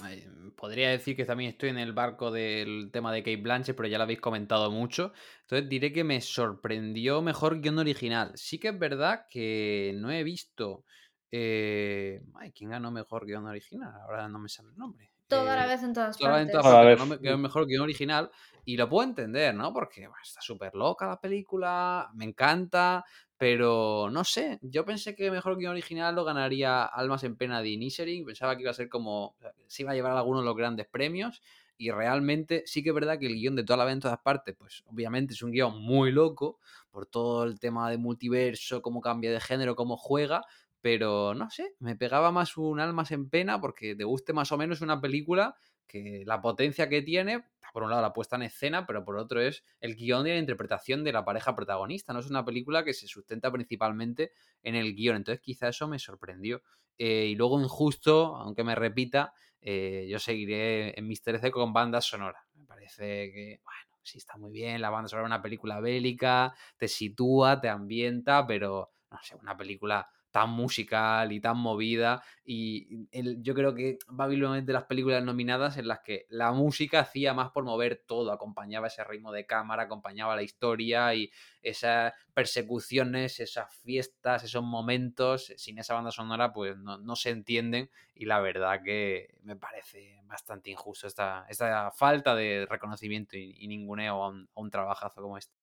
podría 0.56 0.90
decir 0.90 1.16
que 1.16 1.24
también 1.24 1.50
estoy 1.50 1.68
en 1.68 1.78
el 1.78 1.92
barco 1.92 2.30
del 2.30 2.90
tema 2.92 3.12
de 3.12 3.22
Kate 3.22 3.36
Blanchett, 3.36 3.76
pero 3.76 3.88
ya 3.88 3.98
lo 3.98 4.04
habéis 4.04 4.20
comentado 4.20 4.70
mucho. 4.70 5.12
Entonces 5.42 5.68
diré 5.68 5.92
que 5.92 6.02
me 6.02 6.20
sorprendió 6.20 7.22
mejor 7.22 7.60
guion 7.60 7.78
original. 7.78 8.32
Sí 8.34 8.58
que 8.58 8.68
es 8.68 8.78
verdad 8.78 9.26
que 9.30 9.92
no 9.96 10.10
he 10.10 10.24
visto 10.24 10.84
eh, 11.30 12.22
ay, 12.34 12.52
¿quién 12.52 12.70
ganó 12.70 12.90
mejor 12.90 13.26
guion 13.26 13.46
original? 13.46 13.92
Ahora 14.02 14.28
no 14.28 14.38
me 14.38 14.48
sale 14.48 14.70
el 14.70 14.76
nombre. 14.76 15.10
Toda 15.26 15.56
la 15.56 15.66
eh, 15.66 15.68
vez 15.68 15.82
en 15.82 15.92
todas 15.92 16.16
partes. 16.18 16.52
Toda 16.52 17.36
mejor 17.36 17.66
guion 17.66 17.82
original. 17.82 18.30
Y 18.64 18.76
lo 18.76 18.88
puedo 18.88 19.08
entender, 19.08 19.54
¿no? 19.54 19.72
Porque 19.72 20.08
está 20.22 20.40
súper 20.40 20.74
loca 20.74 21.06
la 21.06 21.20
película, 21.20 22.10
me 22.14 22.24
encanta, 22.24 23.04
pero 23.36 24.08
no 24.10 24.24
sé. 24.24 24.58
Yo 24.62 24.84
pensé 24.84 25.14
que 25.14 25.30
mejor 25.30 25.58
guion 25.58 25.72
original 25.72 26.14
lo 26.14 26.24
ganaría 26.24 26.84
Almas 26.84 27.24
en 27.24 27.36
Pena 27.36 27.60
de 27.62 27.70
Inisherin. 27.70 28.24
Pensaba 28.24 28.56
que 28.56 28.62
iba 28.62 28.70
a 28.70 28.74
ser 28.74 28.88
como. 28.88 29.36
Se 29.66 29.82
iba 29.82 29.92
a 29.92 29.94
llevar 29.94 30.16
algunos 30.16 30.42
de 30.42 30.46
los 30.46 30.56
grandes 30.56 30.86
premios. 30.86 31.42
Y 31.80 31.92
realmente 31.92 32.64
sí 32.66 32.82
que 32.82 32.88
es 32.88 32.94
verdad 32.94 33.20
que 33.20 33.26
el 33.26 33.34
guion 33.34 33.54
de 33.54 33.62
toda 33.62 33.76
la 33.76 33.84
vez 33.84 33.92
en 33.92 34.00
todas 34.00 34.18
partes, 34.18 34.56
pues 34.58 34.82
obviamente 34.86 35.34
es 35.34 35.42
un 35.42 35.52
guion 35.52 35.80
muy 35.80 36.10
loco 36.10 36.58
por 36.90 37.06
todo 37.06 37.44
el 37.44 37.60
tema 37.60 37.88
de 37.88 37.98
multiverso, 37.98 38.82
cómo 38.82 39.00
cambia 39.00 39.30
de 39.30 39.38
género, 39.38 39.76
cómo 39.76 39.96
juega, 39.96 40.44
pero 40.80 41.34
no 41.34 41.50
sé, 41.50 41.74
me 41.78 41.96
pegaba 41.96 42.30
más 42.32 42.56
un 42.56 42.80
almas 42.80 43.10
en 43.10 43.28
pena 43.28 43.60
porque 43.60 43.94
te 43.94 44.04
guste 44.04 44.32
más 44.32 44.52
o 44.52 44.58
menos 44.58 44.80
una 44.80 45.00
película 45.00 45.56
que 45.86 46.22
la 46.26 46.40
potencia 46.40 46.88
que 46.88 47.02
tiene, 47.02 47.44
por 47.72 47.82
un 47.82 47.90
lado 47.90 48.02
la 48.02 48.12
puesta 48.12 48.36
en 48.36 48.42
escena, 48.42 48.86
pero 48.86 49.04
por 49.04 49.16
otro 49.16 49.40
es 49.40 49.64
el 49.80 49.96
guion 49.96 50.26
y 50.26 50.30
la 50.30 50.38
interpretación 50.38 51.04
de 51.04 51.12
la 51.12 51.24
pareja 51.24 51.54
protagonista. 51.56 52.12
No 52.12 52.20
es 52.20 52.30
una 52.30 52.44
película 52.44 52.84
que 52.84 52.94
se 52.94 53.06
sustenta 53.06 53.50
principalmente 53.50 54.32
en 54.62 54.74
el 54.74 54.94
guion, 54.94 55.16
entonces 55.16 55.40
quizá 55.40 55.68
eso 55.68 55.88
me 55.88 55.98
sorprendió. 55.98 56.62
Eh, 56.98 57.26
y 57.26 57.34
luego 57.34 57.60
injusto, 57.60 58.36
aunque 58.36 58.64
me 58.64 58.74
repita, 58.74 59.32
eh, 59.60 60.06
yo 60.10 60.18
seguiré 60.18 60.98
en 60.98 61.06
mis 61.06 61.22
13 61.22 61.50
con 61.50 61.72
banda 61.72 62.00
sonora. 62.00 62.46
Me 62.54 62.64
parece 62.64 63.32
que, 63.32 63.60
bueno, 63.64 63.98
sí 64.02 64.18
está 64.18 64.36
muy 64.36 64.52
bien, 64.52 64.80
la 64.80 64.90
banda 64.90 65.08
sonora 65.08 65.26
es 65.26 65.30
una 65.30 65.42
película 65.42 65.80
bélica, 65.80 66.54
te 66.76 66.88
sitúa, 66.88 67.60
te 67.60 67.68
ambienta, 67.68 68.46
pero 68.46 68.90
no 69.10 69.18
sé, 69.22 69.36
una 69.36 69.56
película 69.56 70.08
tan 70.38 70.50
musical 70.50 71.32
y 71.32 71.40
tan 71.40 71.58
movida. 71.58 72.22
Y 72.44 73.08
yo 73.42 73.54
creo 73.54 73.74
que 73.74 73.98
Babylon 74.06 74.58
es 74.58 74.66
de 74.66 74.72
las 74.72 74.84
películas 74.84 75.24
nominadas 75.24 75.78
en 75.78 75.88
las 75.88 75.98
que 75.98 76.26
la 76.28 76.52
música 76.52 77.00
hacía 77.00 77.34
más 77.34 77.50
por 77.50 77.64
mover 77.64 78.04
todo, 78.06 78.30
acompañaba 78.30 78.86
ese 78.86 79.02
ritmo 79.02 79.32
de 79.32 79.46
cámara, 79.46 79.82
acompañaba 79.82 80.36
la 80.36 80.44
historia 80.44 81.12
y 81.12 81.32
esas 81.60 82.12
persecuciones, 82.34 83.40
esas 83.40 83.74
fiestas, 83.82 84.44
esos 84.44 84.62
momentos, 84.62 85.52
sin 85.56 85.78
esa 85.78 85.94
banda 85.94 86.12
sonora, 86.12 86.52
pues 86.52 86.76
no, 86.76 87.16
se 87.16 87.30
entienden. 87.30 87.90
Y 88.14 88.26
la 88.26 88.38
verdad 88.38 88.80
que 88.84 89.34
me 89.42 89.56
parece 89.56 90.20
bastante 90.26 90.70
injusto 90.70 91.08
esta, 91.08 91.46
esta 91.48 91.90
falta 91.90 92.36
de 92.36 92.64
reconocimiento 92.70 93.36
y, 93.36 93.66
ninguneo 93.66 94.22
a 94.22 94.28
un, 94.28 94.48
un 94.54 94.70
trabajazo 94.70 95.20
como 95.20 95.36
este. 95.36 95.57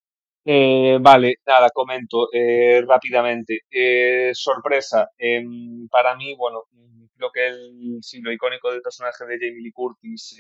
Eh, 0.48 1.00
vale, 1.02 1.36
nada, 1.46 1.70
comento 1.72 2.28
eh, 2.32 2.82
rápidamente. 2.88 3.62
Eh, 3.70 4.30
sorpresa, 4.34 5.10
em, 5.18 5.88
para 5.90 6.16
mí, 6.16 6.36
bueno, 6.36 6.64
creo 7.18 7.32
que 7.34 7.48
el 7.48 7.98
siglo 8.02 8.32
icónico 8.32 8.72
del 8.72 8.82
personaje 8.82 9.26
de 9.26 9.38
Jamie 9.40 9.62
Lee 9.64 9.72
Curtis 9.72 10.36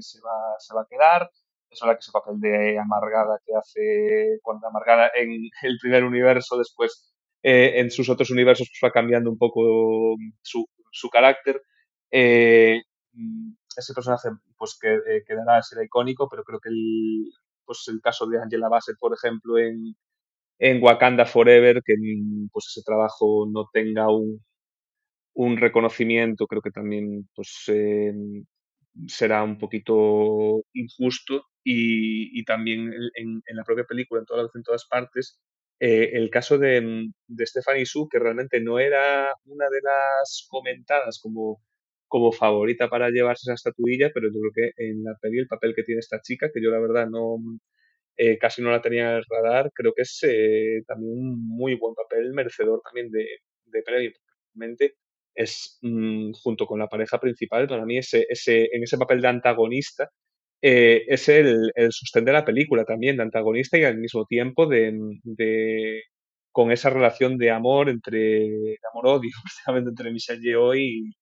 se, 0.00 0.20
va, 0.20 0.54
se 0.58 0.74
va 0.74 0.82
a 0.82 0.86
quedar. 0.88 1.30
Es 1.70 1.80
verdad 1.80 1.96
que 1.96 2.00
ese 2.00 2.12
papel 2.12 2.40
de 2.40 2.78
amargada 2.78 3.38
que 3.44 3.52
hace 3.54 4.38
cuando 4.42 4.66
amargada 4.68 5.10
en 5.14 5.30
el 5.62 5.78
primer 5.80 6.04
universo, 6.04 6.56
después 6.56 7.10
en 7.42 7.90
sus 7.90 8.08
otros 8.08 8.30
universos 8.30 8.70
pues 8.70 8.88
va 8.88 8.92
cambiando 8.92 9.30
un 9.30 9.36
poco 9.36 10.16
su, 10.42 10.66
su 10.90 11.10
carácter. 11.10 11.60
ese 12.10 13.94
personaje 13.94 14.28
pues 14.56 14.78
que, 14.80 14.98
quedará, 15.26 15.62
será 15.62 15.84
icónico, 15.84 16.28
pero 16.30 16.42
creo 16.44 16.60
que 16.60 16.70
el, 16.70 17.26
pues 17.66 17.84
el 17.88 18.00
caso 18.00 18.26
de 18.26 18.40
Angela 18.40 18.68
Bassett, 18.68 18.96
por 18.98 19.14
ejemplo, 19.14 19.58
en, 19.58 19.94
en 20.58 20.82
Wakanda 20.82 21.26
Forever, 21.26 21.82
que 21.84 21.94
pues 22.52 22.66
ese 22.70 22.82
trabajo 22.84 23.46
no 23.50 23.68
tenga 23.72 24.10
un, 24.10 24.40
un 25.34 25.56
reconocimiento, 25.56 26.46
creo 26.46 26.62
que 26.62 26.70
también 26.70 27.28
pues, 27.34 27.64
em, 27.68 28.44
será 29.08 29.42
un 29.42 29.58
poquito 29.58 30.62
injusto. 30.74 31.46
Y, 31.64 32.38
y 32.38 32.44
también 32.44 32.92
en, 33.14 33.42
en, 33.46 33.56
la 33.56 33.64
propia 33.64 33.84
película, 33.84 34.20
en 34.20 34.26
todas, 34.26 34.54
en 34.54 34.62
todas 34.62 34.86
partes, 34.86 35.40
eh, 35.80 36.10
el 36.14 36.30
caso 36.30 36.58
de, 36.58 37.08
de 37.26 37.46
Stephanie 37.46 37.86
Su, 37.86 38.08
que 38.08 38.18
realmente 38.18 38.60
no 38.60 38.78
era 38.78 39.34
una 39.46 39.66
de 39.70 39.80
las 39.82 40.46
comentadas 40.50 41.20
como 41.22 41.62
como 42.08 42.32
favorita 42.32 42.88
para 42.88 43.10
llevarse 43.10 43.50
esa 43.50 43.54
estatuilla, 43.54 44.10
pero 44.14 44.28
yo 44.32 44.40
creo 44.40 44.72
que 44.76 44.84
en 44.88 45.04
la 45.04 45.16
peli 45.20 45.38
el 45.38 45.48
papel 45.48 45.74
que 45.74 45.82
tiene 45.84 46.00
esta 46.00 46.20
chica, 46.20 46.50
que 46.52 46.62
yo 46.62 46.70
la 46.70 46.80
verdad 46.80 47.08
no 47.08 47.38
eh, 48.16 48.38
casi 48.38 48.62
no 48.62 48.70
la 48.70 48.80
tenía 48.82 49.10
en 49.10 49.16
el 49.18 49.24
radar, 49.28 49.70
creo 49.74 49.92
que 49.94 50.02
es 50.02 50.20
eh, 50.22 50.82
también 50.86 51.12
un 51.12 51.48
muy 51.48 51.74
buen 51.76 51.94
papel, 51.94 52.32
merecedor 52.32 52.80
también 52.84 53.10
de, 53.10 53.26
de 53.66 53.82
premio. 53.82 54.12
Realmente 54.54 54.94
es, 55.34 55.78
mm, 55.82 56.32
junto 56.42 56.66
con 56.66 56.78
la 56.78 56.88
pareja 56.88 57.18
principal, 57.20 57.66
para 57.68 57.84
mí 57.84 57.98
ese, 57.98 58.26
en 58.28 58.82
ese 58.82 58.98
papel 58.98 59.20
de 59.20 59.28
antagonista, 59.28 60.10
eh, 60.62 61.04
es 61.08 61.28
el, 61.28 61.72
el 61.74 61.92
sostén 61.92 62.24
de 62.24 62.32
la 62.32 62.44
película 62.44 62.84
también, 62.84 63.16
de 63.16 63.24
antagonista 63.24 63.78
y 63.78 63.84
al 63.84 63.98
mismo 63.98 64.24
tiempo 64.26 64.66
de, 64.66 64.92
de, 65.24 66.02
con 66.52 66.72
esa 66.72 66.90
relación 66.90 67.36
de 67.38 67.50
amor 67.50 67.88
entre, 67.90 68.78
amor-odio, 68.92 69.30
precisamente 69.44 69.90
entre 69.90 70.12
Michelle 70.12 70.40
Yeoh 70.42 70.74
y, 70.74 71.12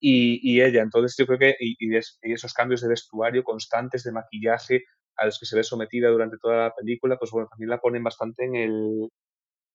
y, 0.00 0.60
ella. 0.60 0.82
Entonces 0.82 1.16
yo 1.18 1.26
creo 1.26 1.38
que, 1.38 1.56
y, 1.60 1.76
esos 1.96 2.52
cambios 2.54 2.82
de 2.82 2.88
vestuario 2.88 3.44
constantes, 3.44 4.04
de 4.04 4.12
maquillaje, 4.12 4.84
a 5.16 5.26
los 5.26 5.38
que 5.38 5.46
se 5.46 5.56
ve 5.56 5.64
sometida 5.64 6.08
durante 6.10 6.38
toda 6.38 6.56
la 6.68 6.74
película, 6.74 7.16
pues 7.18 7.30
bueno, 7.30 7.48
también 7.48 7.70
la 7.70 7.80
ponen 7.80 8.02
bastante 8.04 8.44
en 8.44 8.56
el, 8.56 9.08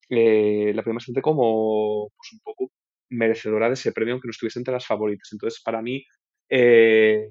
eh, 0.09 0.73
la 0.75 0.83
ponen 0.83 0.97
bastante 0.97 1.21
como, 1.21 2.09
pues 2.15 2.33
un 2.33 2.39
poco 2.41 2.71
merecedora 3.09 3.67
de 3.67 3.73
ese 3.73 3.91
premio, 3.91 4.13
aunque 4.13 4.27
no 4.27 4.31
estuviese 4.31 4.59
entre 4.59 4.73
las 4.73 4.85
favoritas. 4.87 5.29
Entonces, 5.31 5.61
para 5.63 5.81
mí, 5.81 6.05
eh, 6.49 7.29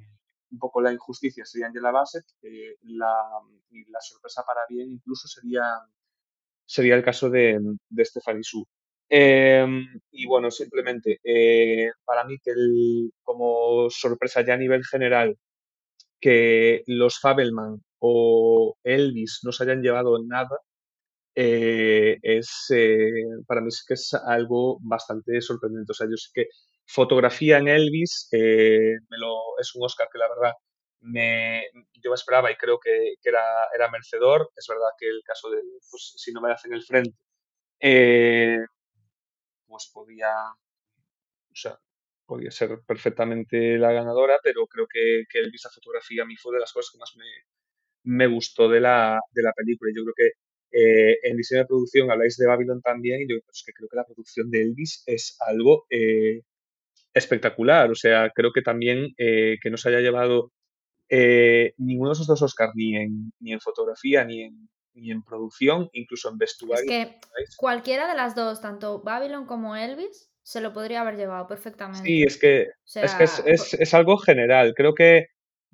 un 0.51 0.59
poco 0.59 0.81
la 0.81 0.93
injusticia 0.93 1.45
sería 1.45 1.69
Angela 1.69 1.93
Bassett, 1.93 2.25
la, 2.83 3.15
y 3.71 3.85
la 3.91 4.01
sorpresa 4.01 4.43
para 4.47 4.63
bien 4.69 4.91
incluso 4.91 5.29
sería, 5.29 5.63
sería 6.67 6.97
el 6.97 7.05
caso 7.05 7.31
de, 7.31 7.61
de 7.89 8.05
Stephanie 8.05 8.43
Su. 8.43 8.67
Em, 9.13 9.87
y 10.13 10.27
bueno, 10.27 10.51
simplemente, 10.53 11.19
eh, 11.25 11.91
para 12.05 12.25
mí 12.25 12.39
que 12.39 12.53
como 13.23 13.91
sorpresa 13.91 14.45
ya 14.45 14.55
a 14.55 14.57
nivel 14.57 14.85
general, 14.85 15.37
que 16.21 16.83
los 16.87 17.21
Fabelman 17.21 17.83
o 18.01 18.77
Elvis 18.85 19.41
no 19.45 19.53
se 19.53 19.65
hayan 19.65 19.83
llevado 19.83 20.19
nada, 20.25 20.59
eh, 21.35 22.19
es 22.23 22.67
eh, 22.75 23.11
para 23.47 23.61
mí 23.63 23.69
es 23.69 23.85
que 23.87 23.95
es 23.95 24.15
algo 24.15 24.79
bastante 24.83 25.41
sorprendente. 25.41 25.93
O 25.93 25.95
sea, 25.95 26.07
yo 26.09 26.17
sé 26.17 26.31
que 26.35 26.47
fotografía 26.87 27.59
en 27.59 27.69
Elvis 27.69 28.29
es 28.33 29.75
un 29.75 29.85
Oscar 29.85 30.09
que 30.13 30.19
la 30.19 30.29
verdad 30.29 30.55
me, 31.01 31.65
yo 32.03 32.11
me 32.11 32.15
esperaba 32.15 32.51
y 32.53 32.57
creo 32.57 32.79
que, 32.81 33.15
que 33.23 33.29
era, 33.31 33.43
era, 33.75 33.91
merecedor. 33.91 34.51
Es 34.57 34.67
verdad 34.69 34.91
que 34.99 35.09
el 35.09 35.23
caso 35.25 35.51
de, 35.51 35.61
pues, 35.91 36.15
si 36.17 36.33
no 36.33 36.41
me 36.41 36.53
hacen 36.53 36.73
el 36.75 36.83
frente, 36.85 37.17
pues 39.71 39.91
podía, 39.95 40.33
o 40.53 41.55
sea, 41.55 41.79
podía 42.27 42.51
ser 42.51 42.81
perfectamente 42.87 43.79
la 43.79 43.93
ganadora, 43.93 44.39
pero 44.43 44.67
creo 44.67 44.87
que, 44.93 45.25
que 45.31 45.39
el 45.39 45.51
vista 45.51 45.71
fotografía 45.71 46.25
a 46.25 46.27
mí 46.27 46.37
fue 46.37 46.55
de 46.55 46.61
las 46.61 46.73
cosas 46.73 46.91
que 46.93 46.99
más 46.99 47.13
me, 47.17 47.25
me 48.05 48.27
gustó 48.27 48.69
de 48.69 48.81
la, 48.81 49.19
de 49.33 49.43
la 49.43 49.53
película. 49.53 49.93
Yo 49.95 50.03
creo 50.05 50.15
que 50.17 50.33
eh, 50.73 51.19
en 51.23 51.37
diseño 51.37 51.63
de 51.63 51.67
producción 51.67 52.11
habláis 52.11 52.37
de 52.37 52.47
Babylon 52.47 52.83
también, 52.83 53.23
y 53.23 53.29
yo 53.29 53.41
pues, 53.47 53.63
que 53.65 53.73
creo 53.73 53.89
que 53.89 53.97
la 53.97 54.05
producción 54.05 54.51
de 54.51 54.63
Elvis 54.63 55.05
es 55.07 55.37
algo 55.41 55.87
eh, 55.91 56.43
espectacular. 57.15 57.91
O 57.91 57.95
sea, 57.95 58.31
creo 58.35 58.53
que 58.53 58.63
también 58.63 59.15
eh, 59.19 59.59
que 59.63 59.71
no 59.71 59.77
se 59.77 59.89
haya 59.91 60.01
llevado 60.01 60.53
ninguno 61.79 62.11
de 62.11 62.15
esos 62.15 62.29
dos 62.29 62.43
Oscars, 62.43 62.73
ni 62.77 62.97
en, 62.97 63.33
ni 63.41 63.53
en 63.53 63.61
fotografía, 63.61 64.25
ni 64.25 64.43
en, 64.43 64.69
ni 65.01 65.11
en 65.11 65.23
producción, 65.23 65.89
incluso 65.93 66.31
en 66.31 66.39
vestuario. 66.39 66.85
Es 66.85 66.89
que 66.89 67.19
cualquiera 67.57 68.09
de 68.09 68.15
las 68.15 68.35
dos, 68.35 68.61
tanto 68.61 69.03
Babylon 69.03 69.47
como 69.47 69.77
Elvis, 69.77 70.31
se 70.43 70.61
lo 70.61 70.73
podría 70.73 71.03
haber 71.03 71.17
llevado 71.17 71.47
perfectamente. 71.47 72.07
Sí, 72.07 72.23
es 72.23 72.39
que, 72.39 72.69
es, 72.95 73.15
que 73.15 73.25
es, 73.25 73.75
es, 73.75 73.95
algo 73.95 74.17
general. 74.19 74.75
Creo 74.75 74.95
que, 74.95 75.27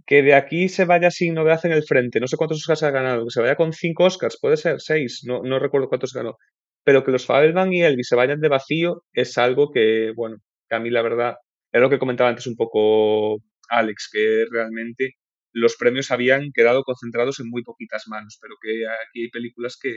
que 0.07 0.23
de 0.23 0.35
aquí 0.35 0.69
se 0.69 0.85
vaya 0.85 1.11
sin 1.11 1.35
novedad 1.35 1.65
en 1.65 1.73
el 1.73 1.85
frente. 1.85 2.21
No 2.21 2.27
sé 2.27 2.37
cuántos 2.37 2.59
Oscars 2.59 2.83
ha 2.83 2.91
ganado. 2.91 3.25
Que 3.25 3.31
se 3.31 3.41
vaya 3.41 3.57
con 3.57 3.73
cinco 3.73 4.05
Oscars, 4.05 4.39
puede 4.41 4.57
ser 4.57 4.81
seis, 4.81 5.23
no, 5.25 5.43
no 5.43 5.59
recuerdo 5.59 5.89
cuántos 5.89 6.13
ganó. 6.13 6.37
Pero 6.85 7.05
que 7.05 7.11
los 7.11 7.27
Fabelman 7.27 7.73
y 7.73 7.83
Elvis 7.83 8.09
se 8.09 8.17
vayan 8.17 8.41
de 8.41 8.49
vacío 8.49 9.03
es 9.13 9.39
algo 9.39 9.71
que, 9.73 10.13
bueno, 10.15 10.37
que 10.69 10.77
a 10.77 10.81
mí 10.81 10.91
la 10.91 11.03
verdad, 11.03 11.35
es 11.73 11.81
lo 11.81 11.91
que 11.91 11.99
comentaba 11.99 12.31
antes 12.31 12.47
un 12.47 12.57
poco 12.57 13.39
Alex, 13.69 14.09
que 14.13 14.45
realmente 14.51 15.15
los 15.57 15.77
premios 15.77 16.11
habían 16.11 16.53
quedado 16.53 16.85
concentrados 16.85 17.41
en 17.41 17.49
muy 17.49 17.63
poquitas 17.63 18.09
manos, 18.09 18.39
pero 18.43 18.57
que 18.61 18.87
aquí 18.87 19.23
hay 19.23 19.31
películas 19.31 19.79
que, 19.81 19.95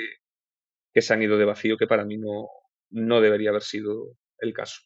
se 1.02 1.14
han 1.14 1.22
ido 1.22 1.38
de 1.38 1.44
vacío 1.44 1.78
que 1.78 1.86
para 1.86 2.06
mí 2.06 2.18
no, 2.18 2.48
no 2.90 3.20
debería 3.20 3.50
haber 3.50 3.64
sido 3.64 4.16
el 4.38 4.54
caso. 4.54 4.80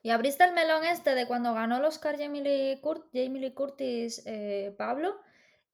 Y 0.00 0.10
abriste 0.10 0.44
el 0.44 0.54
melón 0.54 0.84
este 0.84 1.16
de 1.16 1.26
cuando 1.26 1.54
ganó 1.54 1.78
el 1.78 1.84
Oscar 1.84 2.16
Jamie 2.18 2.42
Lee, 2.42 2.80
Curtis, 3.52 4.22
eh, 4.26 4.72
Pablo. 4.78 5.20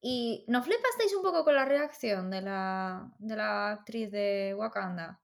¿Y 0.01 0.47
no 0.49 0.63
flipasteis 0.63 1.15
un 1.15 1.23
poco 1.23 1.45
con 1.45 1.55
la 1.55 1.67
reacción 1.67 2.31
de 2.31 2.41
la, 2.41 3.13
de 3.19 3.37
la 3.37 3.71
actriz 3.73 4.11
de 4.11 4.55
Wakanda? 4.57 5.21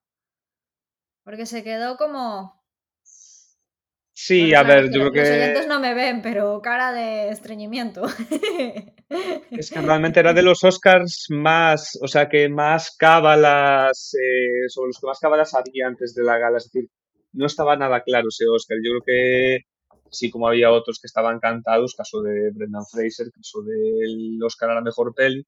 Porque 1.25 1.47
se 1.47 1.65
quedó 1.65 1.97
como. 1.97 2.60
Sí, 4.23 4.53
a 4.55 4.63
ver, 4.63 4.91
yo 4.93 5.01
creo 5.01 5.13
que. 5.13 5.21
Los 5.21 5.31
oyentes 5.31 5.67
no 5.67 5.81
me 5.81 5.95
ven, 5.95 6.21
pero 6.21 6.61
cara 6.61 6.93
de 6.93 7.31
estreñimiento. 7.31 8.03
Es 9.51 9.71
que 9.71 9.81
realmente 9.81 10.21
era 10.21 10.33
de 10.33 10.43
los 10.43 10.63
Oscars 10.63 11.27
más, 11.31 11.99
o 12.01 12.07
sea, 12.07 12.29
que 12.29 12.49
más 12.49 12.95
cábalas, 12.97 14.15
eh, 14.15 14.69
sobre 14.69 14.89
los 14.89 15.01
que 15.01 15.07
más 15.07 15.19
cábalas 15.19 15.55
había 15.55 15.89
antes 15.89 16.15
de 16.15 16.23
la 16.23 16.39
gala. 16.39 16.59
Es 16.59 16.71
decir, 16.71 16.89
no 17.33 17.47
estaba 17.47 17.77
nada 17.77 18.03
claro 18.03 18.29
ese 18.29 18.45
Oscar. 18.47 18.79
Yo 18.85 18.91
creo 18.93 19.03
que 19.05 19.59
sí, 20.11 20.31
como 20.31 20.47
había 20.47 20.71
otros 20.71 21.01
que 21.01 21.07
estaban 21.07 21.41
cantados, 21.41 21.95
caso 21.97 22.23
de 22.23 22.51
Brendan 22.53 22.85
Fraser, 22.87 23.33
caso 23.33 23.63
del 23.63 24.39
Oscar 24.45 24.71
a 24.71 24.75
la 24.75 24.83
mejor 24.83 25.15
peli, 25.15 25.45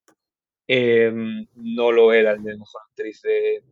em, 0.66 1.46
no 1.54 1.92
lo 1.92 2.12
era 2.12 2.32
el 2.32 2.42
de 2.42 2.56
mejor 2.56 2.82
actriz 2.88 3.20
de, 3.22 3.62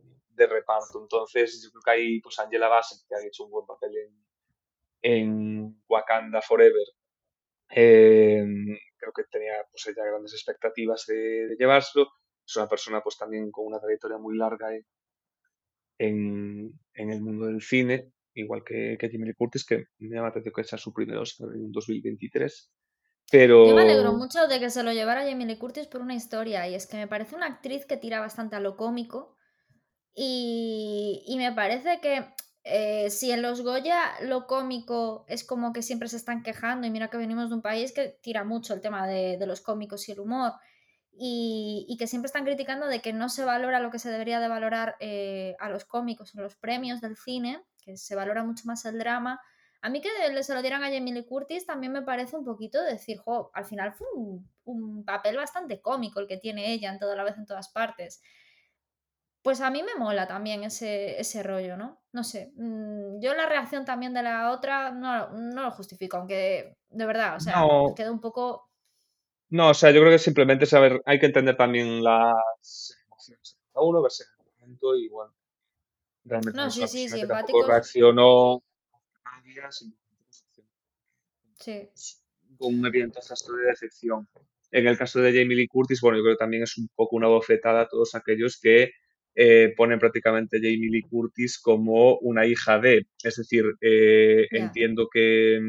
reparto. 0.47 1.01
Entonces, 1.01 1.61
yo 1.63 1.69
creo 1.71 1.83
que 1.83 1.91
ahí, 1.91 2.21
pues 2.21 2.39
Angela 2.39 2.67
Bassett, 2.67 3.01
que 3.07 3.15
ha 3.15 3.27
hecho 3.27 3.43
un 3.43 3.51
buen 3.51 3.65
papel 3.65 3.91
en 3.97 4.30
en 5.01 5.81
Wakanda 5.87 6.41
Forever. 6.41 6.87
Em, 7.69 8.77
creo 8.97 9.13
que 9.13 9.23
tenía 9.31 9.53
pues 9.71 9.87
ella 9.87 10.05
grandes 10.05 10.33
expectativas 10.33 11.05
de, 11.07 11.55
llevárselo. 11.57 12.07
Es 12.45 12.55
una 12.57 12.67
persona 12.67 13.01
pues 13.01 13.17
también 13.17 13.51
con 13.51 13.65
una 13.65 13.79
trayectoria 13.79 14.17
muy 14.17 14.37
larga 14.37 14.69
en, 15.97 16.73
el 16.93 17.21
mundo 17.21 17.45
del 17.45 17.61
cine, 17.61 18.11
igual 18.33 18.63
que, 18.65 18.97
que 18.99 19.09
Jimmy 19.09 19.33
Curtis, 19.33 19.65
que 19.65 19.85
me 19.99 20.09
llama 20.09 20.27
la 20.27 20.29
atención 20.29 20.53
que 20.53 20.63
sea 20.63 20.79
su 20.79 20.91
primer 20.91 21.17
Oscar 21.17 21.49
en 21.53 21.71
2023. 21.71 22.71
Pero... 23.31 23.67
Yo 23.67 23.75
me 23.75 23.83
alegro 23.83 24.11
mucho 24.13 24.47
de 24.47 24.59
que 24.59 24.69
se 24.69 24.83
lo 24.83 24.91
llevara 24.91 25.25
Jamie 25.25 25.47
Lee 25.47 25.57
Curtis 25.57 25.87
por 25.87 26.01
una 26.01 26.15
historia, 26.15 26.67
y 26.67 26.75
es 26.75 26.87
que 26.87 26.97
me 26.97 27.07
parece 27.07 27.35
una 27.35 27.45
actriz 27.45 27.85
que 27.85 27.97
tira 27.97 28.19
bastante 28.19 28.55
a 28.55 28.59
lo 28.59 28.75
cómico, 28.75 29.37
y, 30.13 31.23
y 31.25 31.37
me 31.37 31.53
parece 31.53 32.01
que 32.01 32.25
eh, 32.63 33.09
si 33.09 33.31
en 33.31 33.41
los 33.41 33.61
Goya 33.61 34.13
lo 34.21 34.45
cómico 34.45 35.25
es 35.27 35.43
como 35.43 35.73
que 35.73 35.81
siempre 35.81 36.07
se 36.09 36.17
están 36.17 36.43
quejando, 36.43 36.85
y 36.85 36.91
mira 36.91 37.09
que 37.09 37.17
venimos 37.17 37.49
de 37.49 37.55
un 37.55 37.61
país 37.61 37.91
que 37.91 38.19
tira 38.21 38.43
mucho 38.43 38.73
el 38.73 38.81
tema 38.81 39.07
de, 39.07 39.37
los 39.47 39.61
cómicos 39.61 40.07
y 40.07 40.11
el 40.11 40.19
humor, 40.19 40.53
y, 41.13 41.95
que 41.99 42.07
siempre 42.07 42.27
están 42.27 42.45
criticando 42.45 42.87
de 42.87 43.01
que 43.01 43.13
no 43.13 43.29
se 43.29 43.45
valora 43.45 43.79
lo 43.79 43.91
que 43.91 43.99
se 43.99 44.09
debería 44.09 44.39
de 44.39 44.47
valorar 44.47 44.95
eh, 44.99 45.55
a 45.59 45.69
los 45.69 45.85
cómicos 45.85 46.35
en 46.35 46.43
los 46.43 46.55
premios 46.55 47.01
del 47.01 47.17
cine, 47.17 47.63
que 47.83 47.97
se 47.97 48.15
valora 48.15 48.43
mucho 48.43 48.63
más 48.65 48.85
el 48.85 48.97
drama. 48.99 49.41
A 49.81 49.89
mí 49.89 50.01
que 50.01 50.09
se 50.43 50.53
lo 50.53 50.61
dieran 50.61 50.83
a 50.83 50.91
Jamie 50.91 51.25
Curtis 51.25 51.65
también 51.65 51.91
me 51.91 52.03
parece 52.03 52.37
un 52.37 52.45
poquito 52.45 52.81
decir, 52.83 53.17
jo, 53.17 53.49
al 53.53 53.65
final 53.65 53.93
fue 53.93 54.07
un, 54.13 54.47
un 54.65 55.03
papel 55.03 55.37
bastante 55.37 55.81
cómico 55.81 56.19
el 56.19 56.27
que 56.27 56.37
tiene 56.37 56.71
ella 56.71 56.91
en 56.91 56.99
toda 56.99 57.15
la 57.15 57.23
vez 57.23 57.35
en 57.37 57.47
todas 57.47 57.69
partes 57.69 58.21
pues 59.41 59.61
a 59.61 59.71
mí 59.71 59.83
me 59.83 59.95
mola 59.95 60.27
también 60.27 60.63
ese, 60.63 61.19
ese 61.19 61.43
rollo, 61.43 61.77
¿no? 61.77 62.01
No 62.11 62.23
sé. 62.23 62.51
Mm, 62.55 63.19
yo 63.19 63.33
la 63.33 63.47
reacción 63.47 63.85
también 63.85 64.13
de 64.13 64.23
la 64.23 64.51
otra 64.51 64.91
no, 64.91 65.29
no 65.31 65.63
lo 65.63 65.71
justifico, 65.71 66.17
aunque 66.17 66.77
de 66.89 67.05
verdad, 67.05 67.37
o 67.37 67.39
sea, 67.39 67.63
queda 67.95 68.11
un 68.11 68.21
poco. 68.21 68.69
No, 69.49 69.69
o 69.69 69.73
sea, 69.73 69.91
yo 69.91 69.99
creo 70.01 70.11
que 70.11 70.19
simplemente 70.19 70.65
saber, 70.65 71.01
hay 71.05 71.19
que 71.19 71.25
entender 71.25 71.57
también 71.57 72.03
las 72.03 72.95
emociones 73.05 73.57
de 73.57 73.73
cada 73.73 73.85
uno, 73.85 74.01
verse 74.01 74.23
en 74.23 74.45
el 74.45 74.59
momento 74.59 74.95
y 74.95 75.09
bueno. 75.09 75.33
Realmente 76.23 76.57
no, 76.57 76.69
sí, 76.69 76.87
sí, 76.87 77.09
sí, 77.09 77.23
reaccionó 77.67 78.63
Sí. 81.55 81.89
Con 82.57 82.79
un 82.79 82.85
evidente 82.85 83.19
gesto 83.21 83.53
de 83.53 83.67
decepción. 83.67 84.27
En 84.71 84.87
el 84.87 84.97
caso 84.97 85.19
de 85.19 85.31
Jamie 85.31 85.57
Lee 85.57 85.67
Curtis, 85.67 86.01
bueno, 86.01 86.17
yo 86.17 86.23
creo 86.23 86.35
que 86.35 86.39
también 86.39 86.63
es 86.63 86.77
un 86.77 86.87
poco 86.95 87.15
una 87.15 87.27
bofetada 87.27 87.81
a 87.81 87.87
todos 87.87 88.15
aquellos 88.15 88.59
que 88.59 88.91
eh, 89.35 89.73
ponen 89.77 89.99
prácticamente 89.99 90.57
Jamie 90.57 90.89
Lee 90.89 91.03
Curtis 91.09 91.59
como 91.59 92.17
una 92.19 92.45
hija 92.45 92.79
de. 92.79 93.07
Es 93.23 93.35
decir, 93.37 93.65
eh, 93.81 94.47
entiendo 94.51 95.07
que, 95.11 95.59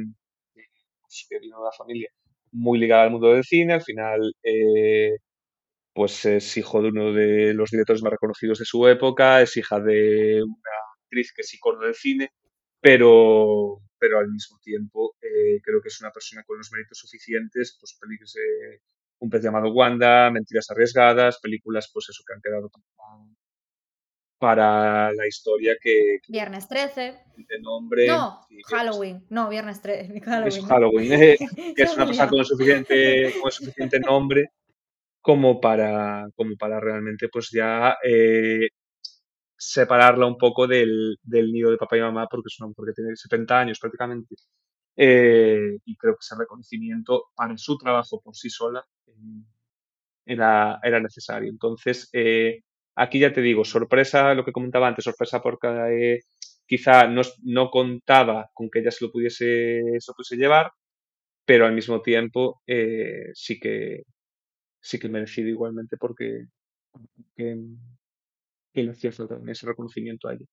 que 1.29 1.39
vino 1.39 1.57
de 1.59 1.63
una 1.63 1.73
familia 1.73 2.09
muy 2.53 2.79
ligada 2.79 3.05
al 3.05 3.11
mundo 3.11 3.33
del 3.33 3.45
cine, 3.45 3.75
al 3.75 3.83
final 3.83 4.35
eh, 4.43 5.17
pues 5.95 6.25
es 6.27 6.57
hijo 6.57 6.83
de 6.83 6.89
uno 6.89 7.13
de 7.13 7.55
los 7.55 7.71
directores 7.71 8.03
más 8.03 8.13
reconocidos 8.13 8.59
de 8.59 8.65
su 8.65 8.87
época, 8.89 9.43
es 9.43 9.57
hija 9.57 9.81
de 9.81 10.43
una 10.43 10.71
actriz 11.05 11.33
que 11.35 11.43
es 11.43 11.55
icono 11.55 11.81
del 11.81 11.95
cine, 11.95 12.31
pero, 12.81 13.81
pero 13.99 14.19
al 14.19 14.29
mismo 14.31 14.59
tiempo 14.63 15.15
creo 15.63 15.81
que 15.83 15.89
es 15.89 16.01
una 16.01 16.11
persona 16.13 16.45
con 16.45 16.59
los 16.59 16.71
méritos 16.73 16.99
suficientes, 16.99 17.77
pues 17.81 17.97
películas 18.01 18.35
Un 19.21 19.31
pez 19.31 19.43
llamado 19.43 19.73
Wanda, 19.73 20.31
Mentiras 20.31 20.71
arriesgadas, 20.71 21.41
películas 21.41 21.91
pues 21.93 22.09
eso 22.11 22.23
que 22.27 22.35
han 22.35 22.43
quedado 22.43 22.71
para 24.43 25.13
la 25.13 25.25
historia 25.25 25.77
que... 25.81 26.19
viernes 26.27 26.67
13. 26.67 27.15
De 27.37 27.61
nombre... 27.61 28.09
No, 28.09 28.41
Halloween. 28.67 29.25
No, 29.31 29.49
Viernes 29.49 29.81
13. 29.81 30.21
Halloween. 30.25 30.49
Es 30.49 30.67
Halloween, 30.67 31.13
eh, 31.23 31.39
que 31.77 31.83
es 31.85 31.95
una 31.95 32.07
persona 32.07 32.29
con 32.29 32.45
suficiente, 32.45 33.35
con 33.41 33.53
suficiente 33.53 34.01
nombre 34.01 34.51
como 35.21 35.61
para, 35.61 36.27
como 36.35 36.57
para 36.57 36.81
realmente 36.81 37.29
pues 37.29 37.51
ya 37.53 37.97
eh, 38.03 38.67
separarla 39.57 40.27
un 40.27 40.37
poco 40.37 40.67
del, 40.67 41.19
del 41.23 41.53
nido 41.53 41.71
de 41.71 41.77
papá 41.77 41.97
y 41.97 42.01
mamá 42.01 42.27
porque 42.29 42.49
es 42.49 42.59
una 42.59 42.67
mujer 42.67 42.87
que 42.87 43.01
tiene 43.01 43.15
70 43.15 43.61
años 43.61 43.79
prácticamente 43.79 44.35
eh, 44.97 45.79
y 45.85 45.97
creo 45.97 46.15
que 46.15 46.19
ese 46.21 46.35
reconocimiento 46.37 47.27
para 47.37 47.57
su 47.59 47.79
trabajo 47.79 48.21
por 48.21 48.35
sí 48.35 48.51
sola 48.51 48.85
eh, 49.07 49.13
era, 50.27 50.81
era 50.83 50.99
necesario. 50.99 51.49
Entonces, 51.49 52.11
eh, 52.13 52.63
aquí 52.95 53.19
ya 53.19 53.33
te 53.33 53.41
digo, 53.41 53.65
sorpresa, 53.65 54.35
lo 54.35 54.45
que 54.45 54.53
comentaba 54.53 54.89
antes, 54.89 55.05
sorpresa 55.05 55.41
porque 55.43 56.21
quizá 56.67 57.07
no, 57.07 57.23
no, 57.45 57.71
contaba 57.71 58.51
con 58.55 58.71
que 58.71 58.81
ella 58.81 58.91
se 58.91 59.05
lo 59.05 59.13
pudiese, 59.13 59.83
se 59.99 60.13
pudiese 60.13 60.37
llevar, 60.37 60.71
pero 61.45 61.67
al 61.67 61.75
mismo 61.75 62.03
tiempo 62.03 62.63
sí 63.35 63.61
que 63.61 64.05
sí 64.81 64.99
que 64.99 65.09
merecido 65.09 65.49
igualmente 65.49 65.97
porque 65.97 66.47
que, 67.37 67.57
que 68.73 68.83
le 68.83 68.91
hacía 68.91 69.11
ese 69.11 69.67
reconocimiento 69.67 70.29
a 70.29 70.35
ella. 70.35 70.47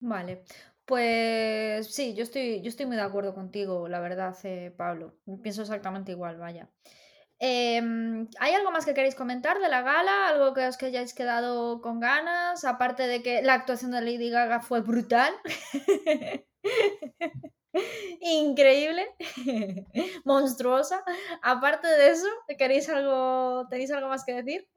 Vale, 0.00 0.42
pues 0.84 1.94
sí, 1.94 2.14
yo 2.14 2.22
estoy, 2.22 2.60
yo 2.60 2.68
estoy 2.68 2.86
muy 2.86 2.96
de 2.96 3.02
acuerdo 3.02 3.34
contigo, 3.34 3.88
la 3.88 4.00
verdad, 4.00 4.36
eh, 4.44 4.72
Pablo. 4.76 5.14
Pienso 5.42 5.62
exactamente 5.62 6.12
igual, 6.12 6.38
vaya. 6.38 6.68
Em, 7.44 8.28
¿Hay 8.38 8.54
algo 8.54 8.70
más 8.70 8.86
que 8.86 8.94
queréis 8.94 9.16
comentar 9.16 9.58
de 9.58 9.68
la 9.68 9.82
gala? 9.82 10.28
¿Algo 10.28 10.54
que 10.54 10.64
os 10.64 10.76
que 10.76 10.86
hayáis 10.86 11.12
quedado 11.12 11.80
con 11.80 11.98
ganas? 11.98 12.64
Aparte 12.64 13.08
de 13.08 13.20
que 13.20 13.42
la 13.42 13.54
actuación 13.54 13.90
de 13.90 14.00
Lady 14.00 14.30
Gaga 14.30 14.60
fue 14.60 14.80
brutal. 14.80 15.34
Increíble. 18.20 19.08
Monstruosa. 20.24 21.02
Aparte 21.42 21.88
de 21.88 22.10
eso, 22.10 22.28
¿queréis 22.56 22.88
algo, 22.88 23.66
¿tenéis 23.68 23.90
algo 23.90 24.08
más 24.08 24.24
que 24.24 24.34
decir? 24.34 24.68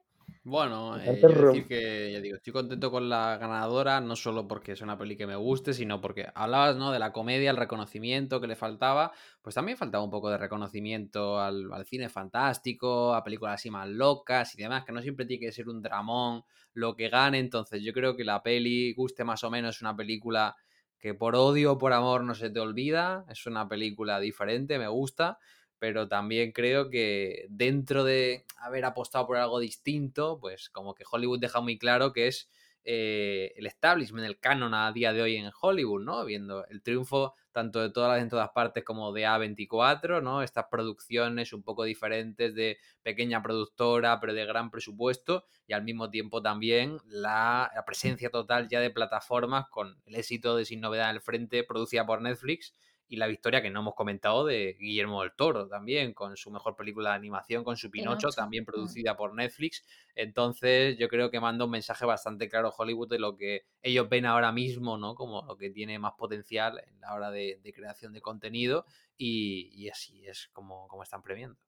Bueno, 0.48 0.96
eh, 1.00 1.18
decir 1.20 1.66
que 1.66 2.12
ya 2.12 2.20
digo, 2.20 2.36
estoy 2.36 2.52
contento 2.52 2.88
con 2.92 3.08
la 3.08 3.36
ganadora, 3.36 4.00
no 4.00 4.14
solo 4.14 4.46
porque 4.46 4.70
es 4.70 4.80
una 4.80 4.96
peli 4.96 5.16
que 5.16 5.26
me 5.26 5.34
guste, 5.34 5.74
sino 5.74 6.00
porque 6.00 6.28
hablabas 6.36 6.76
¿no? 6.76 6.92
de 6.92 7.00
la 7.00 7.10
comedia, 7.10 7.50
el 7.50 7.56
reconocimiento 7.56 8.40
que 8.40 8.46
le 8.46 8.54
faltaba, 8.54 9.10
pues 9.42 9.56
también 9.56 9.76
faltaba 9.76 10.04
un 10.04 10.10
poco 10.10 10.30
de 10.30 10.38
reconocimiento 10.38 11.40
al, 11.40 11.68
cine 11.84 12.08
fantástico, 12.08 13.12
a 13.12 13.24
películas 13.24 13.54
así 13.54 13.72
más 13.72 13.88
locas 13.88 14.54
y 14.54 14.62
demás, 14.62 14.84
que 14.84 14.92
no 14.92 15.02
siempre 15.02 15.26
tiene 15.26 15.46
que 15.46 15.50
ser 15.50 15.68
un 15.68 15.82
dramón 15.82 16.44
lo 16.74 16.94
que 16.94 17.08
gane, 17.08 17.40
entonces 17.40 17.82
yo 17.82 17.92
creo 17.92 18.14
que 18.14 18.22
la 18.22 18.44
peli, 18.44 18.94
guste 18.94 19.24
más 19.24 19.42
o 19.42 19.50
menos, 19.50 19.74
es 19.74 19.82
una 19.82 19.96
película 19.96 20.54
que 21.00 21.12
por 21.12 21.34
odio 21.34 21.72
o 21.72 21.78
por 21.78 21.92
amor 21.92 22.22
no 22.22 22.36
se 22.36 22.50
te 22.50 22.60
olvida, 22.60 23.24
es 23.28 23.46
una 23.46 23.66
película 23.66 24.20
diferente, 24.20 24.78
me 24.78 24.86
gusta, 24.86 25.38
pero 25.86 26.08
también 26.08 26.50
creo 26.50 26.90
que 26.90 27.46
dentro 27.48 28.02
de 28.02 28.44
haber 28.56 28.84
apostado 28.84 29.24
por 29.24 29.36
algo 29.36 29.60
distinto, 29.60 30.36
pues 30.40 30.68
como 30.68 30.96
que 30.96 31.04
Hollywood 31.08 31.38
deja 31.38 31.60
muy 31.60 31.78
claro 31.78 32.12
que 32.12 32.26
es 32.26 32.50
eh, 32.82 33.52
el 33.54 33.68
establishment, 33.68 34.26
el 34.26 34.40
canon 34.40 34.74
a 34.74 34.90
día 34.90 35.12
de 35.12 35.22
hoy 35.22 35.36
en 35.36 35.48
Hollywood, 35.60 36.02
¿no? 36.02 36.24
Viendo 36.24 36.66
el 36.66 36.82
triunfo 36.82 37.36
tanto 37.52 37.80
de 37.80 37.90
todas 37.90 38.10
las 38.10 38.20
en 38.20 38.28
todas 38.28 38.48
partes 38.48 38.82
como 38.82 39.12
de 39.12 39.28
A24, 39.28 40.20
¿no? 40.20 40.42
Estas 40.42 40.64
producciones 40.68 41.52
un 41.52 41.62
poco 41.62 41.84
diferentes 41.84 42.52
de 42.56 42.78
pequeña 43.04 43.40
productora, 43.40 44.18
pero 44.18 44.34
de 44.34 44.44
gran 44.44 44.72
presupuesto, 44.72 45.44
y 45.68 45.72
al 45.72 45.84
mismo 45.84 46.10
tiempo 46.10 46.42
también 46.42 46.98
la, 47.04 47.70
la 47.76 47.84
presencia 47.84 48.28
total 48.30 48.68
ya 48.68 48.80
de 48.80 48.90
plataformas 48.90 49.68
con 49.68 50.02
el 50.04 50.16
éxito 50.16 50.56
de 50.56 50.64
Sin 50.64 50.80
Novedad 50.80 51.10
en 51.10 51.14
el 51.14 51.22
Frente, 51.22 51.62
producida 51.62 52.04
por 52.04 52.22
Netflix, 52.22 52.74
y 53.08 53.16
la 53.16 53.26
victoria 53.26 53.62
que 53.62 53.70
no 53.70 53.80
hemos 53.80 53.94
comentado 53.94 54.44
de 54.44 54.76
Guillermo 54.78 55.22
del 55.22 55.32
Toro 55.36 55.68
también, 55.68 56.12
con 56.12 56.36
su 56.36 56.50
mejor 56.50 56.76
película 56.76 57.10
de 57.10 57.16
animación, 57.16 57.62
con 57.64 57.76
su 57.76 57.90
Pinocho, 57.90 58.30
también 58.30 58.64
mm. 58.64 58.66
producida 58.66 59.16
por 59.16 59.34
Netflix. 59.34 59.84
Entonces 60.14 60.98
yo 60.98 61.08
creo 61.08 61.30
que 61.30 61.40
manda 61.40 61.64
un 61.64 61.70
mensaje 61.70 62.04
bastante 62.04 62.48
claro 62.48 62.68
a 62.68 62.74
Hollywood 62.76 63.08
de 63.08 63.18
lo 63.18 63.36
que 63.36 63.66
ellos 63.82 64.08
ven 64.08 64.26
ahora 64.26 64.52
mismo, 64.52 64.98
¿no? 64.98 65.14
Como 65.14 65.42
lo 65.42 65.56
que 65.56 65.70
tiene 65.70 65.98
más 65.98 66.14
potencial 66.18 66.82
en 66.86 67.00
la 67.00 67.14
hora 67.14 67.30
de, 67.30 67.60
creación 67.74 68.12
de 68.12 68.20
contenido 68.20 68.86
y, 69.18 69.88
así 69.88 70.26
es 70.26 70.48
como, 70.52 70.88
como 70.88 71.02
están 71.02 71.22
premiando. 71.22 71.58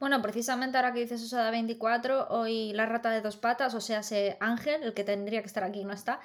Bueno, 0.00 0.22
precisamente 0.22 0.76
ahora 0.76 0.92
que 0.92 1.00
dices 1.00 1.22
eso 1.22 1.36
de 1.38 1.50
24, 1.50 2.28
hoy 2.28 2.72
la 2.72 2.86
rata 2.86 3.10
de 3.10 3.20
dos 3.20 3.36
patas, 3.36 3.74
o 3.74 3.80
sea, 3.80 4.00
ese 4.00 4.36
Ángel, 4.40 4.82
el 4.84 4.94
que 4.94 5.02
tendría 5.02 5.40
que 5.40 5.48
estar 5.48 5.64
aquí, 5.64 5.84
no 5.84 5.92
está, 5.92 6.20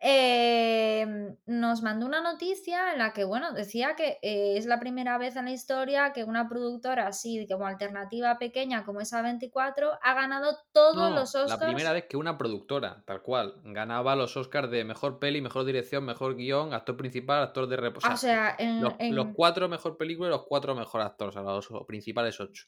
em, 0.00 1.34
nos 1.46 1.82
mandó 1.82 2.06
una 2.06 2.20
noticia 2.20 2.92
en 2.92 2.98
la 2.98 3.12
que, 3.12 3.24
bueno, 3.24 3.52
decía 3.52 3.96
que 3.96 4.18
eh, 4.22 4.56
es 4.56 4.66
la 4.66 4.78
primera 4.78 5.18
vez 5.18 5.34
en 5.34 5.46
la 5.46 5.50
historia 5.50 6.12
que 6.12 6.22
una 6.22 6.48
productora 6.48 7.08
así, 7.08 7.48
como 7.50 7.66
alternativa 7.66 8.38
pequeña 8.38 8.84
como 8.84 9.00
esa 9.00 9.22
24, 9.22 9.98
ha 10.00 10.14
ganado 10.14 10.56
todos 10.72 11.12
los 11.12 11.34
Oscars. 11.34 11.60
La 11.60 11.66
primera 11.66 11.92
vez 11.92 12.06
que 12.08 12.16
una 12.16 12.38
productora, 12.38 13.02
tal 13.06 13.22
cual, 13.22 13.54
ganaba 13.64 14.14
los 14.14 14.36
Oscars 14.36 14.70
de 14.70 14.84
mejor 14.84 15.18
peli, 15.18 15.40
mejor 15.40 15.64
dirección, 15.64 16.04
mejor 16.04 16.36
guion, 16.36 16.74
actor 16.74 16.96
principal, 16.96 17.42
actor 17.42 17.66
de 17.66 17.76
reposo. 17.76 18.06
O 18.12 18.16
sea, 18.16 18.54
en, 18.56 18.80
los, 18.80 18.94
los, 19.00 19.26
cuatro 19.34 19.68
mejor 19.68 19.96
películas 19.96 20.28
y 20.28 20.30
los 20.30 20.46
cuatro 20.46 20.76
mejor 20.76 21.00
actores, 21.00 21.36
o 21.36 21.42
sea, 21.60 21.74
los 21.74 21.86
principales 21.86 22.38
ocho. 22.38 22.66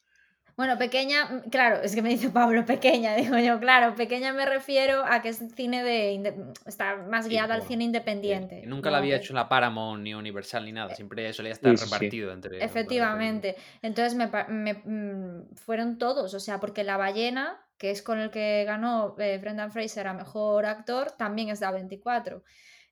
Bueno, 0.58 0.76
pequeña, 0.76 1.26
mm, 1.26 1.50
claro, 1.50 1.82
es 1.84 1.94
que 1.94 2.02
me 2.02 2.08
dice 2.08 2.30
Pablo, 2.30 2.66
pequeña, 2.66 3.14
digo 3.16 3.38
yo, 3.38 3.60
claro, 3.60 3.94
pequeña 3.94 4.32
me 4.32 4.44
refiero 4.44 5.04
a 5.06 5.22
que 5.22 5.28
es 5.28 5.40
cine 5.54 5.84
de. 5.84 6.52
está 6.66 6.96
más 6.96 7.28
guiada 7.28 7.54
al 7.54 7.62
cine 7.62 7.84
independiente. 7.84 8.64
Nunca 8.66 8.90
la 8.90 8.98
había 8.98 9.16
hecho 9.16 9.32
en 9.32 9.36
la 9.36 9.48
Paramount 9.48 10.02
ni 10.02 10.14
Universal 10.14 10.64
ni 10.64 10.72
nada, 10.72 10.92
eh, 10.92 10.96
siempre 10.96 11.32
solía 11.32 11.52
estar 11.52 11.72
repartido 11.76 12.32
entre. 12.32 12.62
Efectivamente. 12.62 13.54
Entonces 13.82 14.16
me, 14.16 14.26
mm, 14.74 15.54
fueron 15.54 15.96
todos, 15.96 16.34
o 16.34 16.40
sea, 16.40 16.58
porque 16.58 16.82
La 16.82 16.96
Ballena, 16.96 17.64
que 17.78 17.92
es 17.92 18.02
con 18.02 18.18
el 18.18 18.32
que 18.32 18.64
ganó 18.66 19.14
eh, 19.20 19.38
Brendan 19.38 19.70
Fraser 19.70 20.08
a 20.08 20.12
mejor 20.12 20.66
actor, 20.66 21.12
también 21.12 21.50
es 21.50 21.60
de 21.60 21.66
A24. 21.66 22.42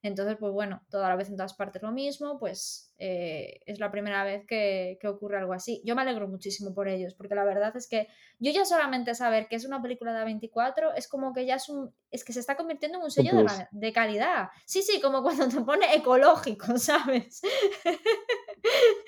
Entonces, 0.06 0.36
pues 0.38 0.52
bueno, 0.52 0.82
toda 0.90 1.08
la 1.08 1.16
vez 1.16 1.28
en 1.28 1.36
todas 1.36 1.54
partes 1.54 1.82
lo 1.82 1.92
mismo, 1.92 2.38
pues 2.38 2.94
eh, 2.98 3.60
es 3.66 3.78
la 3.78 3.90
primera 3.90 4.24
vez 4.24 4.44
que, 4.46 4.98
ocurre 5.04 5.38
algo 5.38 5.52
así. 5.52 5.82
Yo 5.84 5.94
me 5.94 6.02
alegro 6.02 6.28
muchísimo 6.28 6.74
por 6.74 6.88
ellos, 6.88 7.14
porque 7.14 7.34
la 7.34 7.44
verdad 7.44 7.76
es 7.76 7.88
que 7.88 8.08
yo 8.38 8.52
ya 8.52 8.64
solamente 8.64 9.14
saber 9.14 9.48
que 9.48 9.56
es 9.56 9.64
una 9.64 9.82
película 9.82 10.12
de 10.12 10.24
A24 10.24 10.92
es 10.96 11.08
como 11.08 11.32
que 11.32 11.46
ya 11.46 11.56
es 11.56 11.68
un, 11.68 11.92
es 12.10 12.24
que 12.24 12.32
se 12.32 12.40
está 12.40 12.56
convirtiendo 12.56 12.98
en 12.98 13.04
un 13.04 13.10
sello 13.10 13.32
de, 13.70 13.92
calidad. 13.92 14.48
Sí, 14.64 14.82
sí, 14.82 15.00
como 15.00 15.22
cuando 15.22 15.48
te 15.48 15.60
pone 15.60 15.94
ecológico, 15.94 16.66
¿sabes? 16.78 17.42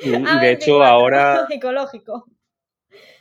Y, 0.00 0.10
de 0.10 0.52
hecho 0.52 0.82
ahora... 0.82 1.46
Ecológico 1.50 2.26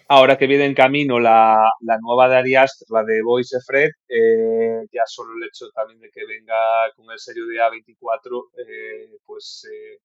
ahora 0.10 0.38
que 0.38 0.48
viene 0.48 0.66
en 0.66 0.74
camino 0.74 1.20
la, 1.20 1.58
nueva 2.02 2.30
de 2.30 2.38
Ari 2.38 2.54
la 2.54 3.04
de 3.04 3.22
Voice 3.24 3.58
Fred, 3.66 3.90
eh, 4.08 4.86
ya 4.92 5.04
solo 5.06 5.34
el 5.36 5.48
hecho 5.48 5.70
también 5.74 6.00
de 6.00 6.10
que 6.10 6.26
venga 6.26 6.56
con 6.96 7.10
el 7.12 7.20
sello 7.20 7.46
de 7.48 7.58
A24, 7.58 8.50
eh, 8.58 9.18
pues 9.26 9.68
eh, 9.72 10.00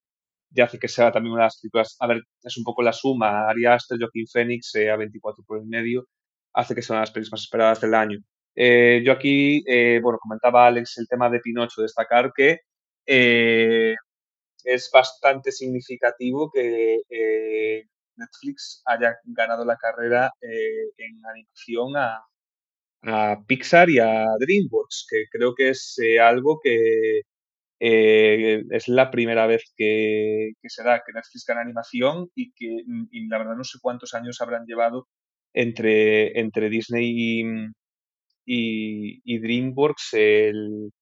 ya 0.50 0.64
hace 0.64 0.78
que 0.78 0.88
sea 0.88 1.12
también 1.12 1.32
una 1.32 1.42
de 1.42 1.46
las 1.46 1.60
películas, 1.60 1.96
a 2.00 2.06
ver, 2.06 2.22
es 2.42 2.56
un 2.58 2.64
poco 2.64 2.82
la 2.82 2.92
suma, 2.92 3.48
Ari 3.48 3.66
Aster, 3.66 3.98
Joaquin 3.98 4.26
Phoenix, 4.26 4.72
A24 4.74 5.44
por 5.46 5.58
el 5.58 5.66
medio, 5.66 6.06
hace 6.54 6.74
que 6.74 6.82
sea 6.82 6.94
una 6.94 7.00
de 7.00 7.06
las 7.06 7.12
películas 7.12 7.32
más 7.32 7.42
esperadas 7.42 7.80
del 7.80 7.94
año. 7.94 8.18
yo 8.56 9.12
aquí, 9.12 9.62
bueno, 10.00 10.18
comentaba 10.20 10.66
Alex 10.66 10.98
el 10.98 11.08
tema 11.08 11.30
de 11.30 11.40
Pinocho, 11.40 11.82
destacar 11.82 12.32
que 12.36 12.60
es 14.64 14.90
bastante 14.92 15.50
significativo 15.52 16.50
que 16.52 17.86
Netflix 18.16 18.82
haya 18.86 19.16
ganado 19.24 19.64
la 19.64 19.76
carrera 19.76 20.32
eh, 20.40 20.90
en 20.98 21.24
animación 21.26 21.96
a, 21.96 22.24
Pixar 23.48 23.90
y 23.90 23.98
a 23.98 24.26
DreamWorks, 24.38 25.06
que 25.10 25.24
creo 25.28 25.54
que 25.56 25.70
es 25.70 25.98
eh, 25.98 26.20
algo 26.20 26.60
que 26.62 27.22
eh, 27.80 28.62
es 28.70 28.86
la 28.86 29.10
primera 29.10 29.48
vez 29.48 29.72
que, 29.76 30.52
se 30.62 30.84
da 30.84 31.02
que 31.04 31.12
Netflix 31.12 31.44
gana 31.44 31.62
animación 31.62 32.30
y 32.36 32.52
que 32.52 32.84
la 33.28 33.38
verdad 33.38 33.56
no 33.56 33.64
sé 33.64 33.78
cuántos 33.82 34.14
años 34.14 34.40
habrán 34.40 34.66
llevado 34.66 35.08
entre, 35.52 36.38
entre 36.38 36.70
Disney 36.70 37.72
y, 38.46 39.40
DreamWorks 39.40 40.14
el, 40.14 40.92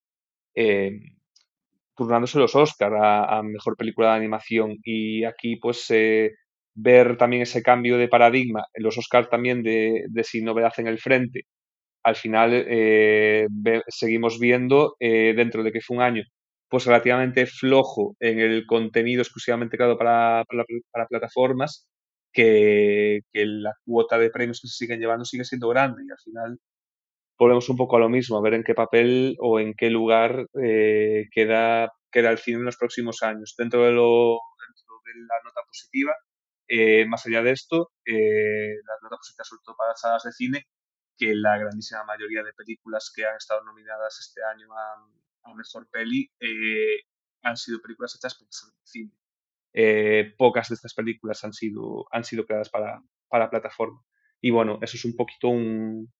turnándose 1.94 2.38
los 2.38 2.54
Oscar 2.56 2.94
a, 2.96 3.42
mejor 3.42 3.76
película 3.76 4.12
de 4.12 4.16
animación. 4.16 4.78
Y 4.82 5.24
aquí 5.24 5.56
pues 5.56 5.90
ver 6.74 7.16
también 7.16 7.42
ese 7.42 7.62
cambio 7.62 7.98
de 7.98 8.08
paradigma 8.08 8.64
en 8.74 8.84
los 8.84 8.98
Oscars 8.98 9.28
también 9.30 9.62
de, 9.62 10.04
de 10.08 10.24
Sin 10.24 10.44
Novedad 10.44 10.72
en 10.78 10.86
el 10.88 10.98
Frente. 10.98 11.42
Al 12.04 12.16
final 12.16 12.50
eh, 12.54 13.46
seguimos 13.88 14.38
viendo, 14.40 14.96
eh, 15.00 15.34
dentro 15.36 15.62
de 15.62 15.72
que 15.72 15.80
fue 15.82 15.96
un 15.98 16.02
año 16.02 16.24
pues 16.70 16.86
relativamente 16.86 17.46
flojo 17.46 18.16
en 18.20 18.38
el 18.38 18.64
contenido 18.64 19.22
exclusivamente 19.22 19.76
creado 19.76 19.98
para, 19.98 20.44
para, 20.92 21.06
plataformas, 21.08 21.88
que, 22.32 23.22
la 23.32 23.72
cuota 23.84 24.18
de 24.18 24.30
premios 24.30 24.60
que 24.60 24.68
se 24.68 24.76
siguen 24.76 25.00
llevando 25.00 25.24
sigue 25.24 25.44
siendo 25.44 25.68
grande 25.68 26.02
y 26.06 26.10
al 26.10 26.18
final 26.24 26.58
volvemos 27.38 27.68
un 27.70 27.76
poco 27.76 27.96
a 27.96 28.00
lo 28.00 28.08
mismo, 28.08 28.38
a 28.38 28.42
ver 28.42 28.54
en 28.54 28.62
qué 28.62 28.74
papel 28.74 29.36
o 29.40 29.58
en 29.58 29.74
qué 29.74 29.90
lugar 29.90 30.46
eh, 30.62 31.26
queda, 31.32 31.90
queda 32.12 32.30
el 32.30 32.38
cine 32.38 32.58
en 32.58 32.66
los 32.66 32.76
próximos 32.76 33.22
años. 33.22 33.54
Dentro 33.58 33.84
de, 33.84 33.92
lo, 33.92 34.38
dentro 34.68 34.94
de 35.06 35.20
la 35.22 35.34
nota 35.44 35.62
positiva, 35.66 36.14
eh, 36.70 37.04
más 37.06 37.26
allá 37.26 37.42
de 37.42 37.50
esto, 37.50 37.90
eh, 38.06 38.76
las 38.86 39.02
notas 39.02 39.18
positivas 39.18 39.48
sobre 39.48 39.62
todo 39.64 39.76
para 39.76 39.90
las 39.90 40.00
salas 40.00 40.22
de 40.22 40.32
cine, 40.32 40.66
que 41.18 41.34
la 41.34 41.58
grandísima 41.58 42.04
mayoría 42.04 42.44
de 42.44 42.52
películas 42.52 43.12
que 43.14 43.26
han 43.26 43.36
estado 43.36 43.64
nominadas 43.64 44.20
este 44.20 44.40
año 44.44 44.68
han, 44.72 45.52
a 45.52 45.54
mejor 45.54 45.88
peli 45.90 46.30
eh, 46.38 47.02
han 47.42 47.56
sido 47.56 47.80
películas 47.82 48.14
hechas 48.14 48.36
por 48.36 48.46
el 48.46 48.52
cine. 48.84 49.12
Eh, 49.72 50.32
pocas 50.38 50.68
de 50.68 50.76
estas 50.76 50.94
películas 50.94 51.42
han 51.44 51.52
sido, 51.52 52.06
han 52.12 52.22
sido 52.24 52.46
creadas 52.46 52.70
para, 52.70 53.02
para 53.28 53.50
plataforma. 53.50 54.00
Y 54.40 54.50
bueno, 54.50 54.78
eso 54.80 54.96
es 54.96 55.04
un 55.04 55.16
poquito 55.16 55.48
un, 55.48 56.12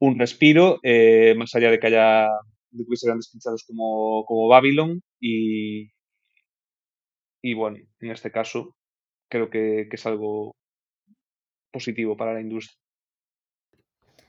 un 0.00 0.18
respiro, 0.18 0.80
eh, 0.82 1.34
más 1.36 1.54
allá 1.54 1.70
de 1.70 1.80
que 1.80 1.86
haya 1.86 2.28
de 2.70 2.84
hubiese 2.86 3.06
grandes 3.06 3.30
pinchados 3.30 3.64
como, 3.66 4.24
como 4.26 4.48
Babylon 4.48 5.00
y, 5.18 5.90
y 7.42 7.54
bueno, 7.54 7.78
en 8.00 8.10
este 8.10 8.30
caso 8.30 8.76
creo 9.30 9.50
que, 9.50 9.86
que 9.90 9.96
es 9.96 10.06
algo 10.06 10.52
positivo 11.72 12.16
para 12.16 12.34
la 12.34 12.40
industria. 12.40 12.78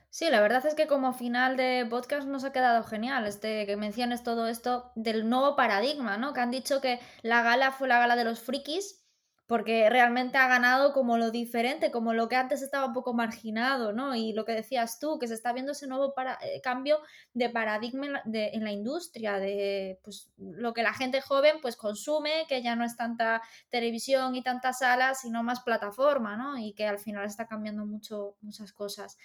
Sí, 0.10 0.30
la 0.30 0.42
verdad 0.42 0.66
es 0.66 0.74
que 0.74 0.88
como 0.88 1.14
final 1.14 1.58
de 1.58 1.86
podcast 1.90 2.28
nos 2.28 2.44
ha 2.44 2.52
quedado 2.52 2.84
genial 2.84 3.28
este 3.28 3.66
que 3.66 3.78
menciones 3.78 4.24
todo 4.24 4.48
esto 4.48 4.92
del 4.96 5.30
nuevo 5.30 5.56
paradigma, 5.56 6.18
¿no? 6.18 6.34
Que 6.34 6.40
han 6.40 6.50
dicho 6.50 6.82
que 6.82 7.00
la 7.22 7.44
gala 7.44 7.72
fue 7.72 7.88
la 7.88 8.00
gala 8.00 8.16
de 8.16 8.24
los 8.24 8.40
frikis 8.40 9.07
porque 9.48 9.90
realmente 9.90 10.38
ha 10.38 10.48
ganado 10.50 10.92
como 10.92 11.18
lo 11.18 11.32
diferente, 11.32 11.90
como 11.90 12.14
lo 12.14 12.28
que 12.28 12.36
antes 12.36 12.62
estaba 12.62 12.86
un 12.86 12.94
poco 12.94 13.14
marginado, 13.14 13.94
¿no? 13.94 14.14
Y 14.14 14.34
lo 14.34 14.44
que 14.44 14.52
decías 14.52 15.00
tú, 15.00 15.18
que 15.20 15.28
se 15.28 15.34
está 15.34 15.54
viendo 15.54 15.72
ese 15.72 15.88
nuevo 15.88 16.14
eh, 16.42 16.60
cambio 16.62 17.00
de 17.34 17.50
paradigma 17.50 18.06
en 18.06 18.14
la, 18.14 18.22
en 18.26 18.64
la, 18.66 18.72
industria, 18.74 19.40
de 19.40 20.00
pues, 20.04 20.30
lo 20.38 20.74
que 20.74 20.84
la 20.84 20.94
gente 20.94 21.22
joven 21.22 21.60
pues 21.62 21.78
consume, 21.78 22.46
que 22.50 22.62
ya 22.62 22.76
no 22.76 22.84
es 22.84 22.98
tanta 22.98 23.42
televisión 23.70 24.36
y 24.36 24.44
tantas 24.44 24.80
salas, 24.80 25.22
sino 25.22 25.44
más 25.44 25.62
plataforma, 25.62 26.36
¿no? 26.36 26.58
Y 26.58 26.74
que 26.74 26.86
al 26.86 27.00
final 27.00 27.26
está 27.26 27.48
cambiando 27.48 27.86
mucho, 27.86 28.36
muchas 28.42 28.74
cosas. 28.74 29.18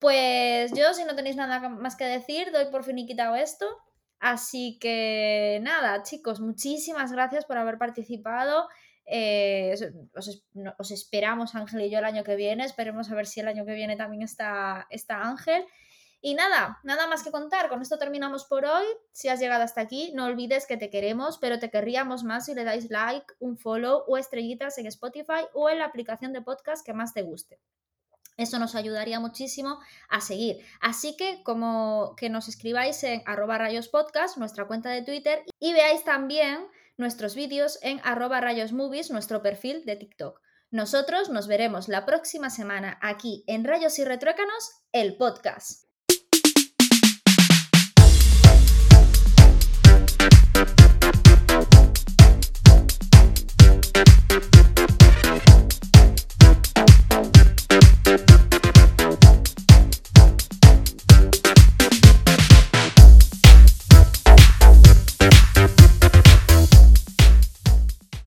Pues 0.00 0.72
yo, 0.72 0.92
si 0.92 1.04
no 1.04 1.14
tenéis 1.14 1.36
nada 1.36 1.68
más 1.68 1.94
que 1.94 2.04
decir, 2.04 2.50
doy 2.50 2.66
por 2.72 2.82
finiquitado 2.82 3.36
esto. 3.36 3.66
Así 4.18 4.78
que 4.80 5.60
nada, 5.62 6.02
chicos, 6.02 6.40
muchísimas 6.40 7.12
gracias 7.12 7.44
por 7.44 7.58
haber 7.58 7.78
participado. 7.78 8.68
Eh, 9.04 9.74
os, 10.14 10.90
esperamos 10.90 11.54
Ángel 11.54 11.82
y 11.82 11.90
yo 11.90 11.98
el 11.98 12.04
año 12.04 12.24
que 12.24 12.36
viene. 12.36 12.64
Esperemos 12.64 13.10
a 13.10 13.14
ver 13.14 13.26
si 13.26 13.40
el 13.40 13.48
año 13.48 13.64
que 13.64 13.74
viene 13.74 13.96
también 13.96 14.22
está, 14.22 14.86
está 14.90 15.22
Ángel. 15.22 15.64
Y 16.24 16.34
nada, 16.34 16.78
nada 16.84 17.08
más 17.08 17.24
que 17.24 17.32
contar. 17.32 17.68
Con 17.68 17.82
esto 17.82 17.98
terminamos 17.98 18.44
por 18.44 18.64
hoy. 18.64 18.84
Si 19.10 19.28
has 19.28 19.40
llegado 19.40 19.64
hasta 19.64 19.80
aquí, 19.80 20.12
no 20.14 20.26
olvides 20.26 20.66
que 20.66 20.76
te 20.76 20.88
queremos, 20.88 21.38
pero 21.38 21.58
te 21.58 21.68
querríamos 21.68 22.22
más 22.22 22.46
si 22.46 22.54
le 22.54 22.62
dais 22.62 22.90
like, 22.90 23.26
un 23.40 23.58
follow 23.58 24.04
o 24.06 24.16
estrellitas 24.16 24.78
en 24.78 24.86
Spotify 24.86 25.46
o 25.52 25.68
en 25.68 25.80
la 25.80 25.86
aplicación 25.86 26.32
de 26.32 26.40
podcast 26.40 26.86
que 26.86 26.92
más 26.92 27.12
te 27.12 27.22
guste. 27.22 27.58
Eso 28.36 28.58
nos 28.58 28.74
ayudaría 28.74 29.20
muchísimo 29.20 29.78
a 30.08 30.20
seguir. 30.20 30.64
Así 30.80 31.16
que 31.16 31.42
como 31.42 32.14
que 32.16 32.30
nos 32.30 32.48
escribáis 32.48 33.02
en 33.04 33.22
arroba 33.26 33.58
rayos 33.58 33.88
podcast, 33.88 34.38
nuestra 34.38 34.66
cuenta 34.66 34.90
de 34.90 35.02
Twitter, 35.02 35.42
y 35.58 35.72
veáis 35.72 36.04
también 36.04 36.66
nuestros 37.02 37.34
vídeos 37.34 37.78
en 37.82 38.00
arroba 38.04 38.40
rayosmovies, 38.40 39.10
nuestro 39.10 39.42
perfil 39.42 39.84
de 39.84 39.96
TikTok. 39.96 40.40
Nosotros 40.70 41.28
nos 41.28 41.48
veremos 41.48 41.88
la 41.88 42.06
próxima 42.06 42.48
semana 42.48 42.98
aquí 43.02 43.44
en 43.46 43.64
Rayos 43.64 43.98
y 43.98 44.04
Retruécanos, 44.04 44.70
el 44.92 45.18
podcast. 45.18 45.81